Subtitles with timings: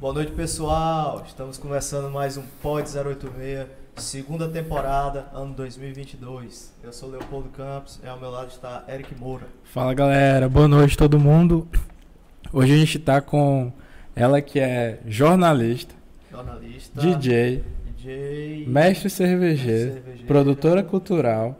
[0.00, 1.22] Boa noite, pessoal.
[1.26, 6.74] Estamos começando mais um Pod 086, segunda temporada, ano 2022.
[6.82, 9.46] Eu sou Leopoldo Campos e ao meu lado está Eric Moura.
[9.64, 11.68] Fala galera, boa noite todo mundo.
[12.50, 13.70] Hoje a gente está com
[14.16, 15.94] ela que é jornalista,
[16.30, 17.62] Jornalista, DJ,
[17.96, 20.26] DJ, mestre cervejeiro, cervejeiro.
[20.26, 21.50] produtora cultural.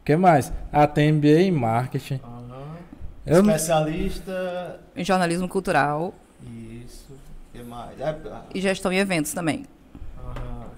[0.00, 0.52] O que mais?
[0.70, 2.20] Ah, tem MBA em marketing.
[3.24, 4.80] Não- especialista.
[4.94, 6.14] em jornalismo cultural
[7.76, 8.00] mais?
[8.00, 9.66] É, ah, e gestão em eventos também.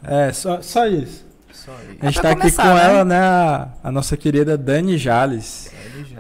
[0.03, 1.27] É, só, só isso.
[1.53, 1.99] Isso aí.
[2.01, 2.85] A gente É está aqui começar, com né?
[2.85, 3.19] ela, né?
[3.19, 5.73] A, a nossa querida Dani Jales.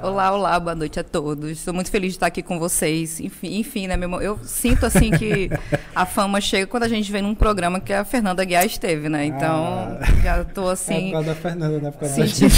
[0.03, 1.51] Olá, olá, boa noite a todos.
[1.51, 3.20] Estou muito feliz de estar aqui com vocês.
[3.20, 4.20] Enfim, enfim né, meu irmão?
[4.20, 5.48] Eu sinto assim que
[5.95, 9.27] a fama chega quando a gente vem num programa que a Fernanda Guiar esteve, né?
[9.27, 11.91] Então, já estou é assim, por causa da Fernanda, né?
[11.91, 12.55] Por causa sentindo,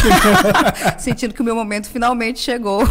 [0.99, 2.83] sentindo que o meu momento finalmente chegou.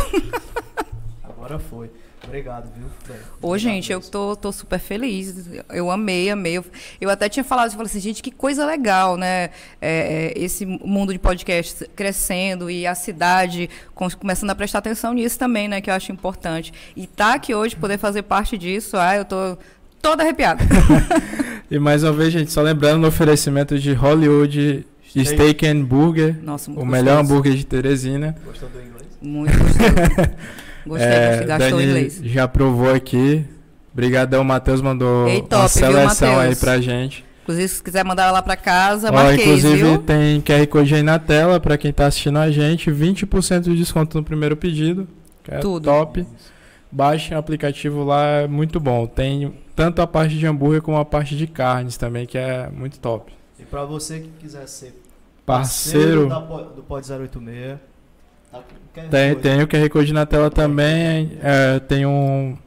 [1.24, 1.90] Agora foi.
[2.30, 2.86] Obrigado, viu?
[3.08, 5.50] Bem, Ô, obrigado gente, eu tô, tô super feliz.
[5.70, 6.58] Eu amei, amei.
[6.58, 6.66] Eu,
[7.02, 9.50] eu até tinha falado, eu falei assim, gente, que coisa legal, né?
[9.82, 15.14] É, é, esse mundo de podcasts crescendo e a cidade com- começando a prestar atenção
[15.14, 15.82] nisso também, né?
[15.82, 16.74] Que eu acho importante.
[16.96, 19.58] E tá aqui hoje, poder fazer parte disso, ah, eu tô
[20.02, 20.64] toda arrepiada.
[21.72, 25.28] E mais uma vez, gente, só lembrando no oferecimento de Hollywood Steak.
[25.30, 27.32] Steak and Burger, Nossa, o muito melhor gostoso.
[27.34, 28.36] hambúrguer de Teresina.
[28.44, 29.06] Gostou do inglês?
[29.22, 29.86] Muito gostoso.
[30.86, 32.22] Gostei, É, gostei, gastou inglês.
[32.24, 33.46] já provou aqui.
[33.94, 36.60] Obrigadão, Matheus mandou Ei, uma top, viu, seleção aí Matheus?
[36.60, 37.26] pra gente.
[37.44, 39.98] Inclusive, se quiser mandar lá pra casa, Ó, inclusive viu?
[39.98, 44.18] tem QR Code aí na tela pra quem tá assistindo a gente, 20% de desconto
[44.18, 45.08] no primeiro pedido.
[45.44, 45.84] Que é Tudo.
[45.86, 46.26] top.
[46.92, 49.06] Baixem o aplicativo lá, é muito bom.
[49.08, 53.00] Tem tanto a parte de hambúrguer como a parte de carnes também, que é muito
[53.00, 53.32] top.
[53.60, 54.94] E pra você que quiser ser
[55.46, 57.89] Parceiro, da Po- do Pod 086, tá aqui, quer
[59.10, 59.36] tem, coisa?
[59.36, 61.38] tem o QR Code na tela também.
[61.42, 62.58] é, tem um,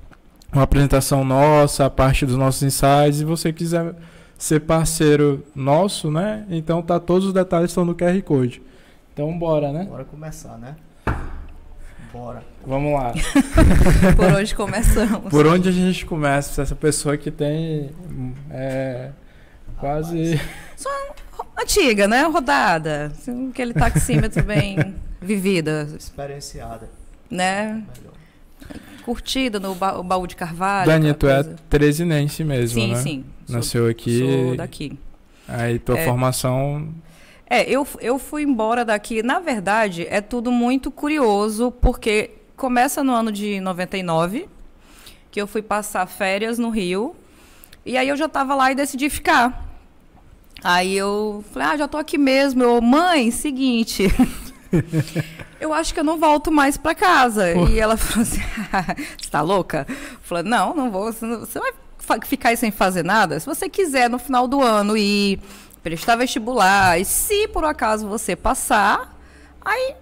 [0.52, 3.20] uma apresentação nossa, a parte dos nossos insights.
[3.20, 3.94] E você quiser
[4.38, 6.44] ser parceiro nosso, né?
[6.50, 8.62] Então tá todos os detalhes estão no QR Code.
[9.12, 9.84] Então bora, né?
[9.84, 10.74] Bora começar, né?
[12.12, 12.42] Bora.
[12.66, 13.12] Vamos lá.
[14.16, 15.30] Por hoje começamos.
[15.30, 16.60] Por onde a gente começa?
[16.60, 17.90] Essa pessoa que tem
[18.50, 19.10] é,
[19.78, 20.40] quase.
[21.60, 22.22] Antiga, né?
[22.24, 23.12] Rodada.
[23.12, 26.88] Assim, Aquele taxímetro bem vivida, Experienciada.
[27.30, 27.82] né?
[27.96, 28.12] Melhor.
[29.04, 30.86] Curtida no ba o baú de carvalho.
[30.86, 31.56] Dani, tu é coisa.
[31.68, 32.96] teresinense mesmo, Sim, né?
[33.02, 33.24] sim.
[33.46, 34.18] Sou, Nasceu aqui.
[34.18, 34.98] sou daqui.
[35.48, 36.04] Aí tua É.
[36.04, 36.88] formação.
[37.50, 39.22] É, eu, eu fui embora daqui.
[39.22, 44.48] Na verdade, é tudo muito curioso, porque começa no ano de 99,
[45.30, 47.14] que eu fui passar férias no Rio.
[47.84, 49.68] E aí eu já estava lá e decidi ficar.
[50.62, 52.62] Aí eu falei, ah, já tô aqui mesmo.
[52.62, 54.06] Eu, mãe, seguinte.
[55.60, 57.52] eu acho que eu não volto mais para casa.
[57.54, 57.66] Pô.
[57.68, 58.40] E ela falou assim:
[59.18, 59.86] você tá louca?
[59.88, 61.12] Eu falei, não, não vou.
[61.12, 63.38] Você, vai ficar aí sem fazer nada?
[63.40, 65.40] Se você quiser no final do ano ir
[65.82, 69.16] prestar vestibular, e se por acaso você passar,
[69.60, 69.96] aí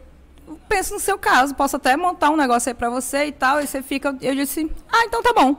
[0.68, 3.66] penso no seu caso, posso até montar um negócio aí pra você e tal, e
[3.66, 4.16] você fica.
[4.20, 5.56] Eu disse, ah, então tá bom.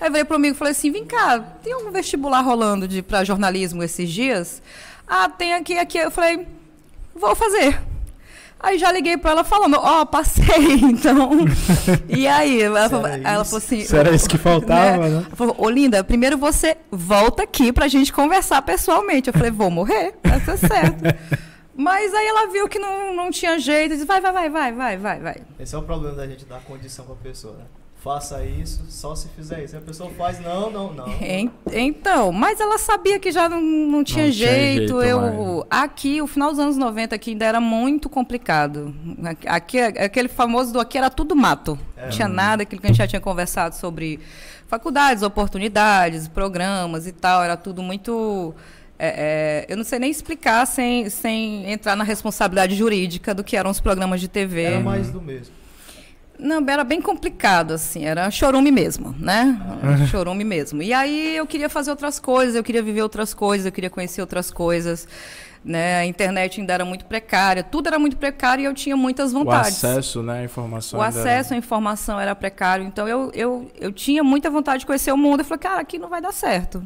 [0.00, 3.24] Aí veio pro amigo e falei assim: vem cá, tem um vestibular rolando de, pra
[3.24, 4.62] jornalismo esses dias?
[5.06, 5.98] Ah, tem aqui, aqui.
[5.98, 6.46] Eu falei,
[7.14, 7.78] vou fazer.
[8.64, 10.44] Aí já liguei pra ela falando, ó, passei,
[10.84, 11.30] então.
[12.08, 13.96] e aí, ela, falou- Será ela falou assim.
[13.96, 15.24] Era isso que faltava, né?
[15.26, 19.28] Ela falou, ô Linda, primeiro você volta aqui pra gente conversar pessoalmente.
[19.28, 21.02] Eu falei, vou morrer, vai ser certo.
[21.74, 24.72] Mas aí ela viu que não, não tinha jeito, e disse, vai, vai, vai, vai,
[24.72, 25.36] vai, vai, vai.
[25.58, 27.64] Esse é o problema da gente dar condição pra pessoa, né?
[27.96, 29.76] Faça isso, só se fizer isso.
[29.76, 31.06] A pessoa faz, não, não, não.
[31.22, 34.78] En- Então, mas ela sabia que já não, não tinha Não tinha jeito.
[35.00, 35.66] jeito eu mais.
[35.70, 38.92] aqui, o final dos anos 90 aqui ainda era muito complicado.
[39.46, 41.78] Aqui, aquele famoso do aqui era tudo mato.
[41.96, 42.02] É.
[42.02, 44.18] Não tinha nada, aquilo que a gente já tinha conversado sobre
[44.66, 48.52] faculdades, oportunidades, programas e tal, era tudo muito
[49.04, 53.56] é, é, eu não sei nem explicar sem, sem entrar na responsabilidade jurídica do que
[53.56, 54.62] eram os programas de TV.
[54.62, 55.52] Era mais do mesmo.
[56.38, 59.60] Não, era bem complicado, assim, era chorume mesmo, né?
[60.10, 60.82] chorume mesmo.
[60.82, 64.20] E aí eu queria fazer outras coisas, eu queria viver outras coisas, eu queria conhecer
[64.20, 65.06] outras coisas.
[65.64, 65.98] Né?
[65.98, 69.38] A internet ainda era muito precária, tudo era muito precário e eu tinha muitas O
[69.38, 69.84] vontades.
[69.84, 70.40] acesso, né?
[70.40, 70.98] A informação.
[70.98, 74.80] O ainda era- acesso à informação era precário, então eu, eu, eu tinha muita vontade
[74.80, 75.40] de conhecer o mundo.
[75.40, 76.84] Eu falei, cara, aqui não vai dar certo.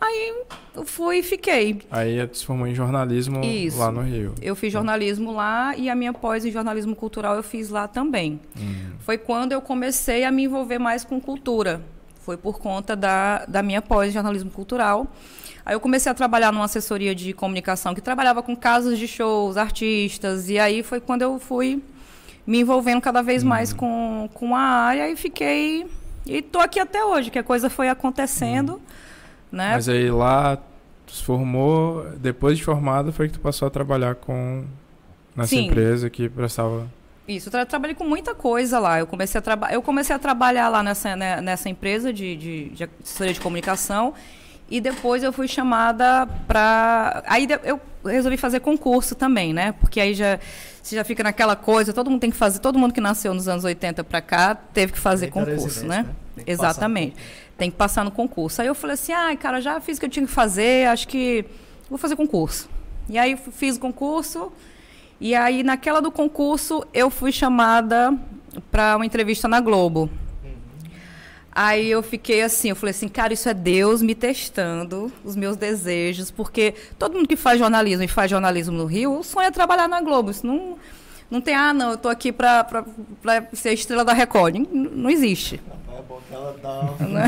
[0.00, 0.34] Aí
[0.74, 1.82] eu fui e fiquei.
[1.90, 3.78] Aí tu se formou em jornalismo Isso.
[3.78, 4.34] lá no Rio.
[4.40, 8.40] Eu fiz jornalismo lá e a minha pós em jornalismo cultural eu fiz lá também.
[8.58, 8.92] Hum.
[9.00, 11.82] Foi quando eu comecei a me envolver mais com cultura.
[12.22, 15.06] Foi por conta da, da minha pós em jornalismo cultural.
[15.64, 19.58] Aí eu comecei a trabalhar numa assessoria de comunicação que trabalhava com casas de shows,
[19.58, 21.82] artistas, e aí foi quando eu fui
[22.46, 25.86] me envolvendo cada vez mais com, com a área e fiquei
[26.26, 28.80] E tô aqui até hoje, que a coisa foi acontecendo, Hum.
[29.50, 29.72] Né?
[29.74, 30.58] Mas aí lá,
[31.06, 34.64] tu se formou, depois de formado, foi que tu passou a trabalhar com
[35.34, 35.66] nessa Sim.
[35.66, 36.86] empresa que prestava.
[37.26, 38.98] Isso, eu tra trabalhei com muita coisa lá.
[38.98, 42.68] Eu comecei a, traba eu comecei a trabalhar lá nessa, né, nessa empresa de, de,
[42.70, 44.14] de assessoria de comunicação
[44.70, 47.22] e depois eu fui chamada para.
[47.26, 49.72] Aí eu resolvi fazer concurso também, né?
[49.72, 50.38] Porque aí já,
[50.80, 53.48] você já fica naquela coisa, todo mundo tem que fazer, todo mundo que nasceu nos
[53.48, 56.06] anos 80 para cá teve que fazer concurso, né?
[56.36, 57.10] Que passar no Exatamente.
[57.12, 57.49] concurso.
[57.60, 58.62] Tem que passar no concurso.
[58.62, 61.06] Aí eu falei assim, ai, cara, já fiz o que eu tinha que fazer, acho
[61.06, 61.44] que
[61.90, 62.70] vou fazer concurso.
[63.06, 64.50] E aí fiz o concurso,
[65.20, 68.18] e aí naquela do concurso eu fui chamada
[68.70, 70.08] para uma entrevista na Globo.
[71.52, 75.54] Aí eu fiquei assim, eu falei assim, cara, isso é Deus me testando os meus
[75.54, 79.50] desejos, porque todo mundo que faz jornalismo e faz jornalismo no Rio, o sonho é
[79.50, 80.30] trabalhar na Globo.
[80.30, 80.78] Isso não,
[81.30, 82.84] não tem, ah, não, eu tô aqui para
[83.52, 84.56] ser estrela da Record.
[84.56, 85.60] Não, não existe.
[85.96, 87.26] É bom que ela dá uma né?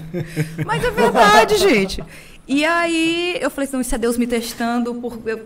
[0.64, 2.02] Mas é verdade, gente.
[2.46, 4.94] E aí eu falei assim, não, isso é Deus me testando,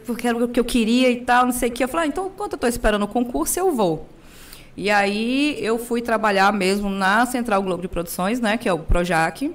[0.05, 1.83] porque era o que eu queria e tal, não sei o que.
[1.83, 4.09] Eu falei, ah, então enquanto eu estou esperando o concurso, eu vou.
[4.77, 8.79] E aí eu fui trabalhar mesmo na Central Globo de Produções, né, que é o
[8.79, 9.53] Projac,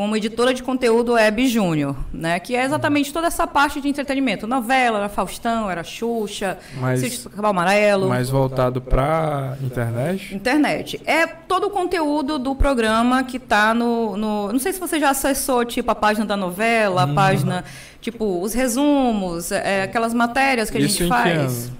[0.00, 4.46] como editora de conteúdo web júnior, né, que é exatamente toda essa parte de entretenimento.
[4.46, 8.08] Novela, era Faustão, era Xuxa, Mas- Sítio Cavalo Amarelo.
[8.08, 10.34] Mais voltado pra internet?
[10.34, 11.02] Internet.
[11.04, 15.10] É todo o conteúdo do programa que está no, no- Não sei se você já
[15.10, 17.62] acessou, tipo, a página da novela, a página,
[18.00, 21.66] tipo, os resumos, é, aquelas matérias que a Isso gente em que faz.
[21.66, 21.76] ano?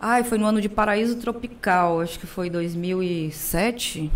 [0.00, 4.10] Ai, foi no ano de Paraíso Tropical, acho que foi 2007.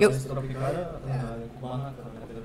[0.00, 1.20] Eu- Mas tropical era- né?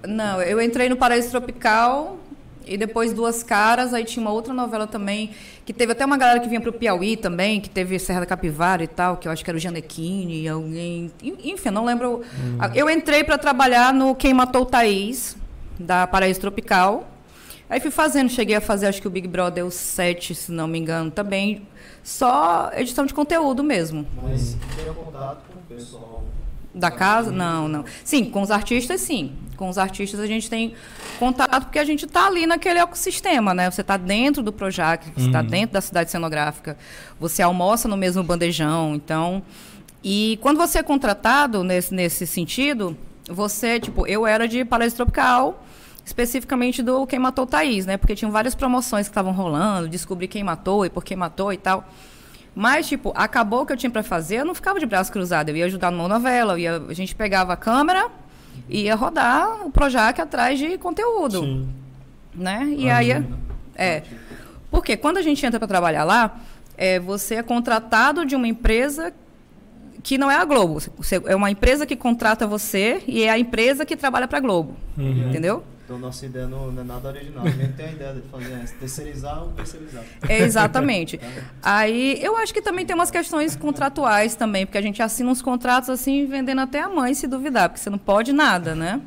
[0.07, 2.17] Não, eu entrei no Paraíso Tropical
[2.65, 5.31] e depois Duas Caras, aí tinha uma outra novela também,
[5.65, 8.83] que teve até uma galera que vinha pro Piauí também, que teve Serra da Capivara
[8.83, 11.11] e tal, que eu acho que era o Janequine, alguém.
[11.23, 12.21] en- Enfim, não lembro.
[12.75, 15.35] Eu entrei para trabalhar no Quem Matou o Thaís,
[15.79, 17.07] da Paraíso Tropical.
[17.69, 20.67] Aí fui fazendo, cheguei a fazer acho que o Big Brother o 7, se não
[20.67, 21.67] me engano, também.
[22.03, 24.07] Só edição de conteúdo mesmo.
[24.23, 26.23] Mas tinha contato com o pessoal.
[26.79, 27.31] Da casa?
[27.31, 27.85] Não, não.
[28.03, 29.33] Sim, com os artistas, sim.
[29.57, 30.73] Com os artistas a gente tem
[31.19, 33.69] contato porque a gente está ali naquele ecossistema, né?
[33.69, 36.77] Você está dentro do Projac, você está dentro da cidade cenográfica,
[37.19, 39.43] você almoça no mesmo bandejão, então...
[40.01, 42.95] E quando você é contratado nesse, nesse sentido,
[43.29, 45.61] você, tipo, eu era de Palestra Tropical,
[46.05, 47.97] especificamente do Quem Matou o Thaís, né?
[47.97, 51.57] Porque tinham várias promoções que estavam rolando, descobri quem matou e por que matou e
[51.57, 51.85] tal.
[52.55, 55.49] Mas, tipo, acabou o que eu tinha pra fazer, eu não ficava de braço cruzado.
[55.49, 58.09] Eu ia ajudar numa novela, ia, a gente pegava a câmera
[58.67, 61.69] e ia rodar o Projac atrás de conteúdo, Sim.
[62.35, 62.73] né?
[62.77, 63.11] E aí...
[63.75, 64.03] É.
[64.69, 66.37] Porque quando a gente entra para trabalhar lá,
[66.77, 69.13] é, você é contratado de uma empresa
[70.03, 70.81] que não é a Globo.
[71.25, 74.75] É uma empresa que contrata você e é a empresa que trabalha para a Globo.
[74.97, 75.29] Uhum.
[75.29, 75.63] Entendeu?
[75.89, 77.43] Então nossa ideia não, não é nada original.
[77.43, 80.03] A gente tem a ideia de fazer é, terceirizar ou terceirizar.
[80.29, 81.19] É, exatamente.
[81.63, 85.41] Aí eu acho que também tem umas questões contratuais também, porque a gente assina uns
[85.41, 89.01] contratos assim, vendendo até a mãe se duvidar, porque você não pode nada, né?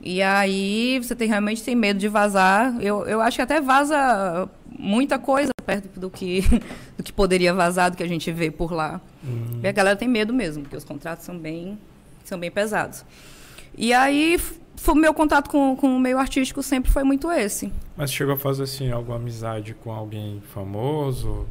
[0.00, 2.74] E aí você tem realmente tem medo de vazar.
[2.80, 6.42] Eu, eu acho que até vaza muita coisa perto do que,
[6.98, 9.00] do que poderia vazar, do que a gente vê por lá.
[9.62, 11.78] E a galera tem medo mesmo, porque os contratos são bem,
[12.24, 13.04] são bem pesados.
[13.76, 14.38] E aí
[14.88, 17.72] o meu contato com, com o meio artístico sempre foi muito esse.
[17.96, 21.46] Mas chegou a fazer assim alguma amizade com alguém famoso?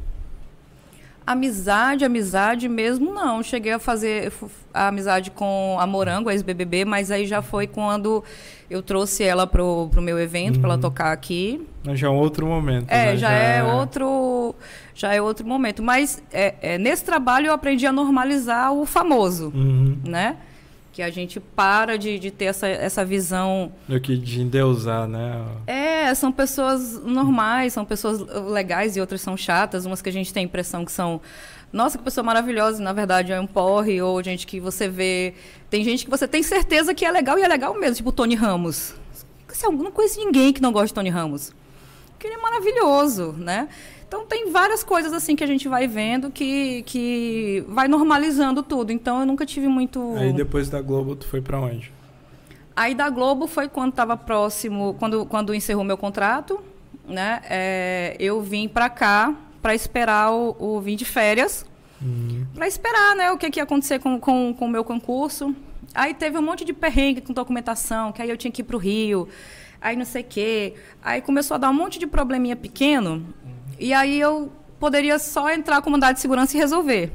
[1.26, 3.40] Amizade, amizade mesmo, não.
[3.42, 4.32] Cheguei a fazer
[4.74, 8.24] a amizade com a Morango, a ex-BBB, mas aí já foi quando
[8.68, 11.64] eu trouxe ela pro, pro meu evento, para ela tocar aqui.
[11.84, 12.90] Mas Já é um outro momento.
[12.90, 13.16] É, né?
[13.16, 14.54] já é outro,
[14.92, 15.82] já é outro momento.
[15.84, 19.98] Mas é, é, nesse trabalho eu aprendi a normalizar o famoso, Uhum.
[20.04, 20.36] né?
[21.00, 25.42] Que a gente para de, de ter essa, essa visão Do que de endeusar, né?
[25.66, 29.86] é, são pessoas normais, são pessoas legais e outras são chatas.
[29.86, 31.18] Umas que a gente tem a impressão que são.
[31.72, 35.32] Nossa, que pessoa maravilhosa, e na verdade é um porre, ou gente que você vê.
[35.70, 38.12] Tem gente que você tem certeza que é legal e é legal mesmo, tipo o
[38.12, 38.92] Tony Ramos.
[39.48, 41.50] Assim, não conheço ninguém que não gosta de Tony Ramos.
[42.10, 43.68] Porque ele é maravilhoso, né?
[44.10, 48.90] Então tem várias coisas assim que a gente vai vendo que, que vai normalizando tudo.
[48.90, 50.16] Então eu nunca tive muito.
[50.16, 51.92] Aí depois da Globo tu foi pra onde?
[52.74, 56.58] Aí da Globo foi quando estava próximo, quando, quando encerrou meu contrato,
[57.06, 57.40] né?
[57.48, 61.64] é, eu vim para cá para esperar o, o vim de férias,
[62.52, 63.30] para esperar, né?
[63.30, 65.54] O que, que ia acontecer com, com, com o meu concurso.
[65.94, 68.74] Aí teve um monte de perrengue com documentação, que aí eu tinha que ir para
[68.74, 69.28] o Rio,
[69.80, 70.74] aí não sei o quê.
[71.02, 73.24] Aí começou a dar um monte de probleminha pequeno,
[73.80, 77.12] e aí eu poderia só entrar com mandado de segurança e resolver.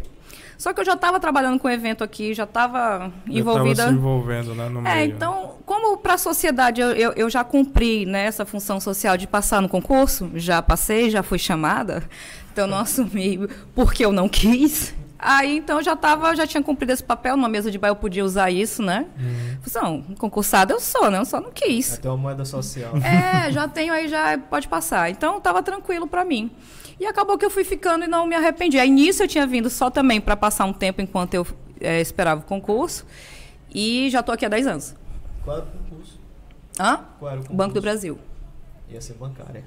[0.58, 3.84] Só que eu já estava trabalhando com evento aqui, já estava envolvida.
[3.84, 5.14] Já se envolvendo, né, no é, meio.
[5.14, 9.28] então, como para a sociedade eu, eu, eu, já cumpri né, essa função social de
[9.28, 12.04] passar no concurso, já passei, já fui chamada,
[12.52, 14.96] então não assumi porque eu não quis.
[15.18, 18.24] Aí então já tava, já tinha cumprido esse papel, numa mesa de bar eu podia
[18.24, 19.06] usar isso, né?
[19.18, 19.58] Uhum.
[19.74, 21.20] Não, concursada eu sou, né?
[21.20, 21.94] Eu só não quis.
[21.94, 22.94] Até uma moeda social.
[22.98, 25.10] É, já tenho aí, já pode passar.
[25.10, 26.52] Então tava tranquilo para mim.
[27.00, 28.78] E acabou que eu fui ficando e não me arrependi.
[28.78, 31.48] Aí nisso eu tinha vindo só também para passar um tempo enquanto eu
[31.80, 33.06] é, esperava o concurso.
[33.74, 34.96] E já tô aqui há 10 anos.
[35.44, 36.20] Qual era o concurso?
[36.80, 37.00] Hã?
[37.20, 37.58] Qual era o concurso?
[37.58, 38.20] Banco do Brasil.
[38.90, 39.64] Ia ser bancária.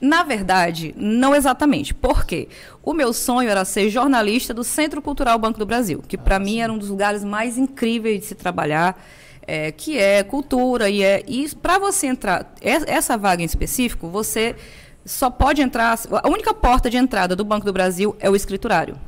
[0.00, 1.92] Na verdade, não exatamente.
[1.92, 2.48] Por quê?
[2.82, 6.38] O meu sonho era ser jornalista do Centro Cultural Banco do Brasil, que para ah,
[6.38, 9.00] mim era um dos lugares mais incríveis de se trabalhar,
[9.46, 14.56] é, que é cultura e é e para você entrar essa vaga em específico, você
[15.04, 15.98] só pode entrar.
[16.22, 18.98] A única porta de entrada do Banco do Brasil é o escriturário.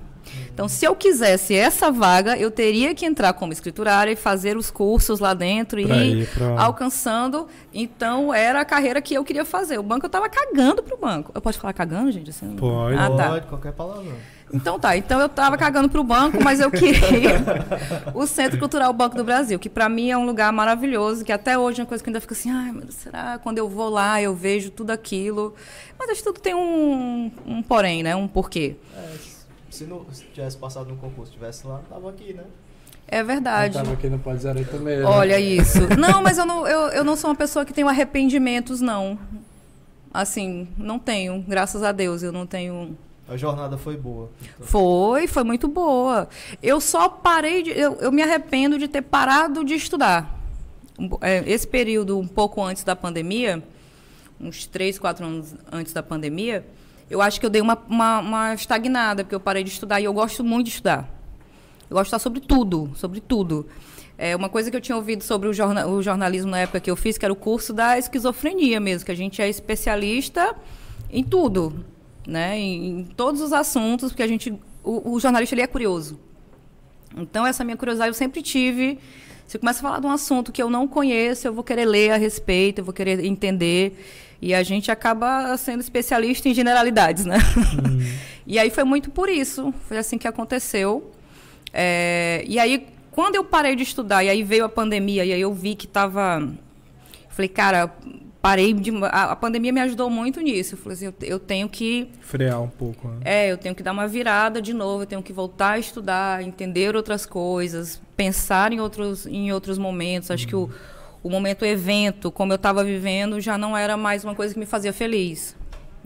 [0.53, 4.71] Então, se eu quisesse essa vaga, eu teria que entrar como escriturária e fazer os
[4.71, 6.61] cursos lá dentro pra e ir pra...
[6.61, 7.47] alcançando.
[7.73, 9.79] Então, era a carreira que eu queria fazer.
[9.79, 11.31] O banco eu estava cagando pro banco.
[11.35, 12.31] Eu posso falar cagando, gente?
[12.31, 12.97] Assim, pode.
[12.97, 13.29] Ah, tá.
[13.31, 14.15] Pode, qualquer palavra.
[14.53, 17.45] Então tá, então eu estava cagando pro banco, mas eu queria
[18.15, 21.59] o Centro Cultural Banco do Brasil, que para mim é um lugar maravilhoso, que até
[21.59, 24.23] hoje é uma coisa que ainda fica assim, ai, mas será quando eu vou lá
[24.23, 25.55] eu vejo tudo aquilo?
[25.99, 28.17] Mas acho que tudo tem um, um porém, né?
[28.17, 28.77] Um porquê.
[28.97, 29.15] É,
[29.71, 32.45] se, não, se tivesse passado no concurso, tivesse lá, tava aqui, né?
[33.07, 33.77] É verdade.
[33.77, 34.99] Eu tava aqui no Pode Zero também.
[34.99, 35.05] Né?
[35.05, 35.79] Olha isso.
[35.99, 39.19] Não, mas eu não, eu, eu não sou uma pessoa que tem arrependimentos, não.
[40.13, 42.97] Assim, não tenho, graças a Deus, eu não tenho.
[43.27, 44.31] A jornada foi boa.
[44.43, 44.67] Então.
[44.67, 46.29] Foi, foi muito boa.
[46.63, 47.71] Eu só parei de.
[47.71, 50.39] Eu, eu me arrependo de ter parado de estudar.
[51.21, 53.63] É, esse período, um pouco antes da pandemia,
[54.41, 56.67] uns três, quatro anos antes da pandemia,
[57.11, 60.05] eu acho que eu dei uma, uma, uma, estagnada, porque eu parei de estudar e
[60.05, 61.09] eu gosto muito de estudar.
[61.89, 63.67] Eu gosto de estudar sobre tudo, sobre tudo.
[64.17, 66.91] É uma coisa que eu tinha ouvido sobre o, jorna, o jornalismo na época que
[66.91, 70.55] eu fiz, que era o curso da esquizofrenia mesmo, que a gente é especialista
[71.11, 71.85] em tudo,
[72.27, 72.59] né?
[72.59, 76.19] Em, em todos os assuntos, porque a gente, o, o jornalista ele é curioso.
[77.17, 78.99] Então essa minha curiosidade eu sempre tive.
[79.47, 81.87] Se eu começo a falar de um assunto que eu não conheço, eu vou querer
[81.87, 83.97] ler a respeito, eu vou querer entender.
[84.41, 87.39] E a gente acaba sendo especialista em generalidades, né?
[87.57, 88.01] Uhum.
[88.47, 91.11] e aí foi muito por isso, foi assim que aconteceu.
[91.73, 95.41] É, e aí, quando eu parei de estudar, e aí veio a pandemia, e aí
[95.41, 96.49] eu vi que estava.
[97.29, 97.93] Falei, cara,
[98.41, 98.93] parei de.
[99.05, 100.75] A, a, pandemia me ajudou muito nisso.
[100.75, 102.09] Eu falei assim, eu, eu, tenho que.
[102.21, 103.21] Frear um pouco, né?
[103.25, 106.43] É, eu tenho que dar uma virada de novo, eu tenho que voltar a estudar,
[106.43, 110.31] entender outras coisas, pensar em outros, em outros momentos.
[110.31, 110.71] Acho que o
[111.23, 114.67] o momento evento, como eu estava vivendo, já não era mais uma coisa que me
[114.67, 115.57] fazia feliz.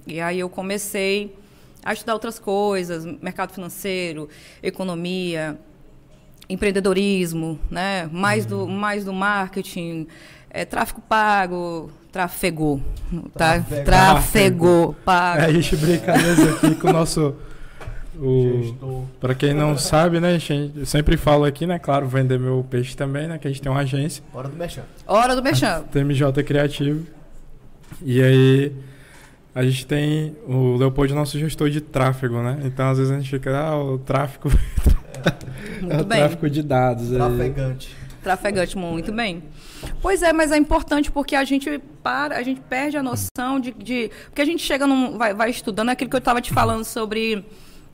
[0.06, 1.36] E aí eu comecei
[1.84, 4.28] a estudar outras coisas, mercado financeiro,
[4.62, 5.58] economia,
[6.48, 8.08] empreendedorismo, né?
[8.12, 8.68] mais, do, uhum.
[8.68, 10.06] mais do marketing,
[10.50, 12.80] é, tráfego pago, trafegou,
[13.34, 13.64] tá?
[13.84, 15.42] Trafegou, pago.
[15.42, 17.34] É, a gente brinca mesmo aqui com o nosso
[18.16, 22.64] o, para quem não sabe, né, gente, eu sempre falo aqui, né, claro, vender meu
[22.68, 24.22] peixe também, né, que a gente tem uma agência.
[24.34, 24.84] Hora do mexão.
[25.06, 25.84] Hora do mexão.
[25.84, 27.06] TMJ Criativo.
[28.02, 28.72] E aí
[29.54, 32.60] a gente tem o Leopoldo nosso gestor de tráfego, né?
[32.64, 34.50] Então às vezes a gente fica, ah, o tráfego
[35.90, 36.18] é, é o bem.
[36.18, 37.10] tráfego de dados.
[37.10, 37.96] Trafegante.
[37.98, 38.02] Aí.
[38.22, 39.42] Trafegante, muito bem.
[40.00, 43.72] Pois é, mas é importante porque a gente para, a gente perde a noção de,
[43.72, 46.52] de porque a gente chega num vai, vai estudando é aquilo que eu estava te
[46.52, 47.44] falando sobre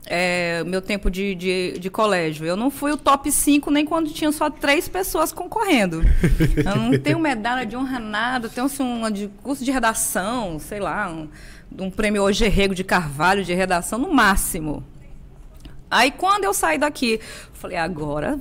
[0.05, 2.45] é, meu tempo de, de, de, colégio.
[2.45, 6.01] Eu não fui o top 5 nem quando tinha só três pessoas concorrendo.
[6.57, 10.79] Eu não tenho medalha de honra nada, tenho assim, um de curso de redação, sei
[10.79, 11.27] lá, um,
[11.77, 14.83] um prêmio hoje Rego de Carvalho de redação, no máximo.
[15.91, 17.19] Aí quando eu saí daqui,
[17.53, 18.39] falei, agora,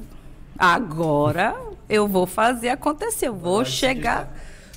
[0.59, 1.57] agora
[1.89, 4.31] eu vou fazer acontecer, eu vou chegar,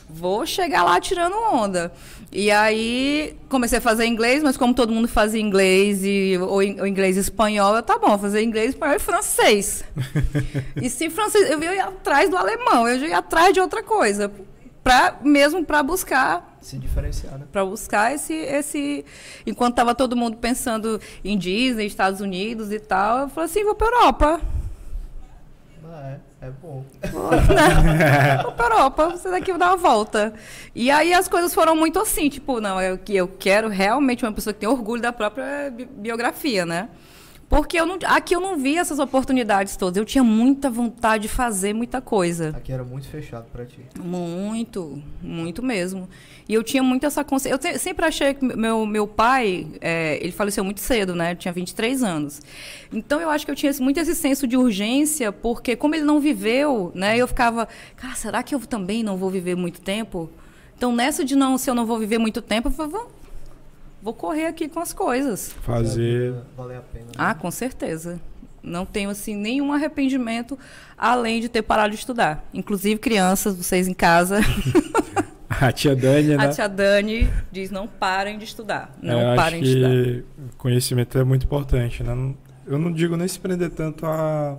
[0.09, 1.91] vou chegar lá tirando onda.
[2.31, 6.87] E aí comecei a fazer inglês, mas como todo mundo fazia inglês e ou, ou
[6.87, 9.83] inglês e espanhol, eu tá bom, fazer inglês, espanhol e francês.
[10.81, 14.31] e se francês, eu ia atrás do alemão, eu ia atrás de outra coisa,
[14.81, 17.45] para mesmo para buscar se diferenciar, né?
[17.51, 19.03] Para buscar esse esse
[19.45, 23.75] enquanto tava todo mundo pensando em Disney, Estados Unidos e tal, eu falei assim, vou
[23.75, 24.41] para Europa.
[25.83, 26.30] Ah, é.
[26.41, 26.83] É bom.
[28.57, 30.33] Para Europa, você daqui dar uma volta.
[30.73, 34.51] E aí as coisas foram muito assim, tipo, não, eu, eu quero realmente uma pessoa
[34.51, 36.89] que tem orgulho da própria biografia, né?
[37.51, 39.97] Porque eu não, aqui eu não vi essas oportunidades todas.
[39.97, 42.53] Eu tinha muita vontade de fazer muita coisa.
[42.55, 43.81] Aqui era muito fechado para ti.
[44.01, 46.07] Muito, muito mesmo.
[46.47, 47.53] E eu tinha muito essa consciência.
[47.53, 51.35] Eu te, sempre achei que meu, meu pai, é, ele faleceu muito cedo, né?
[51.35, 52.41] tinha 23 anos.
[52.89, 56.21] Então eu acho que eu tinha muito esse senso de urgência, porque como ele não
[56.21, 57.17] viveu, né?
[57.17, 57.67] Eu ficava,
[57.97, 60.29] cara, será que eu também não vou viver muito tempo?
[60.77, 62.93] Então nessa de não, se eu não vou viver muito tempo, eu falei,
[64.01, 65.53] vou correr aqui com as coisas.
[65.61, 66.33] Fazer.
[66.57, 67.05] Valer a pena.
[67.05, 67.11] Né?
[67.17, 68.19] Ah, com certeza.
[68.63, 70.57] Não tenho assim nenhum arrependimento
[70.97, 72.45] além de ter parado de estudar.
[72.53, 74.39] Inclusive crianças, vocês em casa.
[75.59, 76.45] A tia Dani, né?
[76.45, 78.95] A tia Dani diz não parem de estudar.
[79.01, 80.23] Não é, parem de estudar.
[80.57, 82.33] Conhecimento é muito importante, né?
[82.65, 84.57] Eu não digo nem se prender tanto a,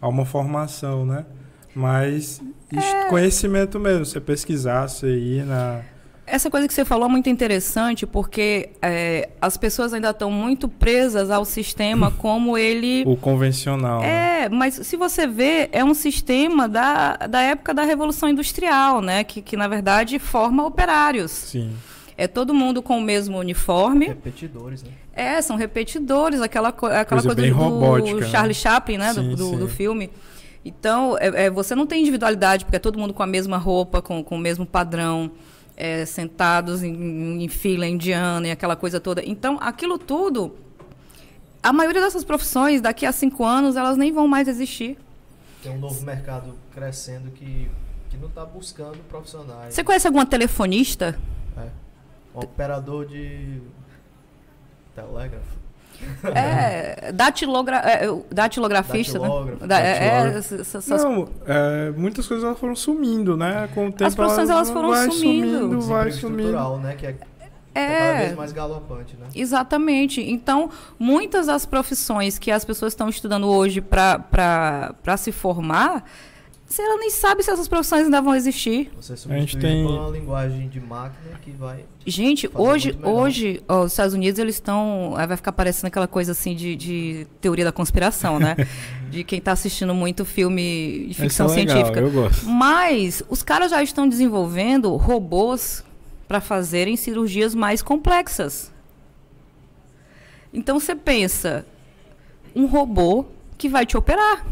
[0.00, 1.26] a uma formação, né?
[1.74, 2.40] Mas
[2.72, 3.08] é...
[3.10, 5.82] conhecimento mesmo, você pesquisar, você ir na
[6.30, 10.68] essa coisa que você falou é muito interessante, porque é, as pessoas ainda estão muito
[10.68, 13.04] presas ao sistema como ele.
[13.06, 14.02] O convencional.
[14.02, 14.48] É, né?
[14.48, 19.24] mas se você vê, é um sistema da, da época da Revolução Industrial, né?
[19.24, 21.30] Que, que na verdade forma operários.
[21.30, 21.72] Sim.
[22.16, 24.08] É todo mundo com o mesmo uniforme.
[24.08, 24.90] Repetidores, né?
[25.12, 28.54] É, são repetidores, aquela, aquela coisa, coisa do, robótica, do Charlie né?
[28.54, 29.14] Chaplin, né?
[29.14, 29.56] Sim, do, do, sim.
[29.56, 30.10] do filme.
[30.64, 34.02] Então, é, é, você não tem individualidade, porque é todo mundo com a mesma roupa,
[34.02, 35.30] com, com o mesmo padrão
[35.78, 39.22] é, sentados em, em, fila indiana e aquela coisa toda.
[39.24, 40.56] Então, aquilo tudo,
[41.62, 44.98] a maioria dessas profissões, daqui a cinco anos, elas nem vão mais existir.
[45.62, 47.70] Tem um novo mercado crescendo que,
[48.10, 49.72] que não está buscando profissionais.
[49.72, 51.16] Você conhece alguma telefonista?
[51.56, 51.68] É.
[52.34, 53.62] Um operador de
[54.96, 55.57] telégrafo.
[56.34, 59.28] É, datilogra, é, datilografista, né?
[59.66, 60.40] Da, é,
[60.88, 63.68] Não, é, muitas coisas elas foram sumindo, né?
[63.74, 65.58] Com o tempo As profissões elas, foram vai sumindo.
[65.58, 66.76] sumindo vai sumindo.
[66.78, 66.94] né?
[66.96, 67.16] Que é,
[67.74, 69.26] é, é cada vez mais galopante, né?
[69.34, 70.20] Exatamente.
[70.20, 76.04] Então, muitas das profissões que as pessoas estão estudando hoje para se formar,
[76.68, 78.90] você nem sabe se essas profissões ainda vão existir.
[79.00, 81.86] Você a gente tem uma linguagem de máquina que vai.
[82.04, 86.54] Gente, hoje, hoje ó, os Estados Unidos eles estão, vai ficar parecendo aquela coisa assim
[86.54, 88.54] de, de teoria da conspiração, né?
[89.08, 92.00] de quem está assistindo muito filme de ficção é legal, científica.
[92.00, 92.44] Eu gosto.
[92.46, 95.82] Mas os caras já estão desenvolvendo robôs
[96.28, 98.70] para fazerem cirurgias mais complexas.
[100.52, 101.64] Então você pensa,
[102.54, 103.24] um robô
[103.56, 104.44] que vai te operar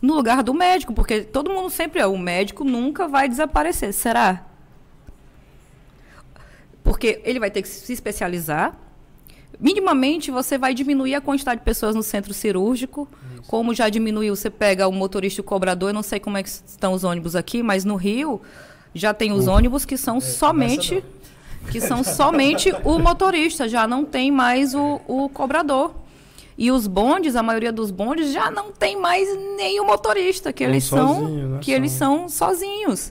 [0.00, 4.46] no lugar do médico, porque todo mundo sempre é, o médico nunca vai desaparecer, será?
[6.82, 8.76] Porque ele vai ter que se especializar.
[9.58, 13.42] Minimamente você vai diminuir a quantidade de pessoas no centro cirúrgico, Isso.
[13.42, 16.42] como já diminuiu, você pega o motorista e o cobrador, eu não sei como é
[16.42, 18.40] que estão os ônibus aqui, mas no Rio
[18.94, 21.04] já tem os ônibus que são é, somente
[21.70, 25.94] que são somente o motorista, já não tem mais o, o cobrador.
[26.60, 30.62] E os bondes, a maioria dos bondes já não tem mais nem o motorista, que
[30.62, 31.58] eles são né?
[31.58, 33.10] que eles são sozinhos.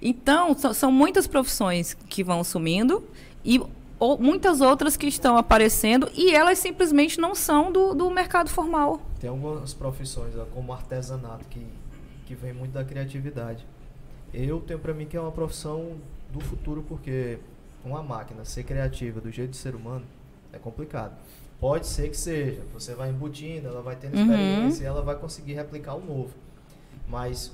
[0.00, 3.04] Então, são muitas profissões que vão sumindo
[3.44, 3.60] e
[3.98, 9.02] ou, muitas outras que estão aparecendo e elas simplesmente não são do, do mercado formal.
[9.20, 11.66] Tem algumas profissões, como artesanato, que,
[12.24, 13.66] que vem muito da criatividade.
[14.32, 15.98] Eu tenho para mim que é uma profissão
[16.32, 17.38] do futuro, porque
[17.84, 20.06] uma máquina ser criativa do jeito de ser humano
[20.54, 21.12] é complicado.
[21.60, 22.62] Pode ser que seja.
[22.72, 24.22] Você vai embutindo, ela vai tendo uhum.
[24.22, 26.30] experiência e ela vai conseguir replicar o novo.
[27.08, 27.52] Mas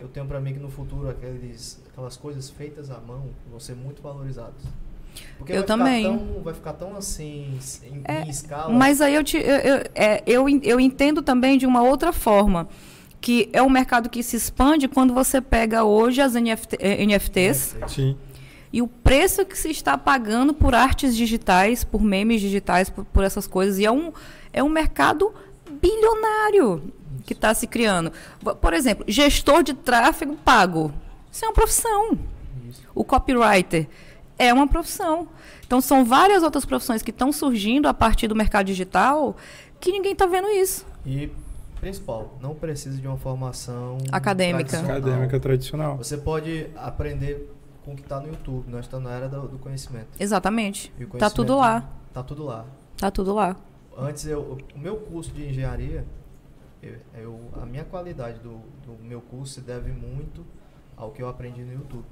[0.00, 3.76] eu tenho para mim que no futuro aqueles, aquelas coisas feitas à mão vão ser
[3.76, 4.62] muito valorizadas.
[5.38, 6.04] Porque eu vai também.
[6.04, 8.72] Ficar tão, vai ficar tão assim, em, é, em escala.
[8.72, 12.68] Mas aí eu, te, eu, eu, é, eu, eu entendo também de uma outra forma
[13.20, 17.76] que é um mercado que se expande quando você pega hoje as NFT, NFTs.
[17.86, 18.16] Sim
[18.72, 23.22] e o preço que se está pagando por artes digitais, por memes digitais, por, por
[23.22, 23.78] essas coisas.
[23.78, 24.12] E é um,
[24.52, 25.34] é um mercado
[25.80, 26.92] bilionário
[27.26, 28.10] que está se criando.
[28.60, 30.92] Por exemplo, gestor de tráfego pago.
[31.30, 32.18] Isso é uma profissão.
[32.68, 32.82] Isso.
[32.94, 33.86] O copywriter
[34.38, 35.28] é uma profissão.
[35.66, 39.36] Então, são várias outras profissões que estão surgindo a partir do mercado digital
[39.80, 40.86] que ninguém está vendo isso.
[41.04, 41.30] E,
[41.80, 44.64] principal, não precisa de uma formação acadêmica.
[44.64, 44.96] Tradicional.
[44.96, 45.96] Acadêmica tradicional.
[45.96, 47.50] Você pode aprender
[47.84, 48.70] com o que está no YouTube.
[48.70, 50.08] Nós estamos na era do, do conhecimento.
[50.18, 50.92] Exatamente.
[51.12, 51.88] Está tudo lá.
[52.08, 52.66] Está tudo lá.
[52.94, 53.56] Está tudo lá.
[53.96, 56.04] Antes, eu, o meu curso de engenharia,
[56.82, 60.44] eu, eu a minha qualidade do, do meu curso se deve muito
[60.96, 62.04] ao que eu aprendi no YouTube.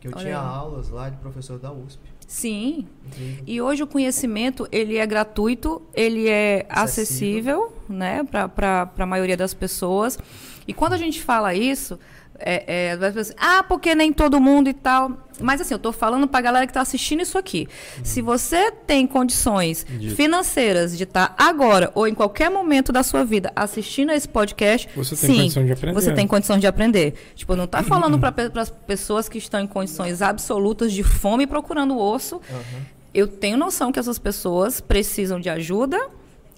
[0.00, 0.46] Que eu Olha tinha aí.
[0.46, 2.00] aulas lá de professor da USP.
[2.26, 2.88] Sim.
[3.06, 3.44] Incrível.
[3.46, 7.82] E hoje o conhecimento ele é gratuito, ele é acessível, Acessível.
[7.88, 10.18] né, para a maioria das pessoas.
[10.66, 11.98] E quando a gente fala isso,
[12.44, 15.12] é, é, assim, ah, porque nem todo mundo e tal.
[15.40, 17.68] Mas assim, eu estou falando para a galera que está assistindo isso aqui.
[17.98, 18.04] Uhum.
[18.04, 23.24] Se você tem condições financeiras de estar tá agora ou em qualquer momento da sua
[23.24, 25.94] vida assistindo a esse podcast, você tem sim, condição de aprender.
[25.94, 27.14] Você tem condição de aprender.
[27.34, 31.98] Tipo, não está falando para as pessoas que estão em condições absolutas de fome procurando
[31.98, 32.36] osso.
[32.36, 32.82] Uhum.
[33.14, 35.98] Eu tenho noção que essas pessoas precisam de ajuda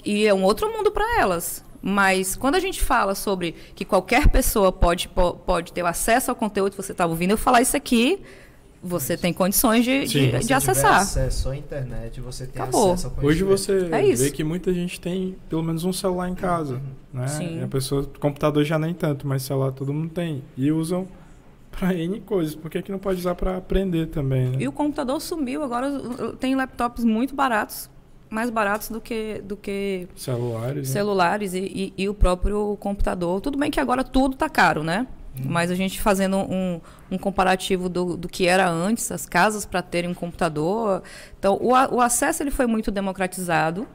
[0.05, 1.65] e é um outro mundo para elas.
[1.87, 6.71] Mas quando a gente fala sobre que qualquer pessoa pode, pode ter acesso ao conteúdo
[6.71, 8.23] que você está ouvindo, eu falar isso aqui,
[8.83, 11.01] você tem condições de, Sim, de, de acessar.
[11.01, 12.93] acesso à internet, você tem Acabou.
[12.93, 16.35] acesso ao Hoje você é vê que muita gente tem pelo menos um celular em
[16.35, 16.77] casa.
[16.77, 17.21] Uhum.
[17.21, 17.29] Né?
[17.29, 17.59] Sim.
[17.61, 20.43] E a pessoa, computador já nem tanto, mas celular todo mundo tem.
[20.57, 21.07] E usam
[21.71, 22.55] para N coisas.
[22.55, 24.49] Por que, que não pode usar para aprender também?
[24.49, 24.57] Né?
[24.61, 25.63] E o computador sumiu.
[25.63, 26.01] Agora
[26.41, 27.91] tem laptops muito baratos
[28.31, 31.61] mais baratos do que, do que celulares, celulares né?
[31.61, 33.41] e, e, e, o próprio computador.
[33.41, 35.07] Tudo bem que agora tudo está caro, né?
[35.39, 35.45] Hum.
[35.47, 39.83] Mas a gente fazendo um, um comparativo do, do que era antes, as casas para
[39.83, 41.03] terem um computador.
[41.39, 43.87] Então, o, o acesso ele foi muito democratizado.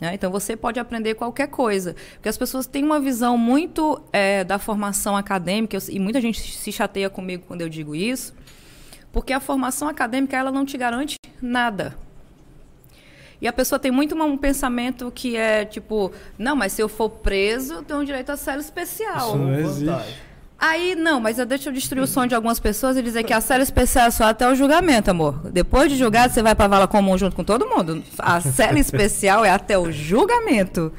[0.00, 0.14] Né?
[0.14, 1.94] Então, você pode aprender qualquer coisa.
[2.14, 6.70] Porque as pessoas têm uma visão muito é, da formação acadêmica, e muita gente se
[6.70, 8.34] chateia comigo quando eu digo isso,
[9.12, 11.96] porque a formação acadêmica ela não te garante nada.
[13.40, 17.10] E a pessoa tem muito um pensamento que é tipo, não, mas se eu for
[17.10, 19.28] preso, eu tenho direito a cela especial.
[19.28, 20.26] Isso não existe.
[20.58, 23.42] Aí, não, mas deixa eu destruir o sonho de algumas pessoas e dizer que a
[23.42, 25.50] cela especial é só até o julgamento, amor.
[25.50, 28.02] Depois de julgado, você vai para a vala comum junto com todo mundo.
[28.18, 30.90] A cela especial é até o julgamento.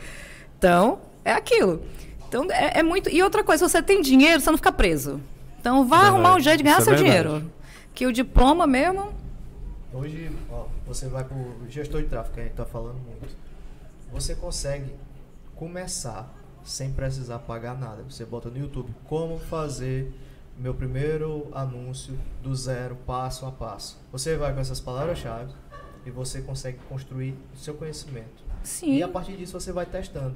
[0.59, 1.81] Então, é aquilo.
[2.27, 3.09] Então, é, é, muito.
[3.09, 5.19] E outra coisa, se você tem dinheiro, você não fica preso.
[5.59, 7.51] Então, vá é arrumar um jeito de ganhar Isso é seu é dinheiro.
[7.95, 9.09] Que o diploma mesmo.
[9.91, 13.35] Hoje, ó, você vai para o gestor de tráfego, que a gente está falando muito.
[14.11, 14.93] Você consegue
[15.55, 18.03] começar sem precisar pagar nada.
[18.03, 20.13] Você bota no YouTube como fazer
[20.57, 23.99] meu primeiro anúncio do zero, passo a passo.
[24.11, 25.53] Você vai com essas palavras-chave
[26.05, 28.43] e você consegue construir o seu conhecimento.
[28.63, 28.95] Sim.
[28.95, 30.35] E a partir disso você vai testando.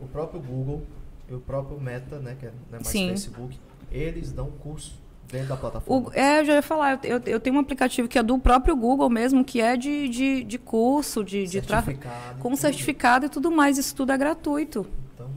[0.00, 0.82] O próprio Google
[1.28, 3.08] e o próprio Meta, né, que é, não é mais Sim.
[3.10, 3.58] Facebook,
[3.90, 5.01] eles dão curso
[5.32, 6.08] Dentro da plataforma.
[6.08, 8.76] O, é, eu já ia falar, eu, eu, tenho um aplicativo que é do próprio
[8.76, 12.00] Google mesmo, que é de, de, de curso, de, de tráfego.
[12.38, 12.60] Com tudo.
[12.60, 14.86] certificado e tudo mais, isso tudo é gratuito.
[15.14, 15.30] Então.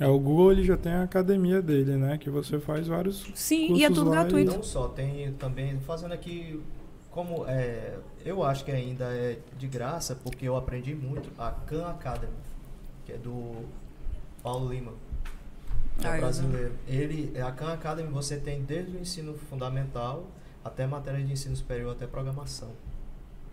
[0.00, 2.16] É, o Google ele já tem a academia dele, né?
[2.16, 3.26] Que você faz vários.
[3.34, 4.50] Sim, e é tudo gratuito.
[4.50, 4.56] E...
[4.56, 6.58] Não só, tem também, fazendo aqui,
[7.10, 11.86] como é, eu acho que ainda é de graça, porque eu aprendi muito, a Khan
[11.86, 12.32] Academy,
[13.04, 13.56] que é do
[14.42, 14.92] Paulo Lima
[16.02, 16.72] é ah, brasileiro.
[16.88, 20.26] Ele, a Khan Academy você tem desde o ensino fundamental
[20.64, 22.70] até matéria de ensino superior, até programação.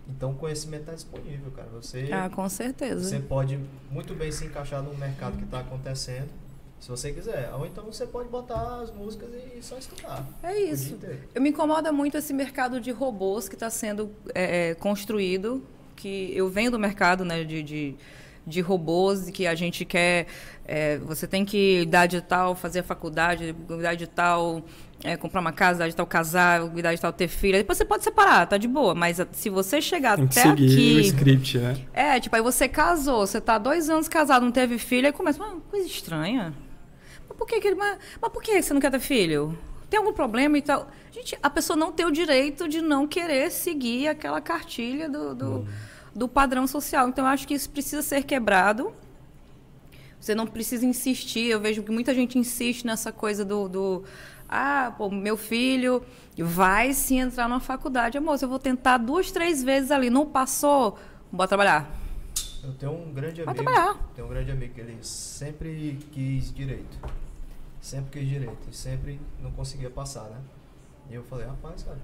[0.08, 1.68] Então o conhecimento está disponível, cara.
[1.74, 3.08] Você, ah, com certeza.
[3.08, 3.58] Você pode
[3.90, 6.28] muito bem se encaixar no mercado que está acontecendo,
[6.80, 7.52] se você quiser.
[7.54, 10.26] Ou então você pode botar as músicas e só estudar.
[10.42, 10.98] É isso.
[11.34, 15.62] Eu me incomoda muito esse mercado de robôs que está sendo é, é, construído,
[15.94, 17.94] que eu venho do mercado né, de, de
[18.46, 20.26] de robôs que a gente quer.
[20.64, 24.64] É, você tem que idade tal, fazer a faculdade, idade tal,
[25.02, 27.58] é, comprar uma casa, idade tal, casar, idade tal, ter filha.
[27.58, 28.94] Depois você pode separar, tá de boa.
[28.94, 30.96] Mas se você chegar tem até seguir aqui.
[30.96, 31.76] O script, né?
[31.92, 35.42] É, tipo, aí você casou, você tá dois anos casado, não teve filho, aí começa,
[35.42, 36.54] uma coisa estranha.
[37.28, 39.56] Mas por que, que mas, mas por que você não quer ter filho?
[39.88, 40.88] Tem algum problema e tal?
[41.10, 45.34] Gente, a pessoa não tem o direito de não querer seguir aquela cartilha do.
[45.34, 47.08] do hum do padrão social.
[47.08, 48.92] Então, eu acho que isso precisa ser quebrado.
[50.20, 51.46] Você não precisa insistir.
[51.46, 54.04] Eu vejo que muita gente insiste nessa coisa do, do
[54.48, 56.04] ah, pô, meu filho
[56.36, 58.18] vai se entrar numa faculdade.
[58.18, 60.10] Amor, eu vou tentar duas, três vezes ali.
[60.10, 60.98] Não passou,
[61.32, 61.90] bora trabalhar.
[62.62, 63.54] Eu tenho um grande amigo.
[63.54, 63.96] Trabalhar.
[64.14, 66.98] Tenho um grande amigo que ele sempre quis direito.
[67.80, 68.68] Sempre quis direito.
[68.70, 70.38] E sempre não conseguia passar, né?
[71.10, 71.98] E eu falei, rapaz, cara,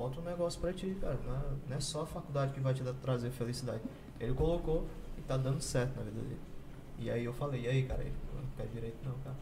[0.00, 1.18] bota um negócio pra ti, cara.
[1.26, 3.80] Não é, não é só a faculdade que vai te dar, trazer felicidade.
[4.18, 4.86] Ele colocou
[5.18, 6.40] e tá dando certo na vida dele.
[6.98, 9.36] E aí eu falei, e aí, cara, ele não quer direito não, cara.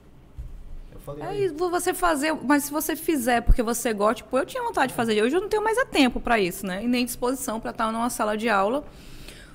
[0.93, 1.23] Eu falei.
[1.23, 4.89] É isso, você fazer, mas se você fizer porque você gosta, tipo, eu tinha vontade
[4.89, 6.83] de fazer, hoje eu não tenho mais tempo para isso, né?
[6.83, 8.85] E nem disposição para estar numa sala de aula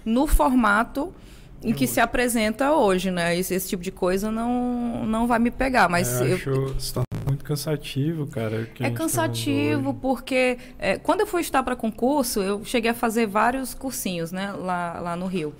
[0.05, 1.13] no formato
[1.61, 3.37] em que se apresenta hoje, né?
[3.37, 6.93] Esse, esse, tipo de coisa não, não vai me pegar, mas é, eu, acho se
[6.93, 8.69] torna muito cansativo, cara.
[8.79, 13.25] É tá cansativo porque é, quando eu fui estudar para concurso, eu cheguei a fazer
[13.25, 14.51] vários cursinhos, né?
[14.51, 15.53] Lá, lá no Rio.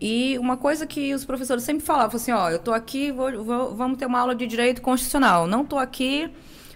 [0.00, 3.74] E uma coisa que os professores sempre falavam assim, ó, eu tô aqui, vou, vou,
[3.74, 5.46] vamos ter uma aula de direito constitucional.
[5.46, 6.30] Não tô aqui,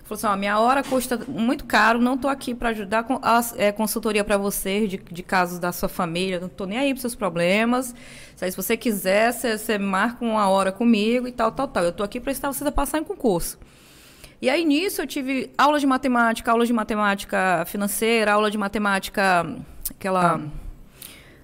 [0.05, 3.41] Falou assim, ó, minha hora custa muito caro, não tô aqui para ajudar com a
[3.57, 7.01] é, consultoria para você de, de casos da sua família, não tô nem aí para
[7.01, 7.95] seus problemas.
[8.37, 11.85] Se você quiser, você marca uma hora comigo e tal, tal, tal.
[11.85, 13.59] Eu tô aqui para estar você a passar em concurso.
[14.45, 19.57] E aí nisso eu tive aula de matemática, aula de matemática financeira, aula de matemática
[19.91, 20.41] aquela ah.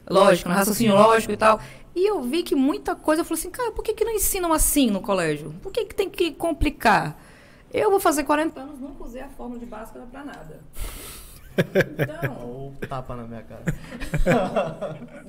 [0.07, 1.59] lógica, raciocínio lógico e tal.
[1.97, 4.53] E eu vi que muita coisa, eu falei assim, cara, por que, que não ensinam
[4.53, 5.55] assim no colégio?
[5.63, 7.19] Por que, que tem que complicar?
[7.73, 10.61] Eu vou fazer 40 anos, nunca usei a fórmula de Bhaskara para nada.
[11.61, 12.37] Então.
[12.43, 13.63] Ou tapa na minha cara.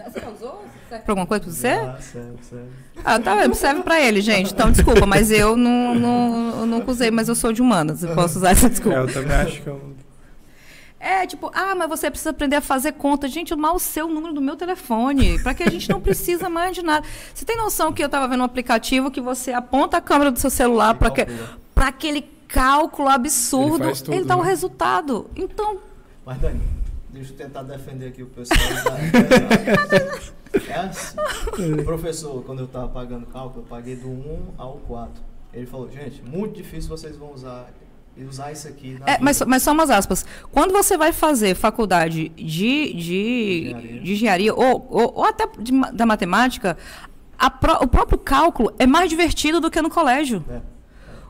[0.09, 0.63] Você já usou?
[0.89, 1.67] Serve pra alguma coisa pra você?
[1.67, 2.69] Ah, serve, serve.
[3.03, 4.53] Ah, tá, serve pra ele, gente.
[4.53, 8.03] Então, desculpa, mas eu não, não, eu nunca usei, mas eu sou de humanas.
[8.03, 8.97] Eu posso usar essa desculpa.
[8.97, 9.95] É, eu também acho que eu.
[10.99, 13.27] É, tipo, ah, mas você precisa aprender a fazer conta.
[13.27, 15.41] Gente, eu mal sei o número do meu telefone.
[15.41, 17.05] Para que a gente não precisa mais de nada.
[17.33, 20.37] Você tem noção que eu estava vendo um aplicativo que você aponta a câmera do
[20.37, 21.25] seu celular para que,
[21.75, 24.49] aquele cálculo absurdo, ele, tudo, ele dá o né?
[24.49, 25.27] resultado.
[25.35, 25.79] Então.
[26.25, 26.61] Mas, Dani,
[27.09, 28.59] deixa eu tentar defender aqui o pessoal.
[30.67, 31.17] é assim.
[31.73, 35.21] O professor, quando eu estava pagando cálculo, eu paguei do 1 ao 4.
[35.53, 37.69] Ele falou, gente, muito difícil vocês vão usar
[38.15, 40.25] e usar isso aqui é, mas, mas só umas aspas.
[40.51, 44.01] Quando você vai fazer faculdade de, de, engenharia.
[44.01, 46.77] de engenharia ou, ou, ou até de, da matemática,
[47.59, 50.43] pro, o próprio cálculo é mais divertido do que no colégio.
[50.49, 50.59] É.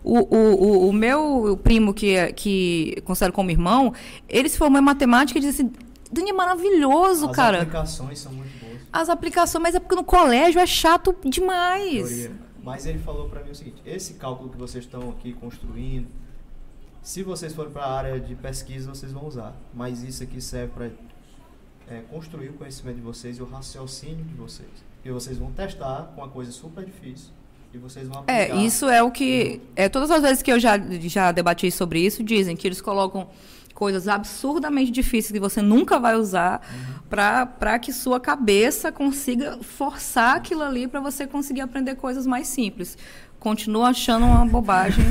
[0.03, 3.93] O, o, o, meu primo, que, que considero como irmão,
[4.27, 5.71] ele se formou em matemática e disse assim,
[6.11, 7.57] Dani, é maravilhoso, As cara.
[7.57, 8.81] As aplicações são muito boas.
[8.91, 12.09] As aplicações, mas é porque no colégio é chato demais.
[12.09, 12.31] Teoria.
[12.63, 16.07] Mas ele falou para mim o seguinte, esse cálculo que vocês estão aqui construindo,
[17.01, 19.55] se vocês forem para a área de pesquisa, vocês vão usar.
[19.73, 20.89] Mas isso aqui serve para
[21.87, 24.69] é, construir o conhecimento de vocês e o raciocínio de vocês.
[25.03, 27.31] E vocês vão testar com uma coisa super difícil.
[27.73, 28.60] E vocês vão é, aplicar.
[28.60, 29.62] É, isso é o que.
[29.75, 33.29] É, todas as vezes que eu já, já debati sobre isso, dizem que eles colocam
[33.73, 37.01] coisas absurdamente difíceis que você nunca vai usar uhum.
[37.10, 42.97] para que sua cabeça consiga forçar aquilo ali para você conseguir aprender coisas mais simples.
[43.39, 45.03] Continuo achando uma bobagem.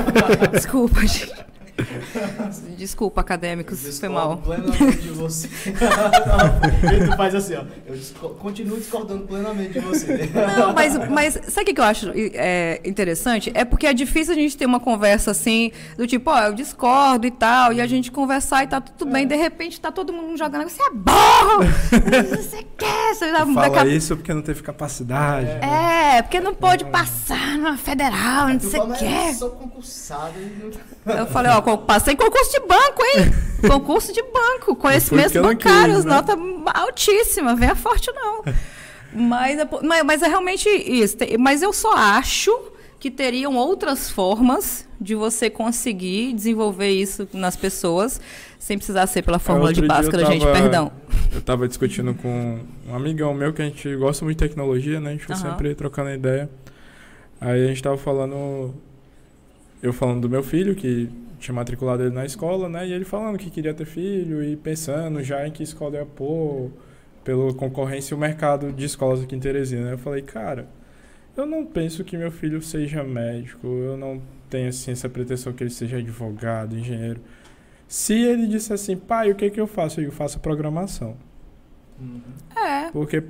[0.50, 1.34] Desculpa, gente.
[2.76, 4.36] Desculpa, acadêmicos, eu foi mal.
[4.38, 5.48] plenamente de você.
[5.74, 7.64] não, tu faz assim, ó.
[7.86, 10.30] Eu disco continuo discordando plenamente de você.
[10.56, 13.50] Não, mas, mas sabe o que eu acho é, interessante?
[13.54, 17.26] É porque é difícil a gente ter uma conversa assim, do tipo, ó, eu discordo
[17.26, 20.36] e tal, e a gente conversar e tá tudo bem, de repente tá todo mundo
[20.36, 21.64] jogando, você é burro!
[22.30, 23.14] você quer?
[23.14, 25.48] Você fala isso porque não teve capacidade.
[25.48, 29.04] É, porque não pôde passar numa federal, não sei o que.
[29.04, 30.34] Eu sou concursado.
[31.06, 33.32] Eu falei, ó, passei concurso de banco, hein?
[33.68, 36.14] concurso de banco, conhecimentos bancários, né?
[36.14, 36.36] nota
[36.72, 38.42] altíssima, venha forte não.
[39.12, 41.16] mas, é mas, mas é realmente isso.
[41.38, 42.50] Mas eu só acho
[42.98, 48.20] que teriam outras formas de você conseguir desenvolver isso nas pessoas
[48.58, 50.90] sem precisar ser pela fórmula de Bhaskara, gente, perdão.
[51.30, 55.10] Eu estava discutindo com um amigão meu que a gente gosta muito de tecnologia, né?
[55.10, 55.42] A gente foi uhum.
[55.42, 56.48] sempre trocando ideia.
[57.38, 58.74] Aí a gente estava falando
[59.82, 61.10] eu falando do meu filho que
[61.44, 62.86] tinha matriculado ele na escola, né?
[62.88, 66.70] E ele falando que queria ter filho e pensando já em que escola ia pôr,
[67.22, 69.90] pela concorrência e o mercado de escolas aqui em Teresina.
[69.90, 70.68] Eu falei, cara,
[71.36, 75.62] eu não penso que meu filho seja médico, eu não tenho assim essa pretensão que
[75.62, 77.20] ele seja advogado, engenheiro.
[77.86, 80.00] Se ele disse assim, pai, o que que eu faço?
[80.00, 81.16] Eu faço programação.
[82.00, 82.20] Uhum.
[82.56, 82.90] É.
[82.90, 83.22] Porque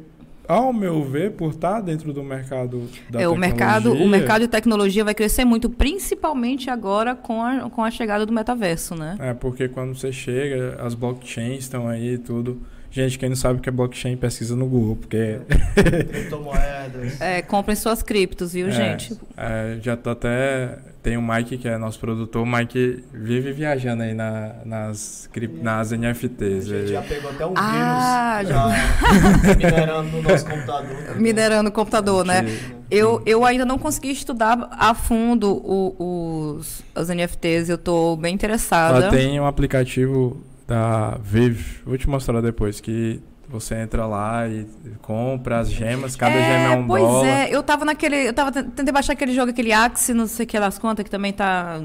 [0.47, 4.49] ao meu ver, por estar dentro do mercado da é, o mercado O mercado de
[4.49, 9.17] tecnologia vai crescer muito, principalmente agora com a, com a chegada do metaverso, né?
[9.19, 12.61] É, porque quando você chega, as blockchains estão aí tudo.
[12.91, 15.41] Gente, quem não sabe o que é blockchain, pesquisa no Google, porque...
[15.75, 17.21] Criptomoedas.
[17.21, 19.19] é, comprem suas criptos, viu, é, gente?
[19.37, 20.79] É, já tô até...
[21.05, 22.43] Tem o Mike, que é nosso produtor.
[22.43, 25.29] O Mike vive viajando aí na, nas,
[25.61, 26.65] nas NFTs.
[26.65, 29.55] A gente já pegou até um ah, vírus já...
[29.55, 31.17] minerando no nosso computador.
[31.21, 32.47] Minerando o computador, né?
[32.91, 37.69] Eu, eu ainda não consegui estudar a fundo o, os, os NFTs.
[37.69, 39.01] Eu tô bem interessada.
[39.01, 41.83] Ela tem um aplicativo da Vive.
[41.85, 44.67] Vou te mostrar depois que você entra lá e
[45.03, 47.21] compra as gemas, cada é, gema é um pois dólar.
[47.21, 48.29] Pois é, eu tava naquele.
[48.29, 51.11] Eu tava tentando baixar aquele jogo, aquele Axie, não sei o que das contas, que
[51.11, 51.81] também tá.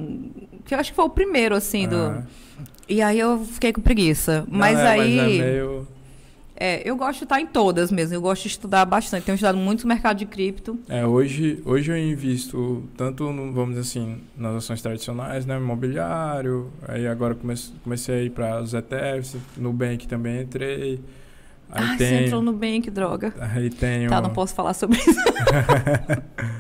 [0.66, 1.98] Que eu acho que foi o primeiro, assim, do.
[1.98, 2.24] Ah.
[2.88, 4.46] E aí eu fiquei com preguiça.
[4.50, 5.18] Mas não, é, aí.
[5.18, 5.88] Mas é meio
[6.60, 8.14] é, eu gosto de estar em todas mesmo.
[8.14, 9.24] Eu gosto de estudar bastante.
[9.24, 10.78] Tenho estudado muito o mercado de cripto.
[10.90, 15.56] É, hoje, hoje eu invisto tanto, no, vamos dizer assim, nas ações tradicionais, né?
[15.56, 16.70] Imobiliário.
[16.86, 19.38] Aí agora comecei, comecei a ir para os ETFs.
[19.56, 21.00] No Bank também entrei.
[21.72, 22.08] Aí ah, tem...
[22.08, 23.34] você entrou no Bank, droga.
[23.40, 25.20] Aí tem Tá, não posso falar sobre isso.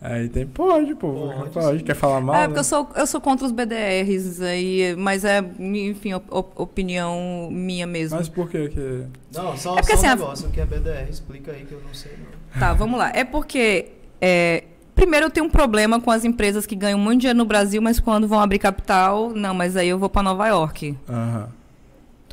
[0.00, 1.12] Aí tem, pode, pô.
[1.12, 2.36] Pode, Pode, quer falar mal?
[2.36, 2.46] É, né?
[2.46, 7.48] porque eu sou, eu sou contra os BDRs aí, mas é, enfim, op- op- opinião
[7.50, 8.16] minha mesmo.
[8.16, 9.04] Mas por que que...
[9.34, 11.10] Não, só, É porque, só um assim, a- negócio, o que é BDR?
[11.10, 12.60] Explica aí que eu não sei não.
[12.60, 13.10] Tá, vamos lá.
[13.12, 13.86] É porque,
[14.20, 14.62] é,
[14.94, 17.98] primeiro, eu tenho um problema com as empresas que ganham muito dinheiro no Brasil, mas
[17.98, 20.96] quando vão abrir capital, não, mas aí eu vou pra Nova York.
[21.08, 21.48] Aham.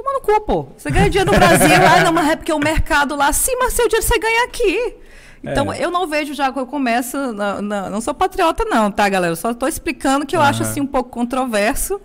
[0.06, 0.68] Toma no cu, pô.
[0.78, 3.74] Você ganha dinheiro no Brasil, ah, não, mas é porque o mercado lá, sim, mas
[3.74, 4.96] seu dinheiro você ganha aqui.
[5.44, 5.84] Então, É.
[5.84, 7.18] eu não vejo já que eu começo.
[7.34, 9.32] na- na- não sou patriota, não, tá, galera?
[9.32, 10.72] Eu só tô explicando que eu acho Aham.
[10.72, 12.00] assim um pouco controverso.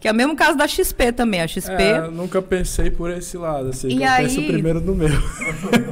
[0.00, 1.40] Que é o mesmo caso da XP também.
[1.40, 1.82] A XP.
[1.82, 3.88] É, eu nunca pensei por esse lado, assim.
[3.88, 5.08] E eu aí- penso primeiro no meu.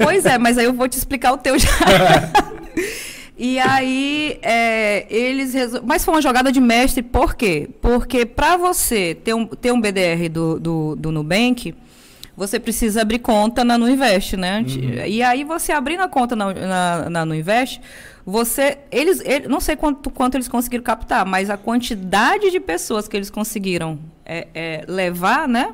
[0.02, 1.68] Pois é, mas aí eu vou te explicar o teu já.
[3.38, 5.54] e aí, é, eles.
[5.54, 7.68] resol- Mas foi uma jogada de mestre, por quê?
[7.80, 11.74] Porque para você ter um, ter um BDR do, do, do Nubank,
[12.36, 14.64] você precisa abrir conta na Nuinvest, né?
[15.06, 17.80] E aí, você abrindo a conta na, na, na Nuinvest,
[18.24, 18.78] você.
[18.90, 23.16] Eles, ele- não sei quanto, quanto eles conseguiram captar, mas a quantidade de pessoas que
[23.16, 25.72] eles conseguiram é, é, levar, né?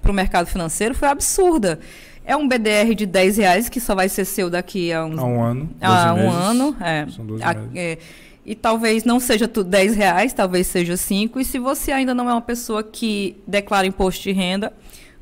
[0.00, 1.80] Para o mercado financeiro foi absurda.
[2.28, 5.24] É um BDR de 10 reais que só vai ser seu daqui a uns Há
[5.24, 5.70] um ano.
[5.80, 6.44] Há 12 um meses.
[6.50, 7.06] ano, é.
[7.08, 7.70] São 12 A- meses.
[7.74, 7.98] é,
[8.44, 11.40] E talvez não seja tudo 10 reais, talvez seja 5.
[11.40, 14.72] E se você ainda não é uma pessoa que declara imposto de renda,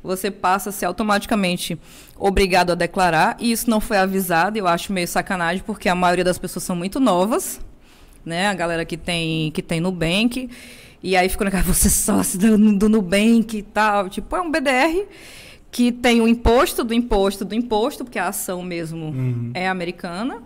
[0.03, 1.77] você passa a ser automaticamente
[2.17, 3.35] obrigado a declarar.
[3.39, 6.75] E isso não foi avisado, eu acho meio sacanagem, porque a maioria das pessoas são
[6.75, 7.59] muito novas,
[8.25, 8.47] né?
[8.47, 10.49] A galera que tem, que tem Nubank.
[11.03, 14.09] E aí ficou naquela, você é sócio do, do Nubank e tal.
[14.09, 15.05] Tipo, é um BDR
[15.71, 19.51] que tem o imposto do imposto do imposto, porque a ação mesmo Uhum.
[19.53, 20.41] é americana.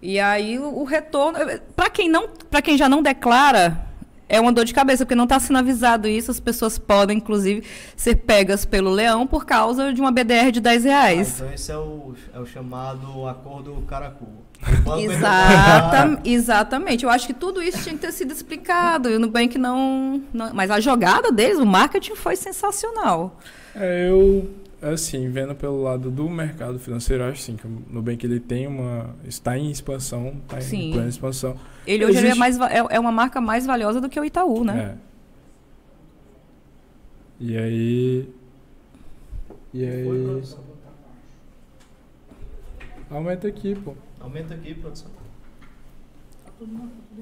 [0.00, 1.38] E aí o, o retorno,
[1.76, 3.86] para quem não, para quem já não declara,
[4.28, 7.62] é uma dor de cabeça, porque não está sendo avisado isso, as pessoas podem inclusive
[7.96, 11.34] ser pegas pelo leão por causa de uma BDR de 10 Ah, reais.
[11.36, 14.26] então esse é o, é o chamado acordo caracu.
[14.98, 17.04] Exata, exatamente.
[17.04, 19.10] Eu acho que tudo isso tinha que ter sido explicado.
[19.10, 20.52] E o Nubank não, não.
[20.54, 23.38] Mas a jogada deles, o marketing foi sensacional.
[23.74, 24.50] É, eu,
[24.82, 29.14] assim, vendo pelo lado do mercado financeiro, acho sim que o Nubank ele tem uma.
[29.24, 30.92] está em expansão, está em Sim.
[30.92, 31.56] plena expansão.
[31.86, 34.20] Ele hoje ele é, Existe- mais, va- é, é uma marca mais valiosa do que
[34.20, 34.98] o Itaú, né?
[34.98, 35.12] É.
[37.44, 38.28] E aí.
[39.74, 40.42] E aí.
[43.10, 43.94] Aumenta aqui, pô.
[44.20, 45.10] Aumenta aqui, produção.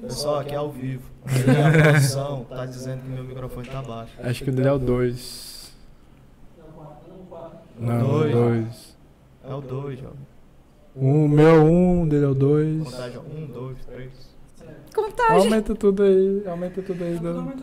[0.01, 1.03] Pessoal, aqui é ao vivo.
[1.25, 4.13] A produção tá dizendo que meu microfone tá baixo.
[4.21, 5.50] Acho que o dele é o 2.
[7.81, 8.31] Não, o Dois.
[8.31, 8.97] 2.
[9.49, 10.31] É o 2, jovem.
[10.95, 12.83] O meu é o 1, um, dele é o 2.
[12.83, 14.11] Contagem 1, 2, 3.
[14.93, 15.37] Contagem.
[15.37, 17.15] Aumenta tudo aí, aumenta tudo aí.
[17.17, 17.53] Do...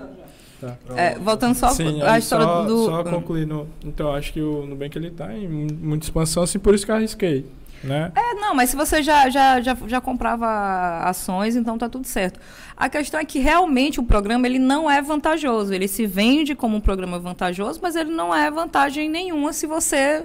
[0.60, 0.76] Tá.
[0.96, 2.86] É, voltando só Sim, aí história só, do.
[2.86, 3.68] só concluindo.
[3.84, 6.90] Então, acho que o Nubank ele tá em mu- muita expansão, assim, por isso que
[6.90, 7.46] eu arrisquei,
[7.82, 8.12] né?
[8.14, 12.40] É, não, mas se você já, já, já, já comprava ações, então tá tudo certo.
[12.76, 15.72] A questão é que realmente o programa ele não é vantajoso.
[15.72, 20.24] Ele se vende como um programa vantajoso, mas ele não é vantagem nenhuma se você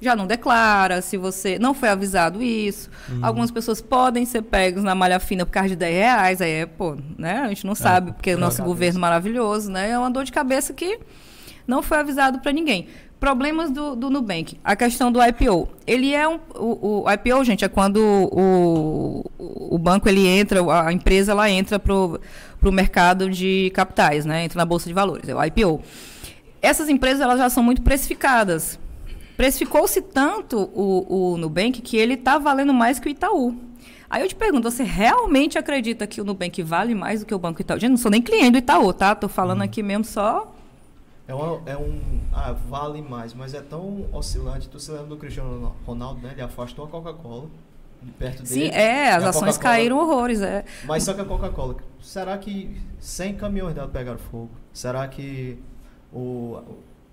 [0.00, 2.90] já não declara, se você não foi avisado isso.
[3.22, 6.40] Algumas pessoas podem ser pegos na malha fina por causa de 10 reais.
[6.40, 7.40] Aí é, pô, né?
[7.40, 9.90] A gente não sabe, porque o de nosso governo maravilhoso, né?
[9.90, 10.98] É uma dor de cabeça que
[11.66, 12.88] não foi avisado para ninguém.
[13.26, 14.56] Problemas do, do Nubank.
[14.62, 15.68] A questão do IPO.
[15.84, 16.38] Ele é um.
[16.54, 21.76] O, o IPO, gente, é quando o, o, banco ele entra, a empresa ela entra
[21.76, 22.20] para o
[22.70, 24.44] mercado de capitais, né?
[24.44, 25.82] Entra na Bolsa de Valores, é o IPO.
[26.62, 28.78] Essas empresas elas já são muito precificadas.
[29.36, 33.56] Precificou-se tanto o, o Nubank que ele está valendo mais que o Itaú.
[34.08, 37.40] Aí eu te pergunto, você realmente acredita que o Nubank vale mais do que o
[37.40, 37.80] Banco Itaú?
[37.80, 39.16] Gente, não sou nem cliente do Itaú, tá?
[39.16, 40.55] Tô falando aqui mesmo só
[41.28, 42.00] É, uma, é um.
[42.32, 44.68] Ah, vale mais, mas é tão oscilante.
[44.68, 46.30] Tu se lembra do Cristiano Ronaldo, né?
[46.32, 47.46] Ele afastou a Coca-Cola
[48.02, 48.66] de perto dele.
[48.66, 50.64] Sim, é, as ações caíram horrores, é.
[50.84, 54.50] Mas só que a Coca-Cola, será que 100 caminhões dela pegaram fogo?
[54.72, 55.58] Será que
[56.12, 56.58] o,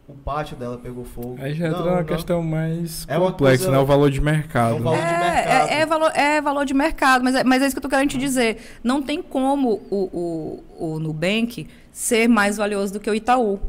[0.07, 1.37] o pátio dela pegou fogo?
[1.41, 2.05] Aí já Não, entra na não.
[2.05, 3.79] questão mais É uma complexa, coisa- né?
[3.79, 4.75] O valor de mercado.
[4.75, 5.69] É um valor de mercado.
[5.69, 7.81] É, é, é valor, é valor de mercado, mas é, mas é isso que eu
[7.81, 8.57] tô querendo te dizer.
[8.83, 13.59] Não tem como o, o, o Nubank ser mais valioso do que o Itaú.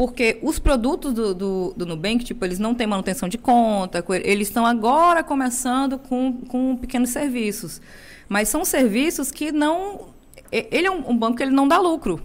[0.00, 4.14] Porque os produtos do, do, do Nubank, tipo, eles não têm manutenção de conta, co-
[4.14, 7.82] eles estão agora começando com, com pequenos serviços.
[8.26, 10.06] Mas são serviços que não.
[10.50, 12.18] Ele é um, um banco que ele não dá lucro.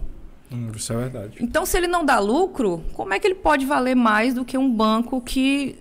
[0.50, 1.36] Hum, isso é verdade.
[1.38, 4.56] Então, se ele não dá lucro, como é que ele pode valer mais do que
[4.56, 5.76] um banco que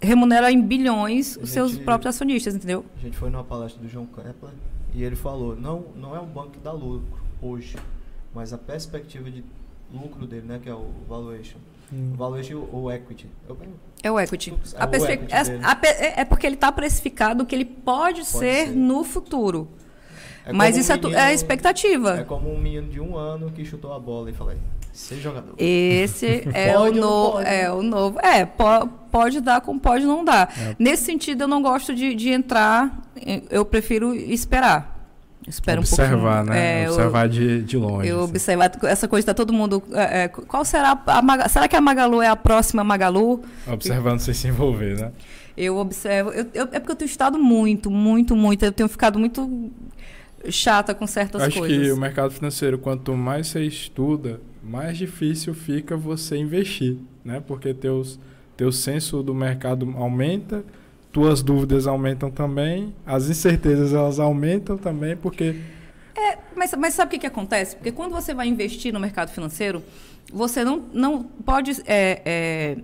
[0.00, 2.84] remunera em bilhões os seus Gente- próprios acionistas, entendeu?
[2.96, 4.54] A gente foi numa palestra do João Kepler
[4.92, 7.76] e ele falou, não, não é um banco que dá lucro hoje,
[8.34, 9.44] mas a perspectiva de
[9.92, 11.58] lucro dele, né, que é o valuation.
[11.92, 12.12] Hum.
[12.14, 13.26] O valuation ou equity.
[13.48, 13.56] Eu,
[14.02, 14.50] É o equity.
[14.74, 17.46] É A o perspe- equity é- a pe- é é porque ele está precificado o
[17.46, 18.70] que ele pode, ser, ser.
[18.74, 19.68] no futuro.
[20.44, 22.18] É Mas isso um é, tu- é menino- a expectativa.
[22.20, 24.56] É como um menino de um ano que chutou a bola e falei,
[24.92, 25.54] ser jogador.
[25.56, 27.48] Esse é, Pode o ou não novo, pode?
[27.48, 28.18] é o novo.
[28.20, 30.52] É, po- pode dar como pode não dar.
[30.58, 30.74] É.
[30.78, 33.02] Nesse sentido, eu não gosto de, de entrar,
[33.50, 34.91] eu prefiro esperar.
[35.46, 36.54] Espera um Observar, pouquinho.
[36.54, 36.82] né?
[36.82, 38.08] É, eu- Observar de, de longe.
[38.08, 38.30] Eu assim.
[38.30, 39.82] observar essa coisa tá todo mundo.
[39.92, 43.42] é, é, qual será a será que a Magalu é a próxima Magalu?
[43.66, 45.10] Observando sem se envolver, né?
[45.56, 46.30] Eu observo.
[46.30, 48.64] eu- eu- é porque eu tenho estudado muito, muito, muito.
[48.64, 49.70] Eu tenho ficado muito
[50.48, 51.86] chata com certas Acho coisas.
[51.86, 57.42] que o mercado financeiro, quanto mais você estuda, mais difícil fica você investir, né?
[57.46, 58.18] Porque teus,
[58.56, 60.64] teu senso do mercado aumenta,
[61.12, 65.56] tuas dúvidas aumentam também, as incertezas elas aumentam também, porque
[66.56, 67.74] Mas, mas sabe o que, que acontece?
[67.76, 69.82] Porque quando você vai investir no mercado financeiro,
[70.32, 72.76] você não, não pode é, é,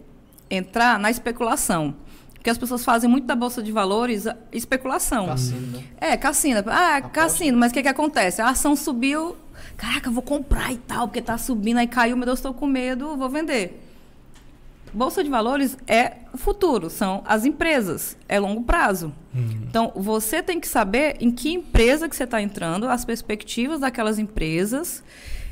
[0.51, 1.95] entrar na especulação.
[2.35, 5.27] Porque as pessoas fazem muito da Bolsa de Valores a- especulação.
[5.27, 5.85] Cassino, né?
[6.01, 6.63] É, cassino.
[6.67, 7.09] Ah, Aposta.
[7.15, 8.41] cassino, mas o que, que acontece?
[8.43, 9.37] A ação subiu,
[9.77, 12.67] caraca, eu vou comprar e tal, porque tá subindo, aí caiu, meu Deus, estou com
[12.67, 13.88] medo, vou vender.
[14.93, 19.13] Bolsa de valores é o futuro, são as empresas, é longo prazo.
[19.35, 24.19] Então, você tem que saber em que empresa que você está entrando, as perspectivas daquelas
[24.19, 25.05] empresas.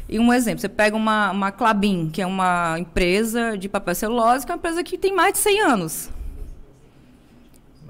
[0.09, 4.45] E um exemplo, você pega uma, uma Clabin, que é uma empresa de papel celulose,
[4.45, 6.11] que é uma empresa que tem mais de 100 anos.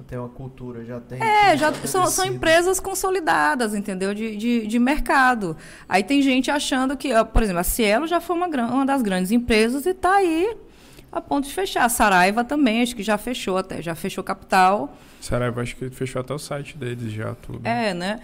[0.09, 1.21] Tem uma cultura, já tem.
[1.21, 2.37] É, já são, são estabelecido.
[2.37, 4.15] empresas consolidadas, entendeu?
[4.15, 5.57] De, de, de mercado.
[5.89, 9.33] Aí tem gente achando que, por exemplo, a Cielo já foi uma, uma das grandes
[9.33, 10.57] empresas e está aí
[11.19, 11.85] a ponto de fechar.
[11.85, 14.97] A Saraiva também, acho que já fechou até, já fechou capital.
[15.21, 17.67] Saraiva acho que fechou até o site deles já, tudo.
[17.67, 18.21] É, né?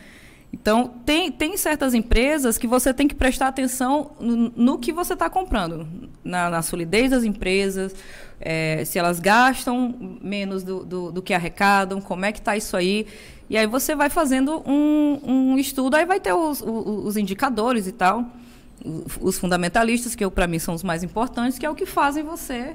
[0.53, 5.15] Então, tem, tem certas empresas que você tem que prestar atenção no, no que você
[5.15, 5.87] está comprando.
[6.23, 7.95] Na, na solidez das empresas,
[8.39, 12.77] é, se elas gastam menos do, do, do que arrecadam, como é que está isso
[12.77, 13.07] aí.
[13.49, 17.87] E aí você vai fazendo um, um estudo, aí vai ter os, os, os indicadores
[17.87, 18.27] e tal,
[19.21, 22.75] os fundamentalistas, que para mim são os mais importantes, que é o que fazem você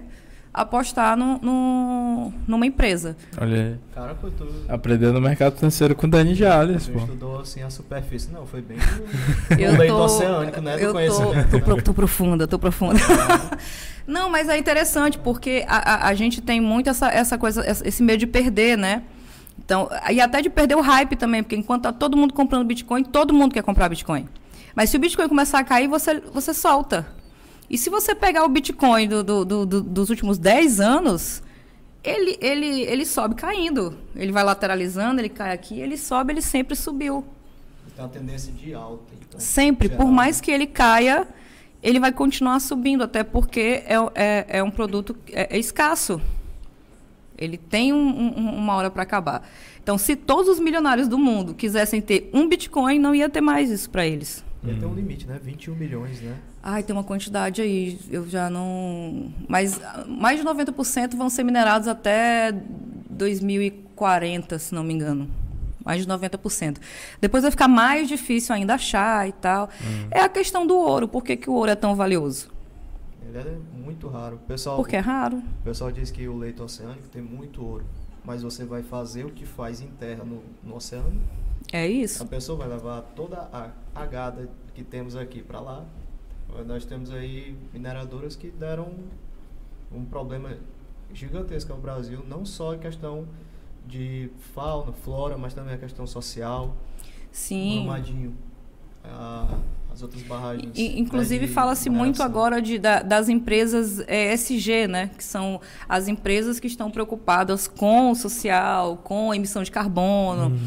[0.53, 3.15] apostar no, no, numa empresa.
[3.39, 3.75] Olha aí.
[3.93, 6.97] Cara, pô, tu, Aprendendo no mercado financeiro com o Dani Jales, pô.
[6.97, 8.31] estudou assim a superfície.
[8.31, 8.77] Não, foi bem.
[9.59, 10.75] Eu o leito tô- oceânico, né?
[10.79, 11.49] Eu do conhecimento.
[11.51, 12.99] tô, tô, pro- tô profunda, tô profunda.
[14.07, 18.01] Não, mas é interessante porque a, a, a gente tem muito essa, essa coisa, esse
[18.01, 19.03] medo de perder, né?
[19.59, 23.03] Então, e até de perder o hype também, porque enquanto tá todo mundo comprando Bitcoin,
[23.03, 24.25] todo mundo quer comprar Bitcoin.
[24.77, 27.07] Mas se o Bitcoin começar a cair, você, você solta.
[27.67, 31.41] E se você pegar o Bitcoin do- do- do- do- dos últimos 10 anos,
[32.03, 33.97] ele, ele, ele sobe caindo.
[34.15, 37.25] Ele vai lateralizando, ele cai aqui, ele sobe, ele sempre subiu.
[37.95, 39.03] Tem uma tendência de alta.
[39.19, 40.11] Então, Sempre, por geral.
[40.13, 41.27] mais que ele caia,
[41.81, 46.21] ele vai continuar subindo, até porque é, é, é um produto é, é escasso.
[47.35, 47.97] Ele tem um-
[48.37, 49.41] um- uma hora para acabar.
[49.81, 53.71] Então, se todos os milionários do mundo quisessem ter um Bitcoin, não ia ter mais
[53.71, 54.45] isso para eles.
[54.63, 55.39] E tem um limite, né?
[55.41, 56.35] 21 milhões, né?
[56.61, 59.31] Ai, tem uma quantidade aí, eu já não.
[59.47, 62.51] Mas ah, mais de 90% vão ser minerados até
[63.09, 65.29] 2040, se não me engano.
[65.85, 66.77] Mais de 90%.
[67.21, 69.69] Depois vai ficar mais difícil ainda achar e tal.
[70.11, 71.07] É a questão do ouro.
[71.07, 72.49] Por que, que o ouro é tão valioso?
[73.25, 74.35] Ele é muito raro.
[74.35, 75.37] O pessoal, Porque é raro.
[75.37, 77.85] o pessoal diz que o leito oceânico tem muito ouro.
[78.25, 81.21] Mas você vai fazer o que faz em terra no, no oceano.
[81.73, 82.25] É A isso.
[82.27, 85.83] pessoa vai levar toda a agada que temos aqui para lá.
[86.65, 88.89] Nós temos aí mineradoras que deram
[89.91, 90.51] um problema
[91.13, 93.27] gigantesco ao Brasil, não só em questão
[93.85, 96.75] de fauna, flora, mas também a questão social.
[97.31, 97.77] Sim.
[97.83, 98.35] Brumadinho,
[99.03, 99.57] a-
[99.91, 100.71] as outras barragens.
[100.77, 105.09] E, inclusive fala-se muito agora de, da- das empresas eh, SG, né?
[105.17, 110.57] Que são as empresas que estão preocupadas com o social, com a emissão de carbono.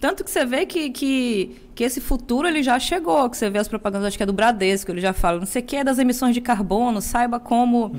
[0.00, 3.58] Tanto que você vê que, que, que esse futuro ele já chegou, que você vê
[3.58, 5.84] as propagandas, acho que é do Bradesco, ele já fala, não sei o que é
[5.84, 7.92] das emissões de carbono, saiba como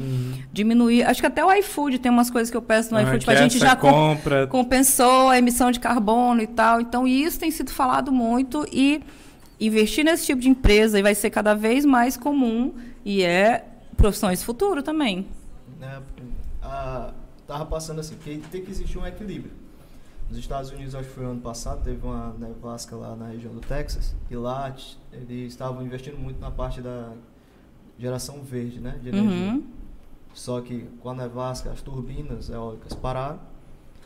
[0.51, 1.03] diminuir.
[1.03, 3.35] Acho que até o iFood tem umas coisas que eu peço no Ah, iFood pra
[3.35, 4.47] gente já com- compra.
[4.47, 6.81] compensou a emissão de carbono e tal.
[6.81, 9.01] Então, isso tem sido falado muito e
[9.59, 12.73] investir nesse tipo de empresa vai ser cada vez mais comum
[13.05, 13.63] e é
[13.95, 15.27] profissões do futuro também.
[16.63, 17.11] a,
[17.47, 19.51] tava passando assim, que tem que existir um equilíbrio.
[20.31, 23.59] Nos Estados Unidos, acho que foi ano passado, teve uma nevasca lá na região do
[23.59, 24.73] Texas, e lá
[25.11, 27.11] eles estavam investindo muito na parte da
[27.99, 29.51] geração verde, né, de energia.
[29.51, 29.67] Uhum.
[30.33, 33.41] Só que com a nevasca, as turbinas eólicas pararam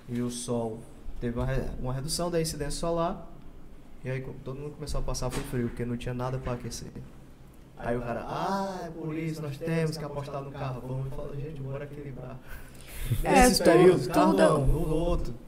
[0.10, 0.80] e o sol
[1.22, 1.48] teve uma,
[1.80, 3.28] uma redução da incidência solar
[4.04, 6.90] e aí todo mundo começou a passar por frio, porque não tinha nada para aquecer.
[7.78, 11.04] Aí o cara, ah, é por isso nós temos que apostar no carvão.
[11.06, 12.40] Eu falo, gente, bora equilibrar.
[13.24, 15.45] É, Nesses períodos, tudo- carvão, no outro.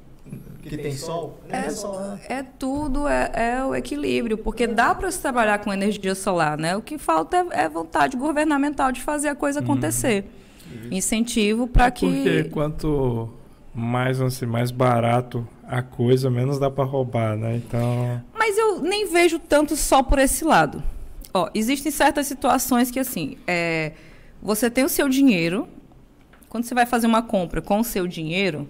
[0.68, 1.40] Porque que tem sol.
[1.48, 2.20] Não é, sol.
[2.28, 6.76] É tudo, é, é o equilíbrio, porque dá para se trabalhar com energia solar, né?
[6.76, 10.26] O que falta é, é vontade governamental de fazer a coisa acontecer.
[10.70, 10.90] Uhum.
[10.92, 12.06] Incentivo para que.
[12.06, 13.30] Porque quanto
[13.74, 17.58] mais, assim, mais barato a coisa, menos dá para roubar, né?
[17.58, 18.22] Então.
[18.34, 20.82] Mas eu nem vejo tanto só por esse lado.
[21.34, 23.92] Ó, existem certas situações que, assim, é,
[24.42, 25.68] você tem o seu dinheiro.
[26.50, 28.68] Quando você vai fazer uma compra com o seu dinheiro,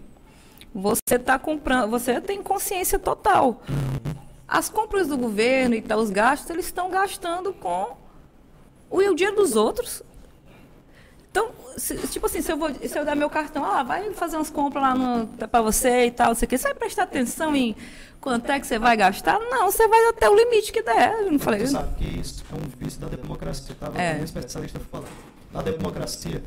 [0.77, 3.63] você está comprando, você tem consciência total.
[4.47, 7.97] As compras do governo e tal, os gastos, eles estão gastando com
[8.89, 10.03] o, o dinheiro dos outros.
[11.31, 14.37] Então, se, tipo assim, se eu, vou, se eu dar meu cartão, ah, vai fazer
[14.37, 17.75] umas compras lá para você e tal, você, você vai prestar atenção em
[18.21, 19.39] quanto é que você vai gastar?
[19.39, 21.21] Não, você vai até o limite que der.
[21.21, 21.61] Eu não falei.
[21.61, 23.73] Você sabe que isso é um vício da democracia.
[23.73, 24.19] Estava é.
[24.19, 25.09] um especialista falando.
[25.51, 26.43] Na democracia,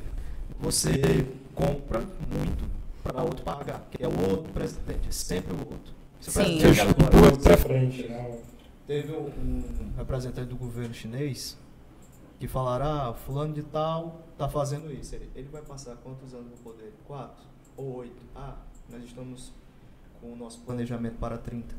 [0.60, 2.00] você compra
[2.30, 2.79] muito
[3.12, 5.94] para outro pagar, que é o outro presidente, é sempre o outro.
[6.20, 6.32] Sim.
[6.32, 8.08] presidente agora, para frente.
[8.08, 8.42] Né?
[8.86, 11.56] Teve um, um, representante do governo chinês
[12.38, 15.14] que falaram, ah, fulano de tal está fazendo isso.
[15.14, 16.92] Ele, ele vai passar quantos anos no poder?
[17.06, 17.44] Quatro
[17.76, 18.22] ou oito?
[18.34, 18.56] Ah,
[18.88, 19.52] nós estamos
[20.20, 21.74] com o nosso planejamento para 30.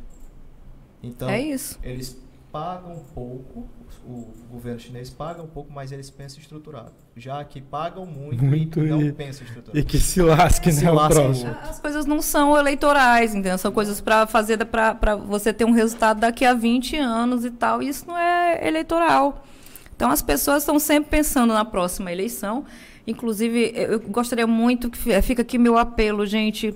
[1.04, 1.80] Então, é isso.
[1.84, 2.22] eles
[2.52, 3.68] pagam um pouco,
[4.06, 6.94] o governo chinês paga um pouco, mas eles pensam estruturado.
[7.16, 9.78] Já que pagam muito, muito e não pensam estruturado.
[9.78, 11.56] E que se lasque, né, se o próximo.
[11.62, 13.58] As coisas não são eleitorais, entendeu?
[13.58, 17.84] São coisas para fazer, para você ter um resultado daqui a 20 anos e tal.
[17.84, 19.46] E isso não é eleitoral.
[19.94, 22.66] Então, as pessoas estão sempre pensando na próxima eleição.
[23.06, 26.74] Inclusive, eu gostaria muito que fica aqui meu apelo, gente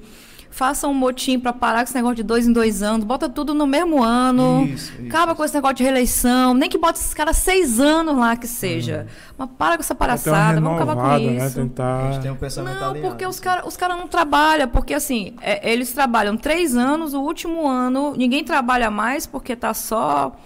[0.56, 3.54] faça um motim para parar com esse negócio de dois em dois anos, bota tudo
[3.54, 5.36] no mesmo ano, isso, isso, acaba isso.
[5.36, 9.06] com esse negócio de reeleição, nem que bote esses caras seis anos lá que seja.
[9.06, 9.34] Hum.
[9.38, 11.46] Mas para com essa palhaçada, vamos acabar com né?
[11.46, 11.56] isso.
[11.56, 12.22] Tentar...
[12.22, 15.70] tem um pensamento não, alinhado, porque os caras os cara não trabalham, porque assim, é,
[15.70, 20.38] eles trabalham três anos, o último ano, ninguém trabalha mais porque tá só.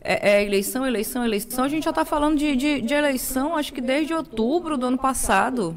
[0.00, 1.64] É, é, eleição, eleição, eleição.
[1.64, 4.96] A gente já está falando de, de, de, eleição, acho que desde outubro do ano
[4.96, 5.76] passado,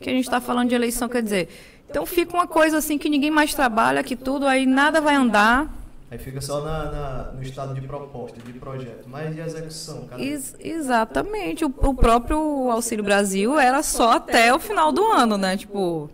[0.00, 1.08] que a gente está falando de eleição.
[1.08, 1.48] Quer dizer,
[1.90, 5.68] então fica uma coisa assim que ninguém mais trabalha, que tudo, aí nada vai andar.
[6.08, 10.08] Aí fica só na, na, no estado de proposta, de projeto, mas de execução.
[10.16, 11.64] Ex exatamente.
[11.64, 15.56] O, o, próprio Auxílio Brasil era só até o final do ano, né?
[15.56, 16.10] Tipo,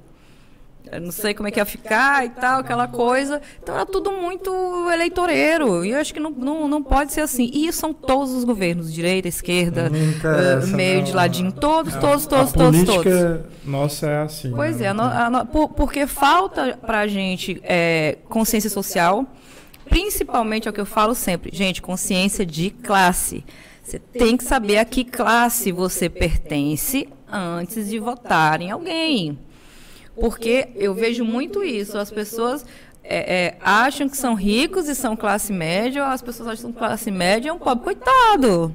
[1.03, 3.41] não sei como é que ia ficar e tal, aquela coisa.
[3.62, 4.51] Então era tudo muito
[4.91, 5.84] eleitoreiro.
[5.84, 7.51] E eu acho que não, não, não pode ser assim.
[7.53, 12.57] E são todos os governos, direita, esquerda, uh, meio de ladinho, todos, todos, todos, a
[12.57, 13.41] todos, todos.
[13.64, 14.53] Nossa, é assim.
[14.53, 14.87] Pois né?
[14.87, 19.26] é, a a por, porque falta pra gente é, consciência social,
[19.89, 23.45] principalmente é o que eu falo sempre, gente, consciência de classe.
[23.82, 29.39] Você tem que saber a que classe você pertence antes de votar em alguém.
[30.19, 31.99] Porque eu vejo muito isso.
[31.99, 32.64] As pessoas
[33.05, 37.11] é, é, acham que são ricos e são classe média, as pessoas acham que classe
[37.11, 38.75] média é um pobre coitado.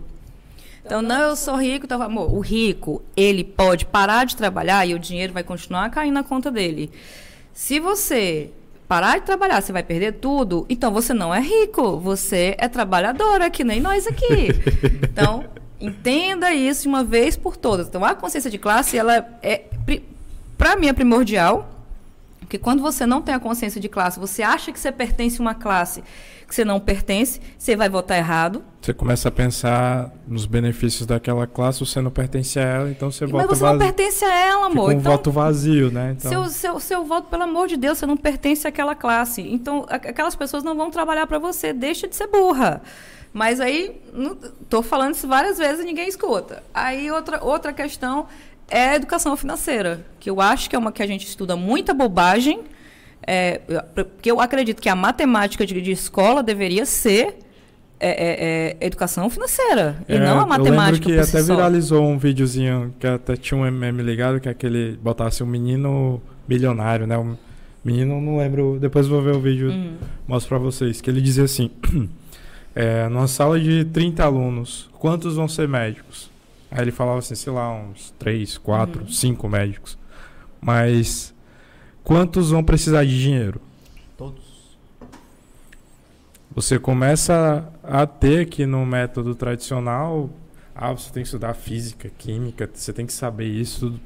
[0.83, 4.93] Então, não, eu sou rico, então, amor, o rico, ele pode parar de trabalhar e
[4.93, 6.89] o dinheiro vai continuar caindo na conta dele.
[7.53, 8.49] Se você
[8.87, 13.49] parar de trabalhar, você vai perder tudo, então você não é rico, você é trabalhadora,
[13.49, 14.49] que nem nós aqui.
[15.03, 15.45] Então,
[15.79, 17.87] entenda isso de uma vez por todas.
[17.87, 19.65] Então, a consciência de classe, ela é
[20.61, 21.67] para mim é primordial,
[22.41, 25.41] porque quando você não tem a consciência de classe, você acha que você pertence a
[25.41, 26.03] uma classe
[26.47, 28.61] que você não pertence, você vai votar errado.
[28.79, 33.25] Você começa a pensar nos benefícios daquela classe, você não pertence a ela, então você
[33.25, 33.79] vota Mas você vazio.
[33.79, 34.89] não pertence a ela, amor.
[34.89, 36.15] Fica um então, voto vazio, né?
[36.15, 36.29] Então...
[36.29, 39.41] Seu, seu, seu voto, pelo amor de Deus, você não pertence àquela classe.
[39.41, 41.71] Então, aquelas pessoas não vão trabalhar para você.
[41.71, 42.81] Deixa de ser burra.
[43.33, 44.01] Mas aí,
[44.61, 46.61] estou falando isso várias vezes e ninguém escuta.
[46.73, 48.27] Aí, outra, outra questão
[48.71, 51.93] é a educação financeira, que eu acho que é uma que a gente estuda muita
[51.93, 52.61] bobagem,
[53.27, 53.59] é,
[53.93, 57.37] porque eu acredito que a matemática de, de escola deveria ser
[57.99, 61.07] é, é, é educação financeira e não a matemática.
[61.07, 64.47] Eu lembro que até si viralizou um videozinho que até tinha um meme ligado, que
[64.47, 67.17] é aquele botasse um menino milionário, né?
[67.17, 67.35] Um
[67.83, 69.97] menino, não lembro, depois vou ver o vídeo, uhum.
[70.27, 71.69] mostro para vocês, que ele dizia assim:
[72.73, 76.30] é, numa sala de 30 alunos, quantos vão ser médicos?
[76.71, 79.07] Aí ele falava assim, sei lá, uns três, quatro, uhum.
[79.09, 79.97] cinco médicos.
[80.61, 81.33] Mas
[82.01, 83.59] quantos vão precisar de dinheiro?
[84.17, 84.41] Todos.
[86.55, 90.29] Você começa a ter que no método tradicional,
[90.73, 93.99] ah, você tem que estudar física, química, você tem que saber isso.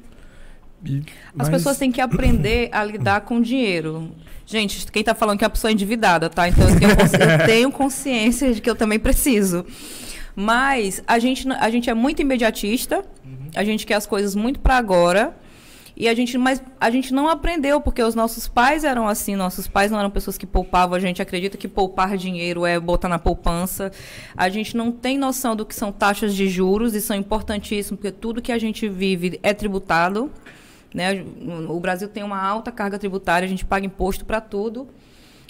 [0.84, 1.02] E,
[1.38, 1.50] As mas...
[1.50, 4.10] pessoas têm que aprender a lidar com dinheiro.
[4.44, 6.48] Gente, quem está falando que é a pessoa é endividada, tá?
[6.48, 6.90] Então eu tenho,
[7.40, 9.64] eu tenho consciência de que eu também preciso.
[10.36, 13.48] Mas a gente, a gente é muito imediatista, uhum.
[13.54, 15.34] a gente quer as coisas muito para agora.
[15.96, 19.66] E a gente, mas a gente não aprendeu, porque os nossos pais eram assim, nossos
[19.66, 23.18] pais não eram pessoas que poupavam, a gente acredita que poupar dinheiro é botar na
[23.18, 23.90] poupança.
[24.36, 28.12] A gente não tem noção do que são taxas de juros, e são importantíssimos, porque
[28.12, 30.30] tudo que a gente vive é tributado.
[30.92, 31.24] Né?
[31.66, 34.86] O Brasil tem uma alta carga tributária, a gente paga imposto para tudo.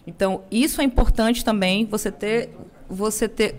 [0.07, 2.51] Então, isso é importante também, você ter,
[2.89, 3.57] você ter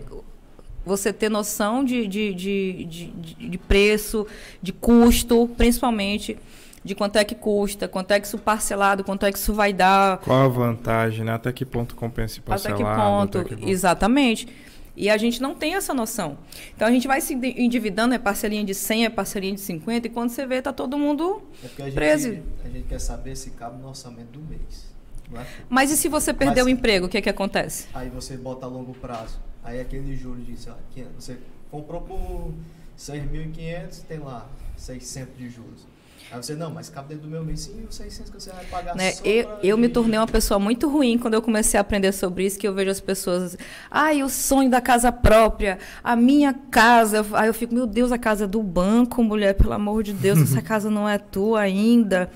[0.84, 4.26] você ter noção de, de, de, de, de preço,
[4.62, 6.36] de custo, principalmente
[6.84, 9.72] de quanto é que custa, quanto é que isso parcelado, quanto é que isso vai
[9.72, 10.18] dar.
[10.18, 11.32] Qual a vantagem, né?
[11.32, 12.82] Até que ponto compensa parcelado.
[12.82, 13.68] Até que ponto, até que ponto.
[13.68, 14.48] exatamente.
[14.96, 16.36] E a gente não tem essa noção.
[16.74, 20.10] Então a gente vai se endividando, é parcelinha de 100, é parcelinha de 50, e
[20.10, 21.40] quando você vê, tá todo mundo
[21.78, 22.30] é a preso.
[22.30, 24.88] Gente, a gente quer saber se cabe no orçamento do mês.
[25.34, 25.44] É?
[25.68, 27.86] Mas e se você perder Mas, o emprego, o que, é que acontece?
[27.94, 29.38] Aí você bota a longo prazo.
[29.62, 30.76] Aí aquele juros diz, ó,
[31.16, 31.36] você
[31.70, 32.52] comprou por
[32.98, 34.46] 6.500, tem lá
[34.76, 35.86] 600 de juros.
[36.30, 38.64] Aí você, não, mas cabe dentro do meu mês, sim, os 600 que você vai
[38.66, 39.14] pagar né?
[39.24, 42.58] Eu, eu me tornei uma pessoa muito ruim quando eu comecei a aprender sobre isso,
[42.58, 43.56] que eu vejo as pessoas,
[43.90, 47.24] ai, o sonho da casa própria, a minha casa.
[47.32, 50.38] Aí eu fico, meu Deus, a casa é do banco, mulher, pelo amor de Deus,
[50.40, 52.30] essa casa não é tua ainda.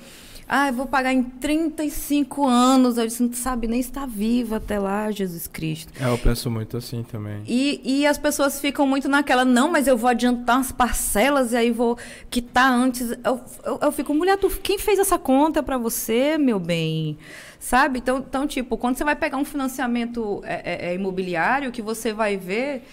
[0.47, 2.97] Ah, eu vou pagar em 35 anos.
[2.97, 5.91] Eu disse, não sabe nem estar viva até lá, Jesus Cristo.
[5.99, 7.43] É, eu penso muito assim também.
[7.47, 11.57] E, e as pessoas ficam muito naquela, não, mas eu vou adiantar as parcelas e
[11.57, 11.97] aí vou
[12.29, 13.11] quitar antes.
[13.23, 17.17] Eu, eu, eu fico, mulher, tu, quem fez essa conta para você, meu bem?
[17.59, 17.99] Sabe?
[17.99, 22.11] Então, então, tipo, quando você vai pegar um financiamento é, é, é imobiliário, que você
[22.11, 22.83] vai ver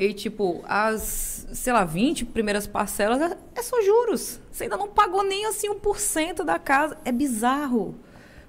[0.00, 4.40] e, tipo, as, sei lá, 20 primeiras parcelas é, é só juros.
[4.50, 6.96] Você ainda não pagou nem assim 1% da casa.
[7.04, 7.94] É bizarro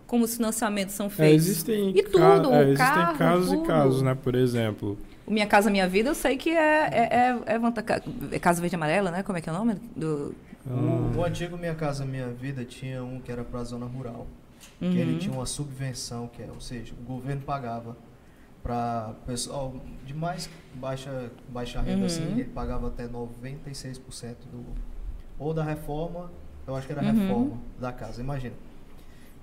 [0.08, 1.34] como os financiamentos são é, feitos.
[1.34, 3.64] É, existem e tudo, é, existem carro, casos tudo.
[3.66, 4.16] e casos, né?
[4.16, 4.98] Por exemplo.
[5.28, 9.12] O Minha Casa Minha Vida, eu sei que é, é, é, é, Casa Verde Amarela,
[9.12, 9.22] né?
[9.22, 9.76] Como é que é o nome?
[9.94, 10.34] Do...
[10.66, 14.26] O, o antigo Minha Casa Minha Vida tinha um que era para a zona rural.
[14.80, 14.90] Uhum.
[14.90, 17.98] Que ele tinha uma subvenção, que é, ou seja, o governo pagava
[18.64, 22.28] para pessoal de mais baixa, baixa renda, assim, uhum.
[22.30, 24.66] assim, ele pagava até 96% do.
[25.40, 26.32] Ou da reforma,
[26.68, 27.20] eu acho que era a uhum.
[27.20, 28.22] reforma da casa.
[28.22, 28.56] Imagina.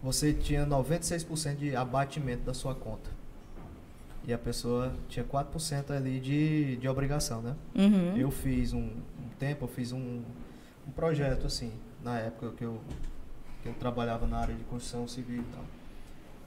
[0.02, 3.10] Você tinha 96% de abatimento da sua conta.
[4.24, 7.56] E a pessoa tinha 4% ali de, de obrigação, né?
[7.74, 8.16] Uhum.
[8.16, 10.22] Eu fiz um, um, tempo, eu fiz um,
[10.86, 11.72] um projeto assim,
[12.04, 12.78] na época que eu,
[13.62, 15.64] que eu trabalhava na área de construção civil e tal.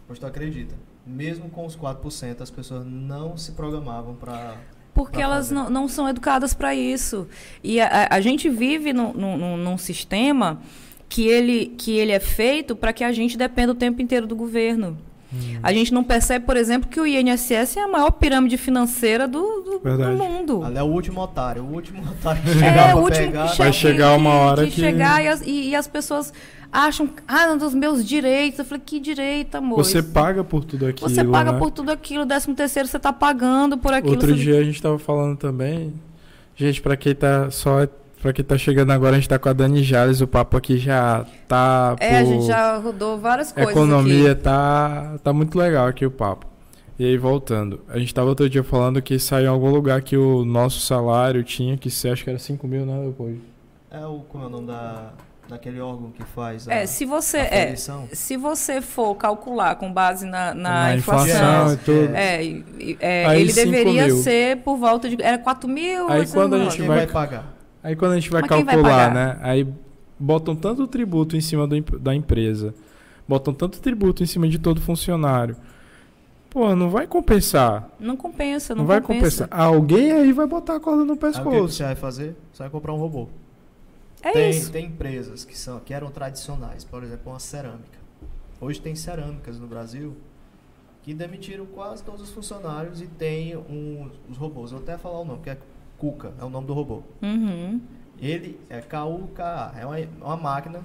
[0.07, 0.75] Pois tu acredita,
[1.11, 4.55] mesmo com os 4%, as pessoas não se programavam para
[4.93, 7.25] porque elas não, não, são educadas para isso.
[7.63, 10.59] E a, a gente vive no, no, num sistema
[11.07, 14.35] que ele, que ele é feito para que a gente dependa o tempo inteiro do
[14.35, 14.97] governo.
[15.33, 15.59] Hum.
[15.63, 19.61] A gente não percebe, por exemplo, que o INSS é a maior pirâmide financeira do,
[19.61, 20.61] do, do mundo.
[20.65, 23.51] Ela é o último otário, o último otário que é, o último pegar.
[23.51, 24.71] Que Vai chegar uma hora que...
[24.71, 26.33] Chegar e as, e, e as pessoas
[26.71, 28.59] acham, ah, dos meus direitos.
[28.59, 29.77] Eu falei, que direito, amor?
[29.77, 31.09] Você paga por tudo aquilo.
[31.09, 31.59] Você paga né?
[31.59, 34.13] por tudo aquilo, décimo terceiro você está pagando por aquilo.
[34.13, 34.41] Outro você...
[34.41, 35.93] dia a gente estava falando também.
[36.55, 37.87] Gente, para quem tá só
[38.21, 40.77] para quem tá chegando agora, a gente tá com a Dani Jales, o papo aqui
[40.77, 41.95] já tá.
[41.99, 43.71] É, a gente já rodou várias coisas.
[43.71, 44.43] Economia aqui.
[44.43, 46.45] tá tá muito legal aqui o papo.
[46.99, 50.15] E aí, voltando, a gente tava outro dia falando que saiu em algum lugar que
[50.15, 53.37] o nosso salário tinha que ser, acho que era 5 mil, né, depois.
[53.89, 55.11] É o, como é o nome da,
[55.51, 60.25] daquele órgão que faz a, é, se você é, se você for calcular com base
[60.25, 62.15] na, na, na inflação, inflação, e tudo.
[62.15, 62.45] É,
[63.01, 64.17] é ele deveria mil.
[64.17, 66.09] ser por volta de era 4 mil.
[66.09, 67.53] Aí quando a gente vai, vai, pagar?
[67.83, 69.37] Aí quando a gente vai Mas calcular, vai né?
[69.41, 69.67] Aí
[70.17, 72.73] botam tanto tributo em cima do, da empresa,
[73.27, 75.57] botam tanto tributo em cima de todo funcionário.
[76.49, 77.89] Pô, não vai compensar.
[77.99, 79.49] Não compensa, não, não vai compensar.
[79.51, 81.49] Alguém aí vai botar a corda no pescoço.
[81.49, 82.37] o que você vai fazer?
[82.53, 83.27] Você vai comprar um robô.
[84.21, 84.71] É tem, isso.
[84.71, 87.99] Tem empresas que, são, que eram tradicionais, por exemplo, uma cerâmica.
[88.59, 90.15] Hoje tem cerâmicas no Brasil
[91.01, 94.71] que demitiram quase todos os funcionários e tem um, os robôs.
[94.71, 95.57] Eu vou até falar o nome, que é
[95.97, 97.01] Kuka, é o nome do robô.
[97.21, 97.81] Uhum.
[98.19, 100.81] Ele é KUKA, é uma, uma máquina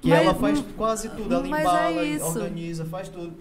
[0.00, 1.32] que mas, ela faz quase tudo.
[1.32, 3.34] Ela embala, é organiza, faz tudo.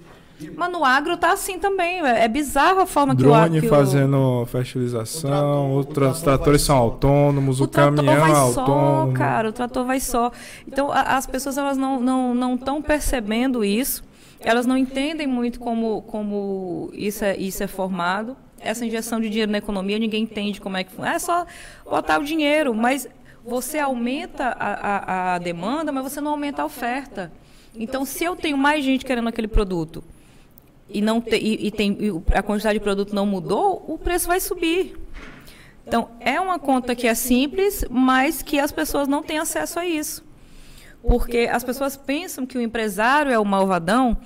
[0.56, 2.02] Mas no agro tá assim também.
[2.02, 3.70] É, é bizarro a forma Drone que o agro.
[3.70, 9.12] fazendo fertilização, os tratores são autônomos, o, o caminhão vai é autônomo.
[9.12, 10.32] Só, cara, o trator vai só.
[10.68, 14.04] Então a, as pessoas elas não não não estão percebendo isso.
[14.42, 18.36] Elas não entendem muito como como isso é isso é formado.
[18.60, 21.46] Essa injeção de dinheiro na economia ninguém entende como é que é só
[21.86, 23.08] botar o dinheiro, mas
[23.46, 27.32] você aumenta a, a, a demanda, mas você não aumenta a oferta.
[27.78, 30.04] Então, se eu tenho mais gente querendo aquele produto
[30.90, 34.28] e não te, e, e tem e a quantidade de produto não mudou, o preço
[34.28, 34.96] vai subir.
[35.88, 39.86] Então, é uma conta que é simples, mas que as pessoas não têm acesso a
[39.86, 40.24] isso.
[41.02, 44.18] Porque as pessoas pensam que o empresário é o malvadão,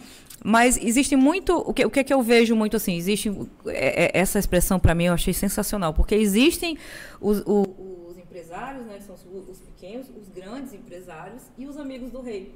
[0.44, 1.58] mas existe muito.
[1.58, 2.96] O que, o que, é que eu vejo muito assim?
[2.96, 3.30] Existe.
[3.68, 5.94] É, é, essa expressão, para mim, eu achei sensacional.
[5.94, 6.78] Porque existem
[7.20, 7.68] os, os,
[8.10, 12.56] os empresários, né, são os, os, pequenos, os grandes empresários e os amigos do rei.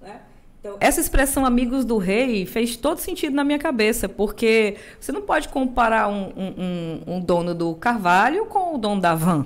[0.00, 0.20] Né?
[0.62, 5.20] Então, essa expressão amigos do rei fez todo sentido na minha cabeça, porque você não
[5.20, 9.44] pode comparar um, um, um dono do Carvalho com o dono da Van.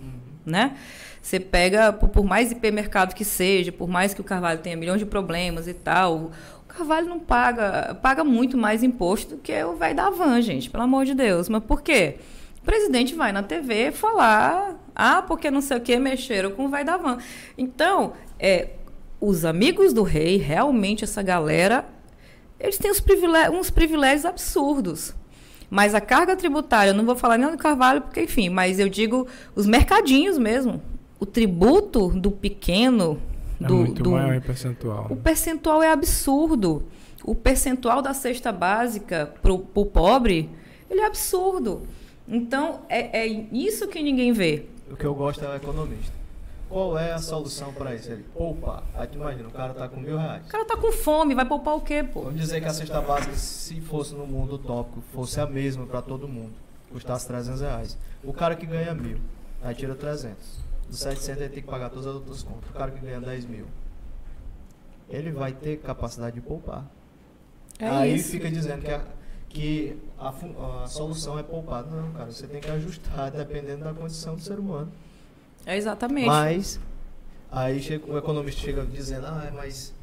[0.00, 0.10] Uhum.
[0.44, 0.76] Né?
[1.22, 5.06] Você pega, por mais hipermercado que seja, por mais que o Carvalho tenha milhões de
[5.06, 6.32] problemas e tal, o
[6.66, 10.82] Carvalho não paga, paga muito mais imposto do que o velho da van, gente, pelo
[10.82, 11.48] amor de Deus.
[11.48, 12.16] Mas por quê?
[12.60, 16.68] O presidente vai na TV falar, ah, porque não sei o que, mexeram com o
[16.68, 17.18] velho da van.
[17.56, 18.70] Então, é,
[19.20, 21.84] os amigos do rei, realmente essa galera,
[22.58, 25.14] eles têm uns privilégios, uns privilégios absurdos.
[25.70, 28.88] Mas a carga tributária, eu não vou falar nem do Carvalho, porque, enfim, mas eu
[28.88, 30.80] digo os mercadinhos mesmo
[31.20, 33.20] o tributo do pequeno.
[33.60, 35.06] É do, muito do, maior em percentual.
[35.10, 36.84] O percentual é absurdo.
[37.24, 40.48] O percentual da cesta básica para o pobre,
[40.88, 41.82] ele é absurdo.
[42.26, 44.66] Então, é, é isso que ninguém vê.
[44.90, 46.17] O que eu gosto é o economista.
[46.68, 48.10] Qual é a solução para isso?
[48.10, 48.82] Ele poupa.
[48.94, 50.46] Aí tu imagina, o cara tá com mil reais.
[50.46, 52.22] O cara tá com fome, vai poupar o quê, pô?
[52.22, 56.02] Vamos dizer que a cesta básica, se fosse no mundo utópico, fosse a mesma para
[56.02, 56.52] todo mundo.
[56.90, 57.98] Custasse 300 reais.
[58.22, 59.18] O cara que ganha mil,
[59.62, 62.70] aí tira 300 dos 700 ele tem que pagar todas as outras contas.
[62.70, 63.66] O cara que ganha 10 mil,
[65.08, 66.84] ele vai ter capacidade de poupar.
[67.78, 68.30] É Aí isso.
[68.30, 69.04] fica dizendo que, a,
[69.48, 70.32] que a,
[70.82, 71.84] a, solução é poupar.
[71.84, 74.90] Não, cara, você tem que ajustar dependendo da condição do ser humano.
[75.66, 76.26] É exatamente.
[76.26, 76.80] Mas,
[77.50, 79.94] aí chega, o economista chega dizendo, ah, mas,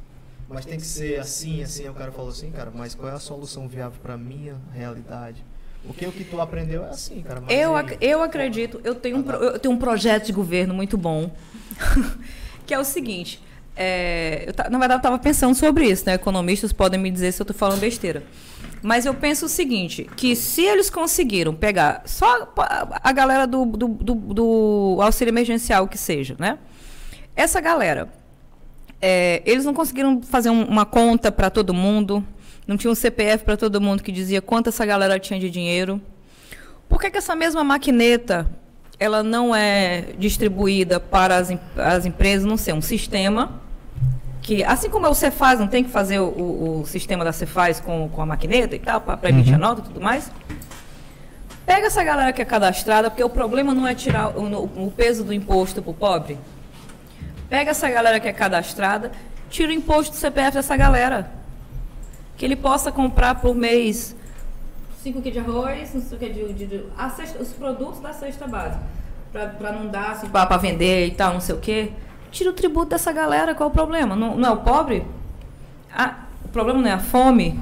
[0.48, 1.84] mas tem que ser assim, assim.
[1.84, 5.44] Aí o cara falou assim, cara, mas qual é a solução viável para minha realidade?
[5.86, 7.42] Porque o que tu aprendeu é assim, cara.
[7.48, 10.98] eu, ac eu acredito, eu tenho, um pro, eu tenho um projeto de governo muito
[10.98, 11.30] bom,
[12.66, 13.40] que é o seguinte.
[13.76, 16.14] É, eu, na verdade, eu estava pensando sobre isso, né?
[16.14, 18.22] Economistas podem me dizer se eu estou falando besteira.
[18.86, 22.48] Mas eu penso o seguinte, que se eles conseguiram pegar só
[23.02, 26.56] a galera do, do, do, do auxílio emergencial que seja, né?
[27.34, 28.08] Essa galera,
[29.02, 32.24] é, eles não conseguiram fazer um, uma conta para todo mundo,
[32.64, 36.00] não tinha um CPF para todo mundo que dizia quanto essa galera tinha de dinheiro.
[36.88, 38.48] Por que, que essa mesma maquineta
[39.00, 43.65] ela não é distribuída para as, as empresas, não sei, um sistema
[44.46, 47.80] que, assim como o Cefaz não tem que fazer o, o, o sistema da Cefaz
[47.80, 49.64] com, com a maquineta e tal, para emitir uhum.
[49.64, 50.30] a nota e tudo mais,
[51.66, 55.24] pega essa galera que é cadastrada, porque o problema não é tirar o, o peso
[55.24, 56.38] do imposto para o pobre.
[57.48, 59.10] Pega essa galera que é cadastrada,
[59.50, 61.28] tira o imposto do CPF dessa galera
[62.36, 64.14] que ele possa comprar por mês
[65.02, 66.84] 5 quilos de arroz, não sei o que, de, de, de
[67.16, 68.80] cesta, os produtos da cesta básica,
[69.32, 71.92] para não dar assim, para vender e tal, não sei o que.
[72.36, 74.14] Tira o tributo dessa galera, qual é o problema?
[74.14, 75.06] Não, não é o pobre?
[75.90, 77.58] Ah, o problema não é a fome?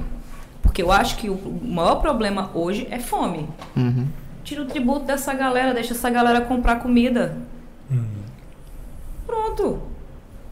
[0.61, 3.47] Porque eu acho que o maior problema hoje é fome.
[3.73, 4.05] Uhum.
[4.43, 7.37] Tira o tributo dessa galera, deixa essa galera comprar comida.
[7.89, 8.03] Uhum.
[9.25, 9.79] Pronto.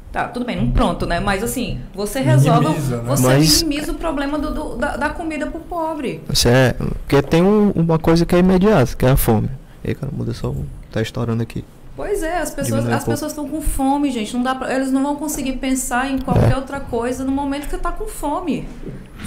[0.09, 1.19] Tá, tudo bem, não pronto, né?
[1.19, 3.03] Mas assim, você resolve, minimiza, né?
[3.05, 6.21] você Mas, minimiza o problema do, do da, da, comida pro pobre.
[6.29, 9.49] Você é, porque tem um, uma coisa que é imediata, que é a fome.
[9.83, 10.55] E cara, muda só,
[10.93, 11.65] tá estourando aqui.
[11.95, 14.33] Pois é, as pessoas as pessoas estão com fome, gente.
[14.33, 16.55] Não dá pra, eles não vão conseguir pensar em qualquer é.
[16.55, 18.67] outra coisa no momento que tá com fome.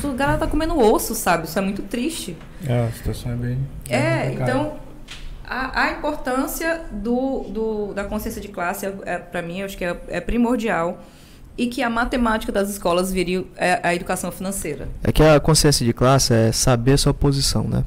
[0.03, 1.47] O cara tá comendo osso, sabe?
[1.47, 2.37] Isso é muito triste.
[2.67, 3.59] É, a situação é bem.
[3.89, 4.75] É, então
[5.47, 9.85] a, a importância do, do, da consciência de classe, é, é para mim, acho que
[9.85, 11.01] é, é, primordial.
[11.59, 14.91] E que a matemática das escolas viria é, a educação financeira.
[15.03, 17.83] É que a consciência de classe é saber a sua posição, né?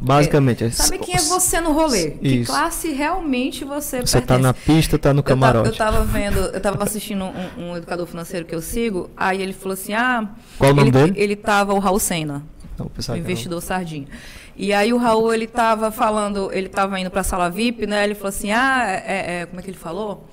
[0.00, 0.64] Basicamente.
[0.64, 2.16] É, sabe quem é você no rolê?
[2.20, 2.20] Isso.
[2.20, 5.68] Que classe realmente você Você está na pista, está no camarote.
[5.68, 9.52] Eu estava vendo, eu estava assistindo um, um, educador financeiro que eu sigo, aí ele
[9.52, 10.28] falou assim, ah...
[10.58, 11.12] Qual o nome ele, dele?
[11.16, 12.42] Ele estava, o Raul Senna,
[12.76, 14.08] Não, o investidor sardinha.
[14.56, 18.04] E aí o Raul, ele estava falando, ele estava indo para a sala VIP, né?
[18.04, 20.26] Ele falou assim, ah, é, é, como é que ele falou?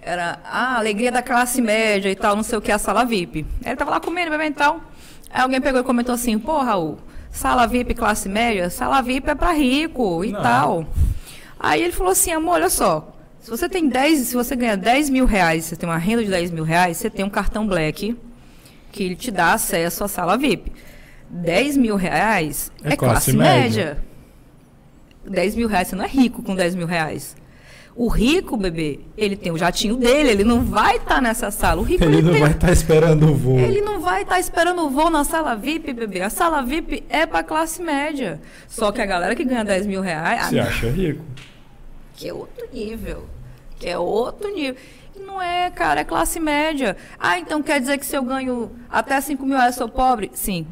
[0.00, 3.04] Era a ah, alegria da classe média e tal, não sei o que, a sala
[3.04, 3.44] VIP.
[3.64, 4.80] Ele estava lá comendo, bebendo e tal.
[5.28, 6.96] Aí alguém pegou e comentou assim, pô, Raul,
[7.36, 10.42] sala VIP classe média, sala VIP é para rico e não.
[10.42, 10.86] tal.
[11.58, 15.10] Aí ele falou assim, amor, olha só, se você tem 10, se você ganha 10
[15.10, 18.16] mil reais, você tem uma renda de 10 mil reais, você tem um cartão black
[18.90, 20.72] que ele te dá acesso à sala VIP.
[21.28, 23.84] 10 mil reais é, é classe, classe média.
[23.84, 24.04] média.
[25.28, 27.36] 10 mil reais, você não é rico com 10 mil reais.
[27.96, 31.80] O rico, bebê, ele tem o jatinho dele, ele não vai estar tá nessa sala.
[31.80, 32.40] O rico, ele, ele não tem...
[32.42, 33.58] vai estar tá esperando o voo.
[33.58, 36.20] Ele não vai estar tá esperando o voo na sala VIP, bebê.
[36.20, 38.38] A sala VIP é para classe média.
[38.68, 40.50] Só que a galera que ganha 10 mil reais.
[40.50, 41.24] Você acha rico?
[42.14, 43.24] Que é outro nível.
[43.78, 44.76] Que é outro nível.
[45.18, 46.98] Não é, cara, é classe média.
[47.18, 50.30] Ah, então quer dizer que se eu ganho até 5 mil reais eu sou pobre?
[50.34, 50.66] Sim.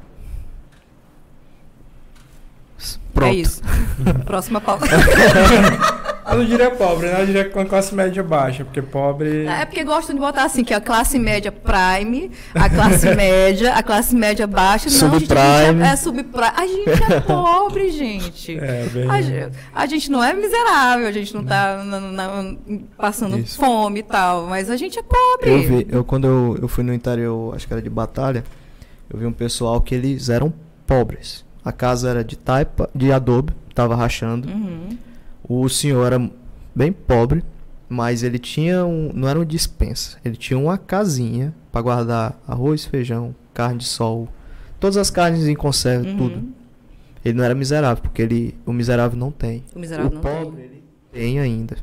[3.15, 3.33] Pronto.
[3.33, 3.63] É isso.
[4.27, 4.85] Próxima pauta.
[6.27, 7.21] Eu não diria pobre, né?
[7.23, 9.47] Eu diria com a classe média baixa, porque pobre.
[9.47, 13.83] É porque gostam de botar assim, que a classe média prime, a classe média, a
[13.83, 14.89] classe média baixa.
[14.89, 15.83] Não, gente, a gente Subprime.
[15.83, 16.53] é, é subprime.
[16.57, 18.59] A gente é pobre, gente.
[18.65, 19.11] É, bem.
[19.11, 22.55] A, ge- a gente não é miserável, a gente não tá na- na-
[22.97, 23.59] passando Isso.
[23.59, 25.51] fome e tal, mas a gente é pobre.
[25.51, 28.43] Eu vi, eu quando eu, eu fui no interior, acho que era de batalha,
[29.11, 30.53] eu vi um pessoal que eles eram
[30.87, 31.45] pobres.
[31.65, 34.49] A casa era de taipa, de adobe, tava rachando.
[34.49, 34.97] Uhum.
[35.49, 36.31] O senhor era
[36.75, 37.45] bem pobre,
[37.89, 42.85] mas ele tinha um, não era uma dispensa, ele tinha uma casinha para guardar arroz,
[42.85, 44.29] feijão, carne de sol,
[44.81, 46.17] todas as carnes em conserva, Uhum.
[46.17, 46.45] tudo.
[47.25, 49.65] Ele não era miserável, porque ele, o miserável não tem.
[49.75, 50.65] O miserável o não pobre, tem.
[50.65, 50.83] ele
[51.13, 51.77] tem ainda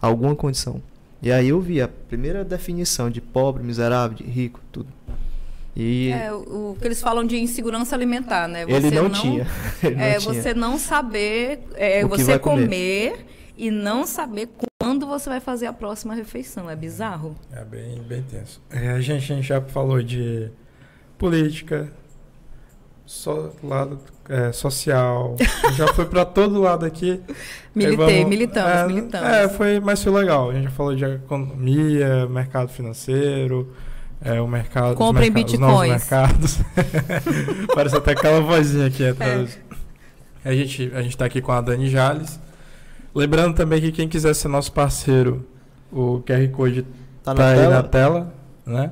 [0.00, 0.80] alguma condição.
[1.20, 4.88] E aí eu vi a primeira definição de pobre, miserável, de rico, tudo.
[5.76, 8.62] E É, o, que eles falam de insegurança alimentar, né?
[8.62, 9.46] ele Você não, tinha.
[9.82, 10.34] Ele não é tinha.
[10.42, 12.62] você não saber, é, O que você vai comer.
[13.12, 13.26] comer.
[13.56, 14.48] e não saber
[14.80, 16.68] quando você vai fazer a próxima refeição.
[16.68, 17.36] É bizarro.
[17.52, 18.60] É bem, bem tenso.
[18.70, 20.50] É, a, gente, a gente já falou de
[21.16, 21.92] política,
[23.06, 23.98] so, lado
[24.28, 25.36] é, social,
[25.76, 27.20] já foi pra todo lado aqui.
[27.74, 29.28] Militei, vamos- militamos, é, militamos.
[29.28, 30.50] É, foi, mas foi legal.
[30.50, 33.72] A gente já falou de economia, mercado financeiro,
[34.24, 34.90] é, o mercado.
[34.92, 36.10] os Comprem mercados- os novos bitcoins.
[36.10, 36.58] mercados.
[37.74, 39.10] Parece até aquela vozinha aqui É.
[39.10, 39.58] atrás.
[40.44, 42.38] A gente a gente está aqui com a Dani Jales.
[43.14, 45.44] Lembrando também que quem quiser ser nosso parceiro,
[45.92, 46.82] o QR Code
[47.22, 47.74] Tá tá, na aí tela?
[47.74, 48.90] na tela, né?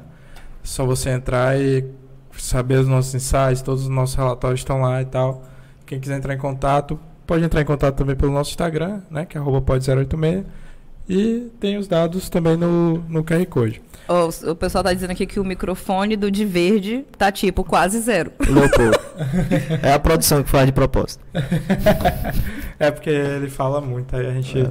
[0.63, 1.85] Só você entrar e
[2.37, 5.45] saber os nossos insights, todos os nossos relatórios estão lá e tal.
[5.87, 9.25] Quem quiser entrar em contato, pode entrar em contato também pelo nosso Instagram, né?
[9.25, 10.45] Que é arroba pod086.
[11.09, 13.81] E tem os dados também no, no QR Code.
[14.09, 17.99] Ó, o, pessoal tá dizendo aqui que o microfone do de verde tá tipo quase
[18.01, 18.31] zero.
[18.41, 18.99] Leopoldo.
[19.83, 21.25] é a produção que faz de propósito.
[22.79, 24.69] É porque ele fala muito, aí a gente É,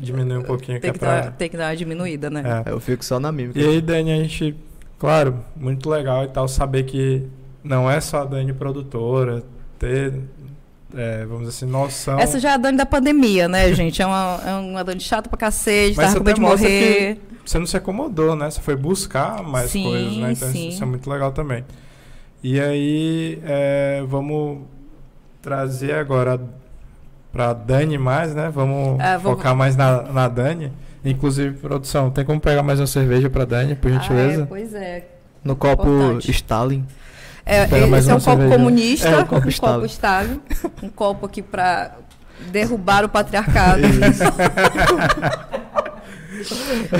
[0.00, 1.20] diminui um pouquinho Tem que, pra...
[1.20, 2.64] dar, tem que dar uma diminuída, né?
[2.66, 2.72] É.
[2.72, 3.60] eu fico só na mímica.
[3.60, 4.56] E aí, Dani, a gente,
[4.98, 7.22] claro, muito legal e tal, saber que
[7.62, 9.44] não é só a Dani produtora,
[9.78, 10.14] ter,
[10.96, 12.18] é, vamos dizer assim, noção.
[12.18, 14.00] Essa já é a Dani da pandemia, né, gente?
[14.02, 17.20] É uma, é uma Dani chata pra cacete, Mas tava com medo de mostra morrer.
[17.44, 18.50] Você não se acomodou, né?
[18.50, 20.32] Você foi buscar mais Sim, coisas, né?
[20.32, 20.68] Então sim.
[20.68, 21.64] isso é muito legal também.
[22.42, 24.60] E aí, é, vamos
[25.42, 26.40] trazer agora
[27.32, 28.50] pra Dani mais, né?
[28.52, 30.72] Vamos Ah, vou- focar mais na, na Dani.
[31.04, 34.46] Inclusive, produção, tem como pegar mais uma cerveja pra Dani, por Ah, é, gentileza?
[34.46, 35.06] pois é.
[35.44, 36.30] No copo Importante.
[36.30, 36.86] Stalin.
[37.46, 37.64] É,
[37.98, 39.74] esse é um copo comunista, É, um copo um Stalin.
[39.74, 40.40] copo Stalin,
[40.82, 41.96] um copo aqui pra
[42.50, 43.82] derrubar o patriarcado.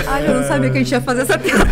[0.09, 1.65] Ai, eu não sabia que a gente ia fazer essa piada.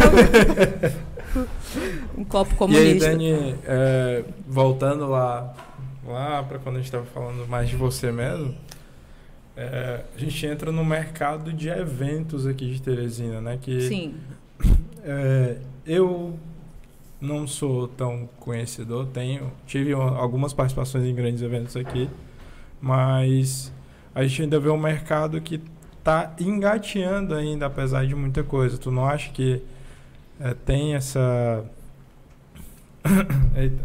[2.16, 3.11] um copo E aí, comunista.
[3.11, 5.55] Dani, é, voltando lá,
[6.07, 8.55] lá para quando a gente estava falando mais de você mesmo,
[9.57, 13.59] é, a gente entra no mercado de eventos aqui de Teresina, né?
[13.61, 14.14] Que Sim.
[15.05, 15.57] é,
[15.87, 16.39] eu
[17.23, 22.11] não sou tão conhecedor, tenho, tive uma- algumas participações em grandes eventos aqui,
[22.81, 23.73] mas
[24.14, 25.61] a gente ainda vê um mercado que
[25.99, 28.77] está engateando ainda, apesar de muita coisa.
[28.77, 29.62] Tu não acha que
[30.41, 31.64] é, tem essa.
[33.57, 33.77] Eita.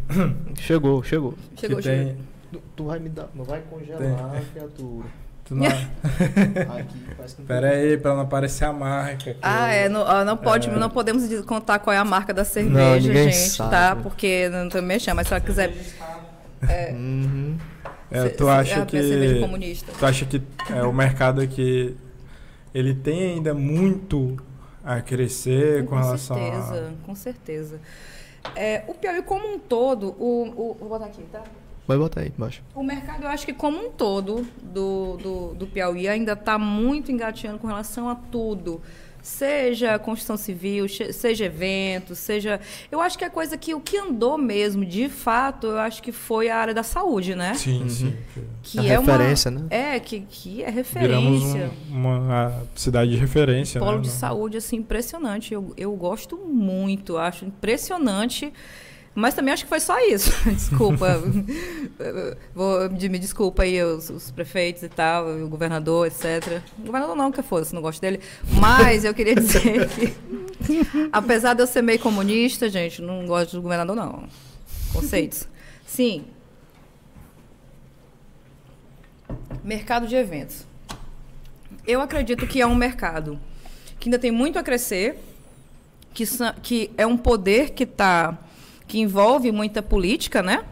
[0.60, 1.34] Chegou, chegou.
[1.56, 2.14] Chegou, chegou.
[2.14, 2.18] tem,
[2.52, 3.30] Tu, tu vai me dar.
[3.36, 4.46] Não vai congelar, Tem.
[4.54, 5.06] criatura.
[5.48, 5.66] Tu não,
[7.39, 9.34] não pera aí, para não aparecer a marca.
[9.34, 10.76] que Ah, é, não, não pode, É.
[10.76, 13.72] não podemos contar qual é a marca da cerveja, ninguém gente, sabe.
[13.72, 13.95] tá?
[13.95, 15.74] Porque não tô mexendo, mas se ela quiser.
[16.68, 17.58] É, Uhum.
[18.10, 19.91] É, se- tu se- acha é a que cerveja comunista.
[20.00, 20.41] Tu acha que
[20.74, 21.95] é, o mercado aqui
[22.74, 24.38] ele tem ainda muito
[24.84, 27.80] a crescer com, relação certeza, com certeza.
[28.56, 31.41] É, o Piauí como um todo, o, o- vou botar aqui, tá?
[31.88, 32.62] Vai botar aí embaixo.
[32.76, 37.12] O mercado, eu acho que como um todo do, do, do Piauí ainda está muito
[37.12, 38.82] engateando com relação a tudo.
[39.22, 42.62] Seja construção civil, seja eventos, seja.
[42.90, 46.14] Eu acho que a coisa que o que andou mesmo, de fato, eu acho que
[46.14, 47.54] foi a área da saúde, né?
[47.56, 47.90] Sim, Uhum.
[47.90, 48.16] sim.
[48.64, 49.68] Que a é referência, uma, né?
[49.70, 51.72] É, que, que é Viramos referência.
[51.92, 54.02] um- uma cidade de referência, Polo né?
[54.04, 55.54] de saúde, assim, impressionante.
[55.54, 58.54] Eu, eu gosto muito, acho impressionante.
[59.20, 60.32] Mas também acho que foi só isso.
[60.47, 61.20] Desculpa.
[62.53, 66.61] Vou, de- me desculpa aí os, os prefeitos e tal, o governador, etc.
[66.78, 68.20] O governador não, que fosse, não gosto dele.
[68.61, 70.15] Mas eu queria dizer que,
[71.11, 74.28] apesar de eu ser meio comunista, gente, não gosto do governador, não.
[74.93, 75.47] Conceitos.
[75.88, 76.26] Sim.
[79.63, 80.63] Mercado de eventos.
[81.88, 83.39] Eu acredito que é um mercado
[83.99, 85.18] que ainda tem muito a crescer,
[86.13, 86.24] que,
[86.61, 88.38] que é um poder que tá,
[88.88, 90.64] que envolve muita política, né?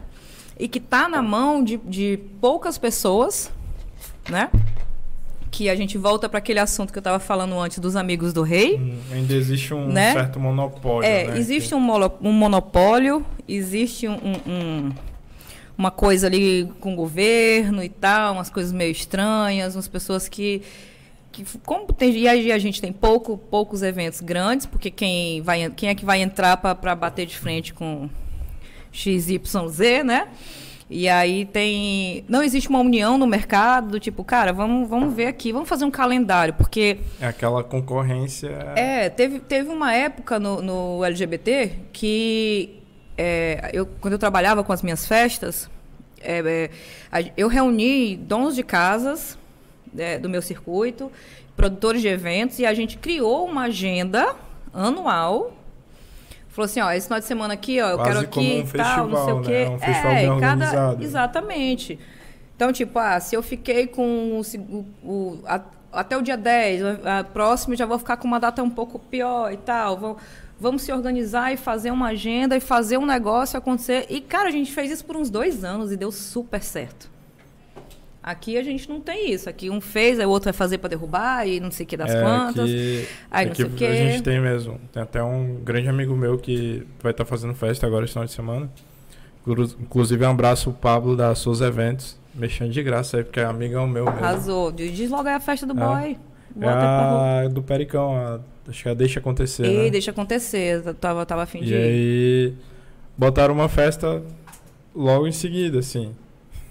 [0.58, 3.50] E que está na mão de, de poucas pessoas,
[4.28, 4.50] né?
[5.56, 8.42] que a gente volta para aquele assunto que eu estava falando antes dos amigos do
[8.42, 8.76] rei.
[8.76, 10.12] Hum, ainda existe um né?
[10.12, 11.08] certo monopólio.
[11.08, 11.38] É, né?
[11.38, 11.78] existe um,
[12.20, 14.92] um, monopólio, existe um, um,
[15.78, 20.62] uma coisa ali com o governo e tal, umas coisas meio estranhas, umas pessoas que.
[21.36, 25.68] Que como tem, e aí a gente tem pouco, poucos eventos grandes, porque quem, vai,
[25.70, 28.08] quem é que vai entrar para bater de frente com
[28.90, 30.28] XYZ, né?
[30.88, 32.24] E aí tem.
[32.28, 35.84] Não existe uma união no mercado, do tipo, cara, vamos, vamos ver aqui, vamos fazer
[35.84, 36.98] um calendário, porque.
[37.20, 38.48] É aquela concorrência.
[38.76, 42.80] É, teve, teve uma época no, no LGBT que.
[43.18, 45.68] É, eu, quando eu trabalhava com as minhas festas,
[46.22, 46.70] é,
[47.12, 49.36] é, eu reuni donos de casas
[49.98, 51.10] é, do meu circuito,
[51.56, 54.34] produtores de eventos, e a gente criou uma agenda
[54.72, 55.52] anual
[56.56, 59.06] Falou assim, ó, esse final de semana aqui, ó, eu Quase quero aqui um tal,
[59.08, 59.40] não sei né?
[59.40, 59.74] o quê.
[59.74, 61.98] Um festival é, bem cada exatamente.
[62.56, 65.60] Então, tipo, ah, se eu fiquei com o, o a,
[65.92, 68.98] até o dia 10, a, a próxima já vou ficar com uma data um pouco
[68.98, 69.98] pior e tal.
[69.98, 70.16] Vou,
[70.58, 74.06] vamos se organizar e fazer uma agenda e fazer um negócio acontecer.
[74.08, 77.10] E, cara, a gente fez isso por uns dois anos e deu super certo.
[78.26, 79.48] Aqui a gente não tem isso.
[79.48, 81.96] Aqui um fez, aí o outro vai fazer para derrubar e não sei o que
[81.96, 82.64] das é, quantas.
[82.64, 83.86] Aqui, aí não sei o que.
[83.86, 84.80] A gente tem mesmo.
[84.92, 88.26] Tem até um grande amigo meu que vai estar tá fazendo festa agora esse final
[88.26, 88.68] de semana.
[89.80, 92.18] Inclusive um abraço o Pablo da Souza Eventos.
[92.34, 94.18] Mexendo de graça aí, porque é amigão meu mesmo.
[94.18, 94.72] Arrasou.
[94.72, 95.86] Diz logo aí a festa do é.
[95.86, 96.18] boy.
[96.60, 99.90] é a do Pericão, a, acho que é Deixa Acontecer, e, né?
[99.90, 102.54] Deixa Acontecer, tava, tava afim de E aí,
[103.16, 104.20] botaram uma festa
[104.92, 106.12] logo em seguida, assim.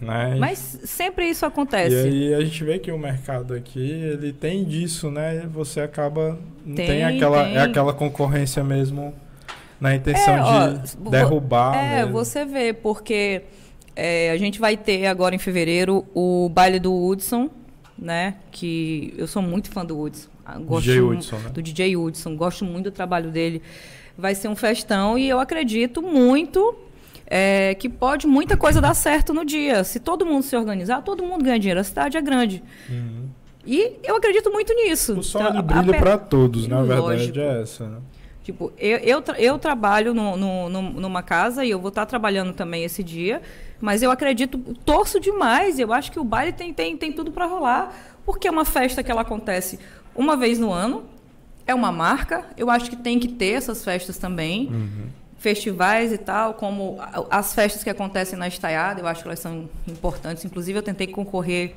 [0.01, 0.35] Né?
[0.37, 1.95] Mas sempre isso acontece.
[1.95, 5.47] E aí a gente vê que o mercado aqui, ele tem disso, né?
[5.53, 7.55] Você acaba não tem, tem aquela tem.
[7.55, 9.13] é aquela concorrência mesmo
[9.79, 11.75] na intenção é, ó, de derrubar.
[11.75, 12.11] É, mesmo.
[12.11, 13.43] você vê porque
[13.95, 17.49] é, a gente vai ter agora em fevereiro o baile do Hudson,
[17.97, 18.35] né?
[18.51, 20.29] Que eu sou muito fã do Hudson.
[20.45, 21.49] Ah, gosto DJ Hudson, né?
[21.49, 23.61] do DJ Hudson, gosto muito do trabalho dele.
[24.17, 26.75] Vai ser um festão e eu acredito muito
[27.27, 29.83] é, que pode muita coisa dar certo no dia.
[29.83, 31.79] Se todo mundo se organizar, todo mundo ganha dinheiro.
[31.79, 32.63] A cidade é grande.
[32.89, 33.29] Uhum.
[33.65, 35.17] E eu acredito muito nisso.
[35.17, 36.95] O sol então, brilha para todos, na né?
[36.95, 37.87] verdade é essa.
[37.87, 37.97] Né?
[38.43, 42.05] Tipo, eu, eu, tra eu trabalho no, no, no, numa casa e eu vou estar
[42.05, 43.41] trabalhando também esse dia,
[43.81, 45.79] mas eu acredito, torço demais.
[45.79, 47.91] Eu acho que o baile tem, tem, tem tudo para rolar,
[48.23, 49.79] porque é uma festa que ela acontece
[50.13, 51.05] uma vez no ano,
[51.65, 52.45] é uma marca.
[52.55, 54.67] Eu acho que tem que ter essas festas também.
[54.67, 56.97] Uhum festivais e tal, como
[57.29, 60.43] as festas que acontecem na Estaiada, eu acho que elas são importantes.
[60.43, 61.75] Inclusive, eu tentei concorrer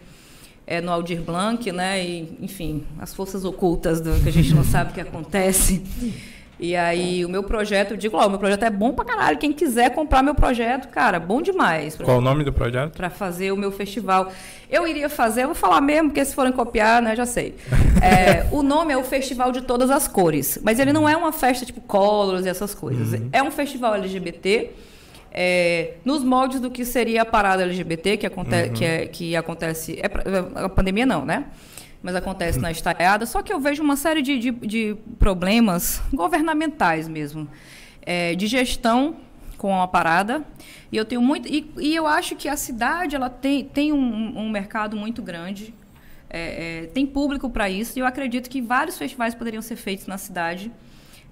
[0.66, 2.03] é, no Aldir Blanc, né?
[2.03, 5.83] E, enfim, as forças ocultas do, que a gente não sabe o que acontece.
[6.61, 9.38] E aí, o meu projeto, eu digo, ó, o meu projeto é bom pra caralho.
[9.38, 11.96] Quem quiser comprar meu projeto, cara, bom demais.
[11.96, 12.96] Qual o nome do projeto?
[12.96, 14.32] Para fazer o meu festival.
[14.68, 17.54] Eu iria fazer, eu vou falar mesmo, porque se forem copiar, né, já sei.
[18.00, 20.56] É, o nome é o Festival de Todas as Cores.
[20.62, 23.12] Mas ele não é uma festa tipo Colors e essas coisas.
[23.12, 23.28] Uhum.
[23.32, 24.70] É um festival LGBT.
[25.32, 28.72] É, nos moldes do que seria a parada LGBT, que, aconte uhum.
[28.72, 29.98] que, é, que acontece.
[30.00, 31.46] É, a pandemia não, né?
[32.09, 33.26] Mas acontece na estaiada.
[33.26, 37.46] Só que eu vejo uma série de, de, de problemas governamentais mesmo,
[38.00, 39.16] é, de gestão
[39.59, 40.42] com a parada.
[40.90, 41.46] E eu tenho muito.
[41.46, 45.74] E, e eu acho que a cidade ela tem, tem um, um mercado muito grande.
[46.30, 50.06] É, é, tem público para isso e eu acredito que vários festivais poderiam ser feitos
[50.06, 50.70] na cidade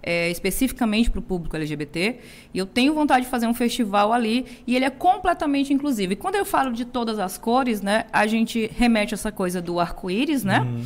[0.06, 2.20] é, especificamente para o público LGBT.
[2.54, 6.12] E eu tenho vontade de fazer um festival ali e ele é completamente inclusivo.
[6.12, 9.60] E quando eu falo de todas as cores, né, a gente remete a essa coisa
[9.60, 10.60] do arco-íris, né?
[10.60, 10.84] Uhum.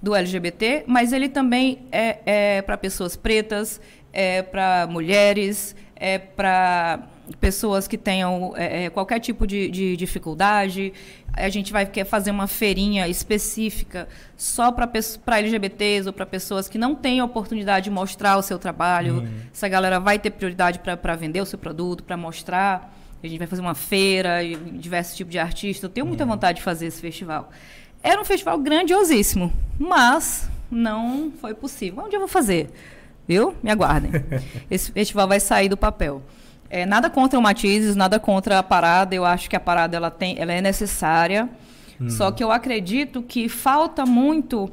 [0.00, 3.80] Do LGBT, mas ele também é, é para pessoas pretas,
[4.12, 7.08] é para mulheres, é para
[7.40, 10.92] pessoas que tenham é, é, qualquer tipo de, de, dificuldade.
[11.36, 14.88] A gente vai fazer uma feirinha específica só para
[15.38, 19.16] LGBTs ou para pessoas que não têm a oportunidade de mostrar o seu trabalho.
[19.16, 19.28] Uhum.
[19.52, 22.94] Essa galera vai ter prioridade para vender o seu produto, para mostrar.
[23.22, 24.40] A gente vai fazer uma feira,
[24.72, 25.82] diversos tipos de artistas.
[25.84, 26.30] Eu tenho muita uhum.
[26.30, 27.50] vontade de fazer esse festival.
[28.02, 32.04] Era um festival grandiosíssimo, mas não foi possível.
[32.04, 32.70] Onde eu vou fazer?
[33.26, 33.54] Viu?
[33.62, 34.10] Me aguardem.
[34.70, 36.22] Esse festival vai sair do papel.
[36.74, 39.14] É, nada contra o Matizes, nada contra a parada.
[39.14, 41.48] Eu acho que a parada ela tem, ela é necessária.
[42.00, 42.10] Uhum.
[42.10, 44.68] Só que eu acredito que falta muito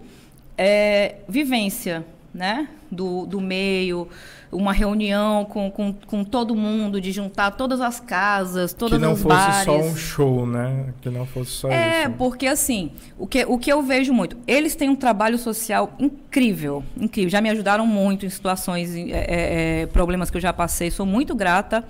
[0.57, 2.67] é, vivência, né?
[2.91, 4.07] do, do meio,
[4.51, 9.13] uma reunião com, com, com todo mundo, de juntar todas as casas, todas que não
[9.13, 9.63] as fosse bares.
[9.65, 10.93] só um show, né?
[11.01, 12.11] Que não fosse só É, isso.
[12.17, 16.83] porque assim, o que, o que eu vejo muito, eles têm um trabalho social incrível,
[16.99, 17.29] incrível.
[17.29, 20.91] Já me ajudaram muito em situações, é, é, é, problemas que eu já passei.
[20.91, 21.83] Sou muito grata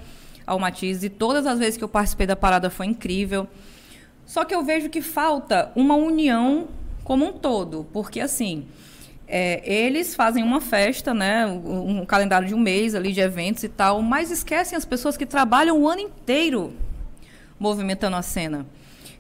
[0.46, 3.48] ao Matiz e todas as vezes que eu participei da parada foi incrível.
[4.26, 6.68] Só que eu vejo que falta uma união
[7.04, 8.66] como um todo, porque assim,
[9.34, 13.64] é, eles fazem uma festa, né, um, um calendário de um mês ali de eventos
[13.64, 16.74] e tal, mas esquecem as pessoas que trabalham o ano inteiro
[17.58, 18.66] movimentando a cena.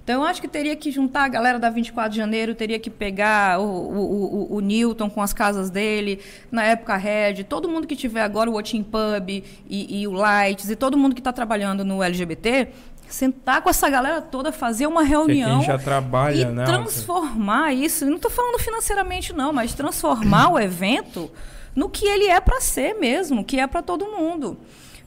[0.04, 2.90] Então, eu acho que teria que juntar a galera da 24 de janeiro, teria que
[2.90, 6.20] pegar o, o, o, o Newton com as casas dele,
[6.52, 10.70] na época Red, todo mundo que tiver agora o Watching Pub e, e o Lights,
[10.70, 12.68] e todo mundo que está trabalhando no LGBT,
[13.08, 16.64] sentar com essa galera toda, fazer uma reunião quem já trabalha, e né?
[16.66, 21.30] transformar isso, não estou falando financeiramente não, mas transformar o evento
[21.76, 24.58] no que ele é para ser mesmo, que é para todo mundo.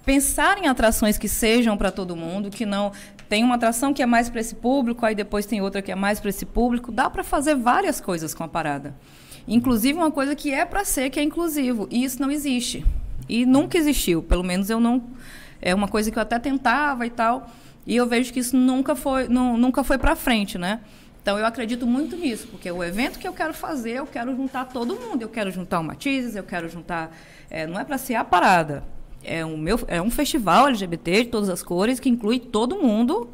[0.05, 2.93] Pensar em atrações que sejam para todo mundo, que não
[3.29, 5.95] tem uma atração que é mais para esse público, aí depois tem outra que é
[5.95, 6.93] mais para esse público.
[6.93, 8.95] Dá para fazer várias coisas com a parada.
[9.49, 11.89] Inclusive uma coisa que é para ser, que é inclusivo.
[11.91, 12.85] E isso não existe.
[13.29, 14.23] E nunca existiu.
[14.23, 15.03] Pelo menos eu não.
[15.61, 17.51] É uma coisa que eu até tentava e tal.
[17.87, 20.81] E eu vejo que isso nunca foi, não, nunca foi para frente, né?
[21.25, 24.67] Então eu acredito muito nisso, porque o evento que eu quero fazer, eu quero juntar
[24.67, 25.23] todo mundo.
[25.23, 27.17] Eu quero juntar o Matizes, eu quero juntar.
[27.49, 28.85] É, não é para ser a parada.
[29.23, 33.31] É um, meu, é um festival LGBT de todas as cores que inclui todo mundo,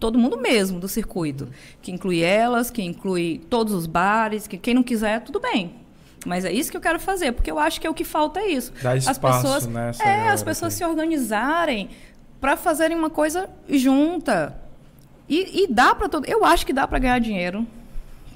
[0.00, 1.48] todo mundo mesmo do circuito.
[1.80, 5.76] Que inclui elas, que inclui todos os bares, que quem não quiser, tudo bem.
[6.26, 8.40] Mas é isso que eu quero fazer, porque eu acho que é o que falta
[8.40, 8.72] é isso.
[8.82, 10.78] Dá as espaço, pessoas, né, é, as pessoas aqui.
[10.78, 11.88] se organizarem
[12.40, 14.56] para fazerem uma coisa junta.
[15.28, 16.24] E, e dá para todo.
[16.26, 17.66] Eu acho que dá para ganhar dinheiro.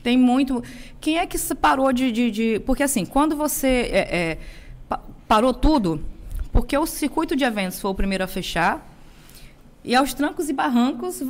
[0.03, 0.62] Tem muito.
[1.00, 2.11] Quem é que se parou de.
[2.12, 4.38] de, de- porque assim, quando você é, é,
[4.88, 6.05] pa- parou tudo,
[6.53, 8.88] porque o circuito de eventos foi o primeiro a fechar.
[9.84, 11.20] E aos trancos e barrancos,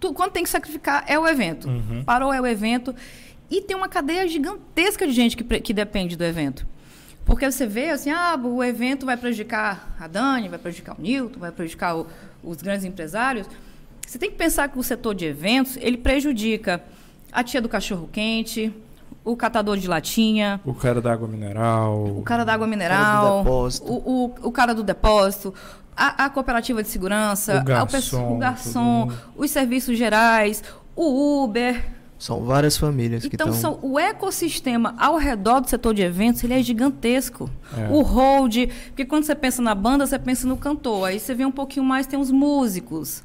[0.00, 1.68] tu, quando tem que sacrificar é o evento.
[1.68, 2.02] Uhum.
[2.04, 2.94] Parou é o evento.
[3.50, 6.66] E tem uma cadeia gigantesca de gente que, que depende do evento.
[7.24, 11.40] Porque você vê assim, ah, o evento vai prejudicar a Dani, vai prejudicar o Newton,
[11.40, 12.06] vai prejudicar o-
[12.42, 13.46] os grandes empresários.
[14.06, 16.82] Você tem que pensar que o setor de eventos, ele prejudica
[17.32, 18.72] a tia do cachorro quente,
[19.24, 22.04] o catador de latinha, O cara da água mineral.
[22.18, 23.90] o cara da água mineral, depósito.
[23.90, 25.54] o, o, o cara do depósito,
[25.96, 30.62] a, a cooperativa de segurança, O a garçom, pessoa- o garçom, os serviços gerais,
[30.94, 31.93] o Uber.
[32.24, 33.72] São várias famílias que Então, estão.
[33.74, 37.50] são, o ecossistema ao redor do setor de eventos ele é gigantesco.
[37.76, 37.86] É.
[37.92, 38.56] O hold,
[38.86, 41.08] porque quando você pensa na banda, você pensa no cantor.
[41.08, 43.22] Aí você vê um pouquinho mais, tem os músicos.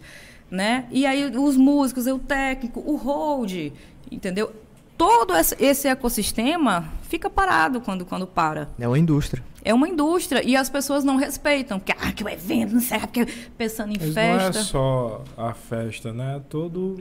[0.51, 0.85] Né?
[0.91, 3.71] E aí os músicos, o técnico, o hold,
[4.11, 4.51] entendeu?
[4.97, 8.67] Todo esse- ecossistema fica parado quando, quando para.
[8.77, 9.41] É uma indústria.
[9.63, 12.99] É uma indústria e as pessoas não respeitam, porque ah, que o evento, não sei,
[12.99, 13.25] porque
[13.57, 14.63] pensando em Mas não é festa.
[14.63, 16.41] só a festa, né?
[16.49, 16.99] Todo.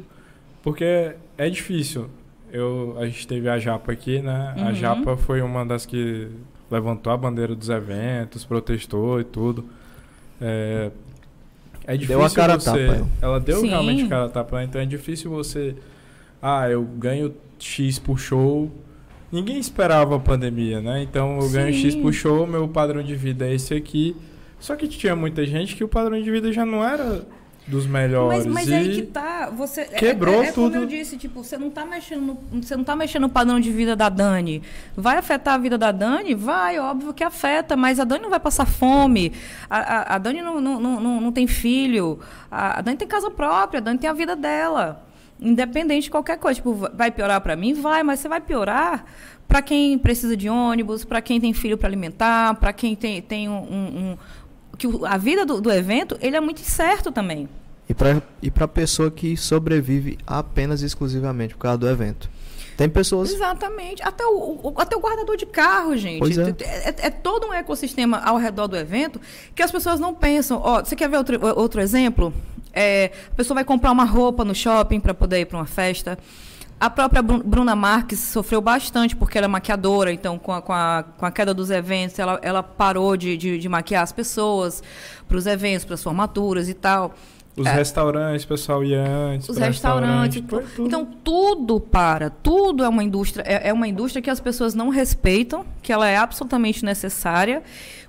[0.62, 2.08] Porque é difícil.
[2.52, 4.54] Eu, a gente teve a Japa aqui, né?
[4.56, 4.74] A Uhum.
[4.74, 6.28] Japa foi uma das que
[6.70, 9.64] levantou a bandeira dos eventos, protestou e tudo.
[10.40, 10.90] É,
[11.86, 12.64] é difícil Deu a cara a você...
[12.70, 13.08] tapa, ela.
[13.20, 13.68] Ela deu Sim.
[13.68, 15.74] realmente a cara a tapa, então é difícil você...
[16.40, 18.70] Ah, eu ganho X por show.
[19.30, 21.02] Ninguém esperava a pandemia, né?
[21.02, 22.02] Então eu ganho X Sim.
[22.02, 24.16] por show, meu padrão de vida é esse aqui.
[24.60, 27.24] Só que tinha muita gente que o padrão de vida já não era
[27.68, 28.46] dos melhores.
[28.46, 28.74] Mas, mas e...
[28.74, 30.82] aí que tá, você é- quebrou é, é, como tudo.
[30.82, 33.70] eu disse, tipo, você não tá mexendo, no, você não tá mexendo no padrão de
[33.70, 34.62] vida da Dani.
[34.96, 36.34] Vai afetar a vida da Dani?
[36.34, 39.32] Vai, óbvio que afeta, mas a Dani não vai passar fome.
[39.68, 42.18] A, a, a Dani não, não, não, não- tem filho.
[42.50, 45.04] A, a Dani tem casa própria, a Dani tem a vida dela.
[45.40, 46.56] Independente de qualquer coisa.
[46.56, 47.74] Tipo, vai piorar para mim?
[47.74, 49.04] Vai, mas você vai piorar
[49.46, 53.48] para quem precisa de ônibus, para quem tem filho para alimentar, para quem tem, tem
[53.48, 54.18] um- um-
[54.78, 57.48] que a vida do, do evento ele é muito incerto também.
[57.88, 62.30] E para e pra pessoa que sobrevive apenas e exclusivamente por causa do evento.
[62.76, 63.32] Tem pessoas.
[63.32, 64.00] Exatamente.
[64.04, 66.22] Até o, o- até o guardador de carro, gente.
[66.62, 66.90] É.
[66.90, 69.20] É, é todo um ecossistema ao redor do evento
[69.54, 70.60] que as pessoas não pensam.
[70.62, 72.32] Ó, você quer ver outro, outro exemplo?
[72.72, 76.16] É, a pessoa vai comprar uma roupa no shopping para poder ir para uma festa.
[76.80, 80.72] A própria Bru- Bruna Marques sofreu bastante porque ela é maquiadora, então com a, com
[80.72, 84.82] a, com a queda dos eventos, ela, ela parou de, de, de maquiar as pessoas
[85.26, 87.14] para os eventos, para as formaturas e tal.
[87.56, 87.72] Os É.
[87.72, 89.48] restaurantes, o pessoal ia antes.
[89.48, 90.36] Os restaurantes.
[90.36, 90.86] restaurante, tudo.
[90.86, 92.30] Então, tudo para.
[92.30, 93.42] Tudo é uma indústria.
[93.44, 97.60] É, é uma indústria que as pessoas não respeitam, que ela é absolutamente necessária.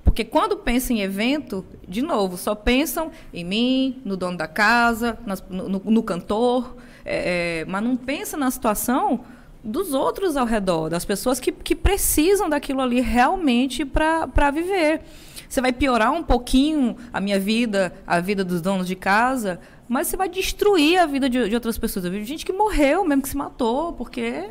[0.04, 5.18] Porque quando pensam em evento, de novo, só pensam em mim, no dono da casa,
[5.50, 9.22] no, no- no cantor, é, é, mas não pensa na situação
[9.64, 15.02] dos outros ao redor, das pessoas que, que precisam daquilo ali realmente para viver.
[15.48, 20.08] Você vai piorar um pouquinho a minha vida, a vida dos donos de casa, mas
[20.08, 22.06] você vai destruir a vida de, de outras pessoas.
[22.06, 24.50] Eu vi gente que morreu, mesmo que se matou, porque.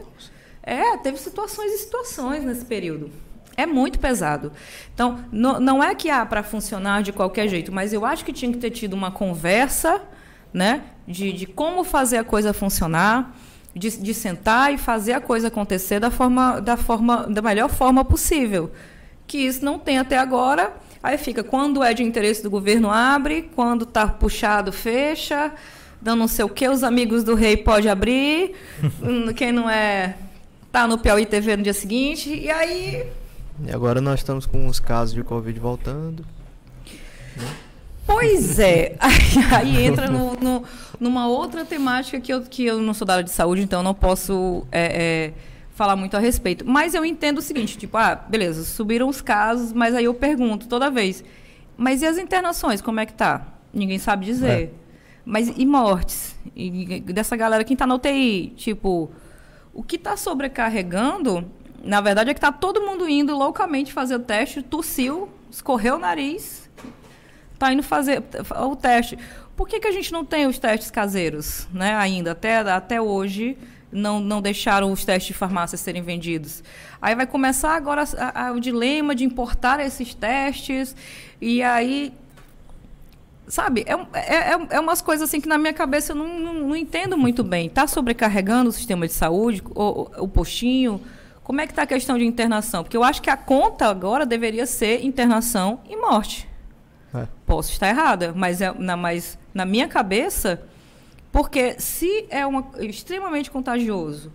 [0.62, 3.10] É, teve situações e situações nesse período.
[3.58, 4.52] É muito pesado.
[4.94, 8.32] Então, não, não é que há para funcionar de qualquer jeito, mas eu acho que
[8.32, 10.00] tinha que ter tido uma conversa
[10.54, 13.36] né, de, de como fazer a coisa funcionar,
[13.74, 18.04] de, de sentar e fazer a coisa acontecer da, forma, da, forma, da melhor forma
[18.04, 18.70] possível.
[19.26, 20.72] Que isso não tem até agora.
[21.02, 25.52] Aí fica, quando é de interesse do governo, abre, quando está puxado, fecha,
[26.00, 28.54] dando não sei o que, os amigos do rei pode abrir,
[29.34, 30.14] quem não é,
[30.70, 33.04] tá no Piauí TV no dia seguinte, e aí
[33.64, 36.24] e agora nós estamos com os casos de Covid voltando.
[37.36, 37.48] Né?
[38.06, 38.96] Pois é,
[39.54, 40.64] aí, entra no, no,
[40.98, 43.94] numa outra temática que eu, que eu não sou da área de saúde, então não
[43.94, 45.32] posso é, é,
[45.74, 46.64] falar muito a respeito.
[46.66, 50.66] Mas eu entendo o seguinte, tipo, ah, beleza, subiram os casos, mas aí eu pergunto
[50.68, 51.22] toda vez,
[51.76, 53.46] mas e as internações, como é que tá?
[53.74, 54.62] Ninguém sabe dizer.
[54.62, 54.70] É.
[55.24, 56.34] Mas e mortes?
[56.56, 58.54] E dessa galera, quem está na UTI?
[58.56, 59.10] Tipo,
[59.74, 61.46] o que está sobrecarregando
[61.82, 65.98] na verdade é que tá todo mundo indo loucamente fazer o teste, tossiu, escorreu o
[65.98, 66.68] nariz,
[67.58, 68.22] tá indo fazer
[68.60, 69.18] o teste.
[69.56, 72.32] Por que, que a gente não tem os testes caseiros, né, ainda?
[72.32, 73.58] Até, até hoje
[73.90, 76.62] não, não deixaram os testes de farmácia serem vendidos.
[77.00, 80.94] Aí vai começar agora a, a, o dilema de importar esses testes,
[81.40, 82.12] e aí
[83.48, 86.54] sabe, é, é, é, é umas coisas assim que na minha cabeça eu não, não,
[86.54, 87.66] não entendo muito bem.
[87.66, 91.00] Está sobrecarregando o sistema de saúde, o, o postinho,
[91.48, 92.84] como é que está a questão de internação?
[92.84, 96.46] Porque eu acho que a conta agora deveria ser internação e morte.
[97.14, 97.26] É.
[97.46, 100.60] Posso estar errada, mas, é, na, mas na minha cabeça,
[101.32, 104.30] porque se é uma, extremamente contagioso,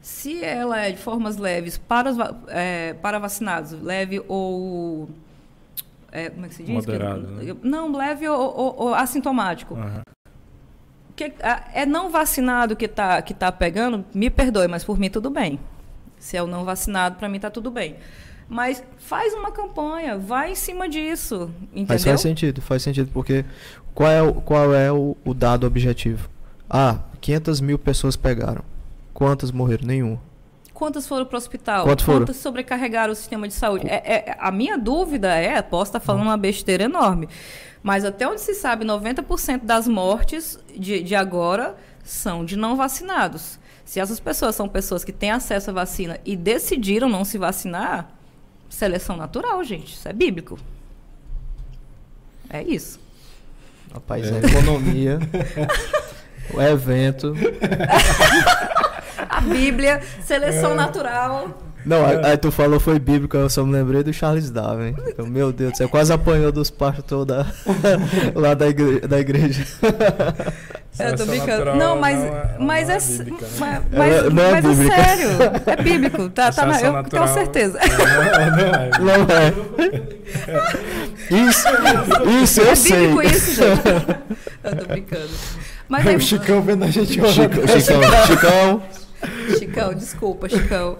[0.00, 2.16] se ela é de formas leves para, os,
[2.48, 5.08] é, para vacinados, leve ou.
[6.10, 6.74] É, como é que se diz?
[6.74, 7.38] Moderado.
[7.38, 7.56] Que, né?
[7.62, 9.74] Não, leve ou, ou, ou assintomático.
[9.74, 10.02] Uhum.
[11.14, 11.32] Que,
[11.72, 15.60] é não vacinado que está que tá pegando, me perdoe, mas por mim tudo bem.
[16.18, 17.96] Se é o não vacinado, para mim está tudo bem.
[18.48, 21.86] Mas faz uma campanha, vai em cima disso, entendeu?
[21.88, 23.44] Mas faz sentido, faz sentido, porque
[23.94, 26.30] qual é, o, qual é o, o dado objetivo?
[26.68, 28.62] Ah, 500 mil pessoas pegaram.
[29.12, 29.86] Quantas morreram?
[29.86, 30.18] Nenhum.
[30.72, 31.84] Quantas foram para o hospital?
[31.84, 32.20] Quantas, foram?
[32.20, 33.86] Quantas sobrecarregaram o sistema de saúde?
[33.88, 37.28] É, é, a minha dúvida é, posso estar falando uma besteira enorme,
[37.82, 43.58] mas até onde se sabe, 90% das mortes de, de agora são de não vacinados.
[43.88, 48.10] Se essas pessoas são pessoas que têm acesso à vacina e decidiram não se vacinar,
[48.68, 49.94] seleção natural, gente.
[49.94, 50.58] Isso é bíblico.
[52.50, 53.00] É isso.
[53.90, 54.34] Rapaz, é.
[54.34, 55.18] a economia,
[56.52, 57.32] o evento.
[59.26, 60.74] a Bíblia, seleção é.
[60.74, 61.58] natural.
[61.86, 64.94] Não, aí, tu falou foi bíblico, eu só me lembrei do Charles Darwin.
[65.06, 67.46] Então, meu Deus, você quase apanhou dos pastores da,
[68.38, 69.08] lá da igreja.
[69.08, 69.64] Da igreja.
[70.98, 71.74] Eu tô brincando.
[71.76, 73.52] Não, mas, não é, mas, é, é bíblica, né?
[73.58, 75.28] mas, mas, não é, mas é sério.
[75.66, 77.78] É bíblico, tá, tá na, eu natural, tenho certeza.
[78.98, 79.54] Não, não é.
[81.48, 81.68] Isso,
[82.42, 82.92] isso eu é sei.
[82.92, 83.88] É bíblico isso, gente.
[84.64, 85.30] Eu tô brincando.
[85.88, 87.66] Mas o Chicão vendo a gente Chico, Chicão,
[88.26, 88.82] Chicão.
[89.58, 90.98] Chicão, desculpa, Chicão.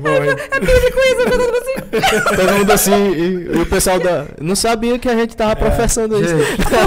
[0.00, 1.72] Bom, é, é isso, todo mundo assim.
[2.36, 4.26] Todo mundo assim, e, e, o pessoal da.
[4.40, 6.34] Não sabia que a gente tava é, professando isso.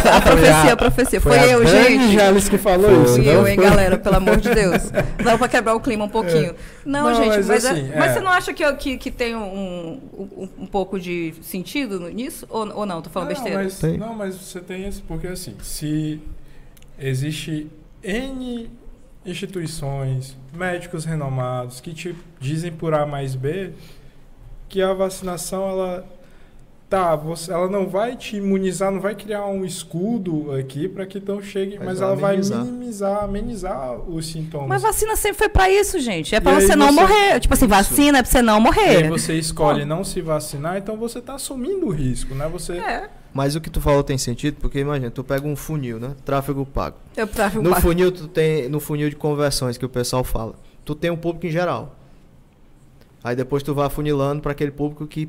[0.06, 1.22] A, a profecia, a profecia.
[1.22, 2.14] Foi, foi eu, gente.
[2.14, 3.30] Jales que falou foi isso.
[3.30, 4.92] eu, hein, galera, pelo amor de Deus.
[5.24, 6.52] Não, pra quebrar o clima um pouquinho.
[6.52, 6.56] É.
[6.86, 9.36] Não, não, gente, mas, mas, é, assim, mas você não acha que, que, que tem
[9.36, 12.46] um, um, um pouco de sentido nisso?
[12.50, 13.02] Ou, ou não?
[13.02, 13.64] Tô falando não, besteira.
[13.64, 16.22] Mas, não, mas você tem esse, porque assim, se
[17.00, 17.68] existe
[18.04, 18.70] N
[19.26, 23.74] instituições, médicos renomados que te dizem por A mais B
[24.68, 26.06] que a vacinação ela
[26.90, 31.18] tá, você, ela não vai te imunizar, não vai criar um escudo aqui para que
[31.18, 32.58] então chegue, mas, mas ela amenizar.
[32.60, 34.70] vai minimizar, amenizar os sintomas.
[34.70, 36.36] Mas vacina sempre foi para isso, gente.
[36.36, 36.94] É para você não você...
[36.94, 37.40] morrer.
[37.40, 37.76] Tipo assim, isso.
[37.76, 39.02] vacina é para você não morrer.
[39.02, 42.48] E aí você escolhe não se vacinar, então você tá assumindo o risco, né?
[42.48, 43.10] Você É.
[43.36, 46.16] Mas o que tu falou tem sentido, porque imagina, tu pega um funil, né?
[46.24, 46.96] Tráfego pago.
[47.18, 47.82] Eu tráfego no pago.
[47.82, 50.56] funil tu tem no funil de conversões que o pessoal fala.
[50.86, 51.94] Tu tem um público em geral.
[53.22, 55.28] Aí depois tu vai funilando para aquele público que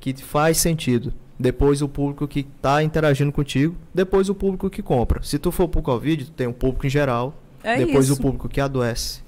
[0.00, 1.12] que faz sentido.
[1.38, 5.22] Depois o público que está interagindo contigo, depois o público que compra.
[5.22, 8.14] Se tu for pro Covid, tu tem um público em geral, é depois isso.
[8.14, 9.20] o público que adoece.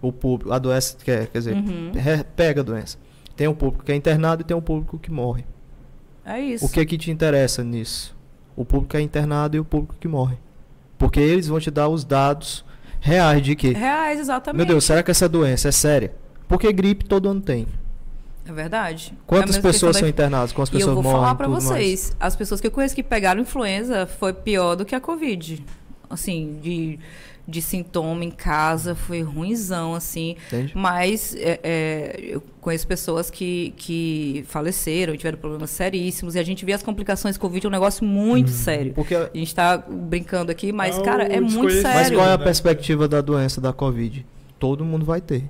[0.00, 1.90] O público adoece, quer, quer dizer, uhum.
[2.36, 2.96] pega a doença.
[3.34, 5.44] Tem um público que é internado e tem um público que morre.
[6.28, 6.66] É isso.
[6.66, 8.14] O que que te interessa nisso?
[8.54, 10.36] O público que é internado e o público que morre.
[10.98, 12.64] Porque eles vão te dar os dados
[13.00, 13.70] reais de quê?
[13.72, 14.56] Reais, exatamente.
[14.58, 16.14] Meu Deus, será que essa doença é séria?
[16.46, 17.66] Porque gripe todo ano tem.
[18.46, 19.14] É verdade.
[19.26, 20.52] Quantas É pessoas questão são da- internadas?
[20.52, 21.20] Quantas E eu pessoas vou morrem?
[21.20, 21.64] falar pra tudo mais?
[21.64, 25.62] vocês, as pessoas que eu conheço que pegaram influenza foi pior do que a Covid.
[26.10, 26.98] Assim, de,
[27.48, 30.36] de sintoma em casa, foi ruimzão, assim.
[30.48, 30.72] Entende?
[30.76, 36.62] Mas é, é, eu conheço pessoas que, que faleceram, tiveram problemas seríssimos, e a gente
[36.66, 38.92] vê as complicações Covid, é um negócio muito sério.
[38.92, 41.82] Porque, A gente tá brincando aqui, mas, É cara, é muito desconhecido.
[41.84, 42.18] mas sério.
[42.18, 42.44] qual é a né?
[42.44, 44.26] perspectiva da doença da Covid?
[44.58, 45.48] Todo mundo vai ter.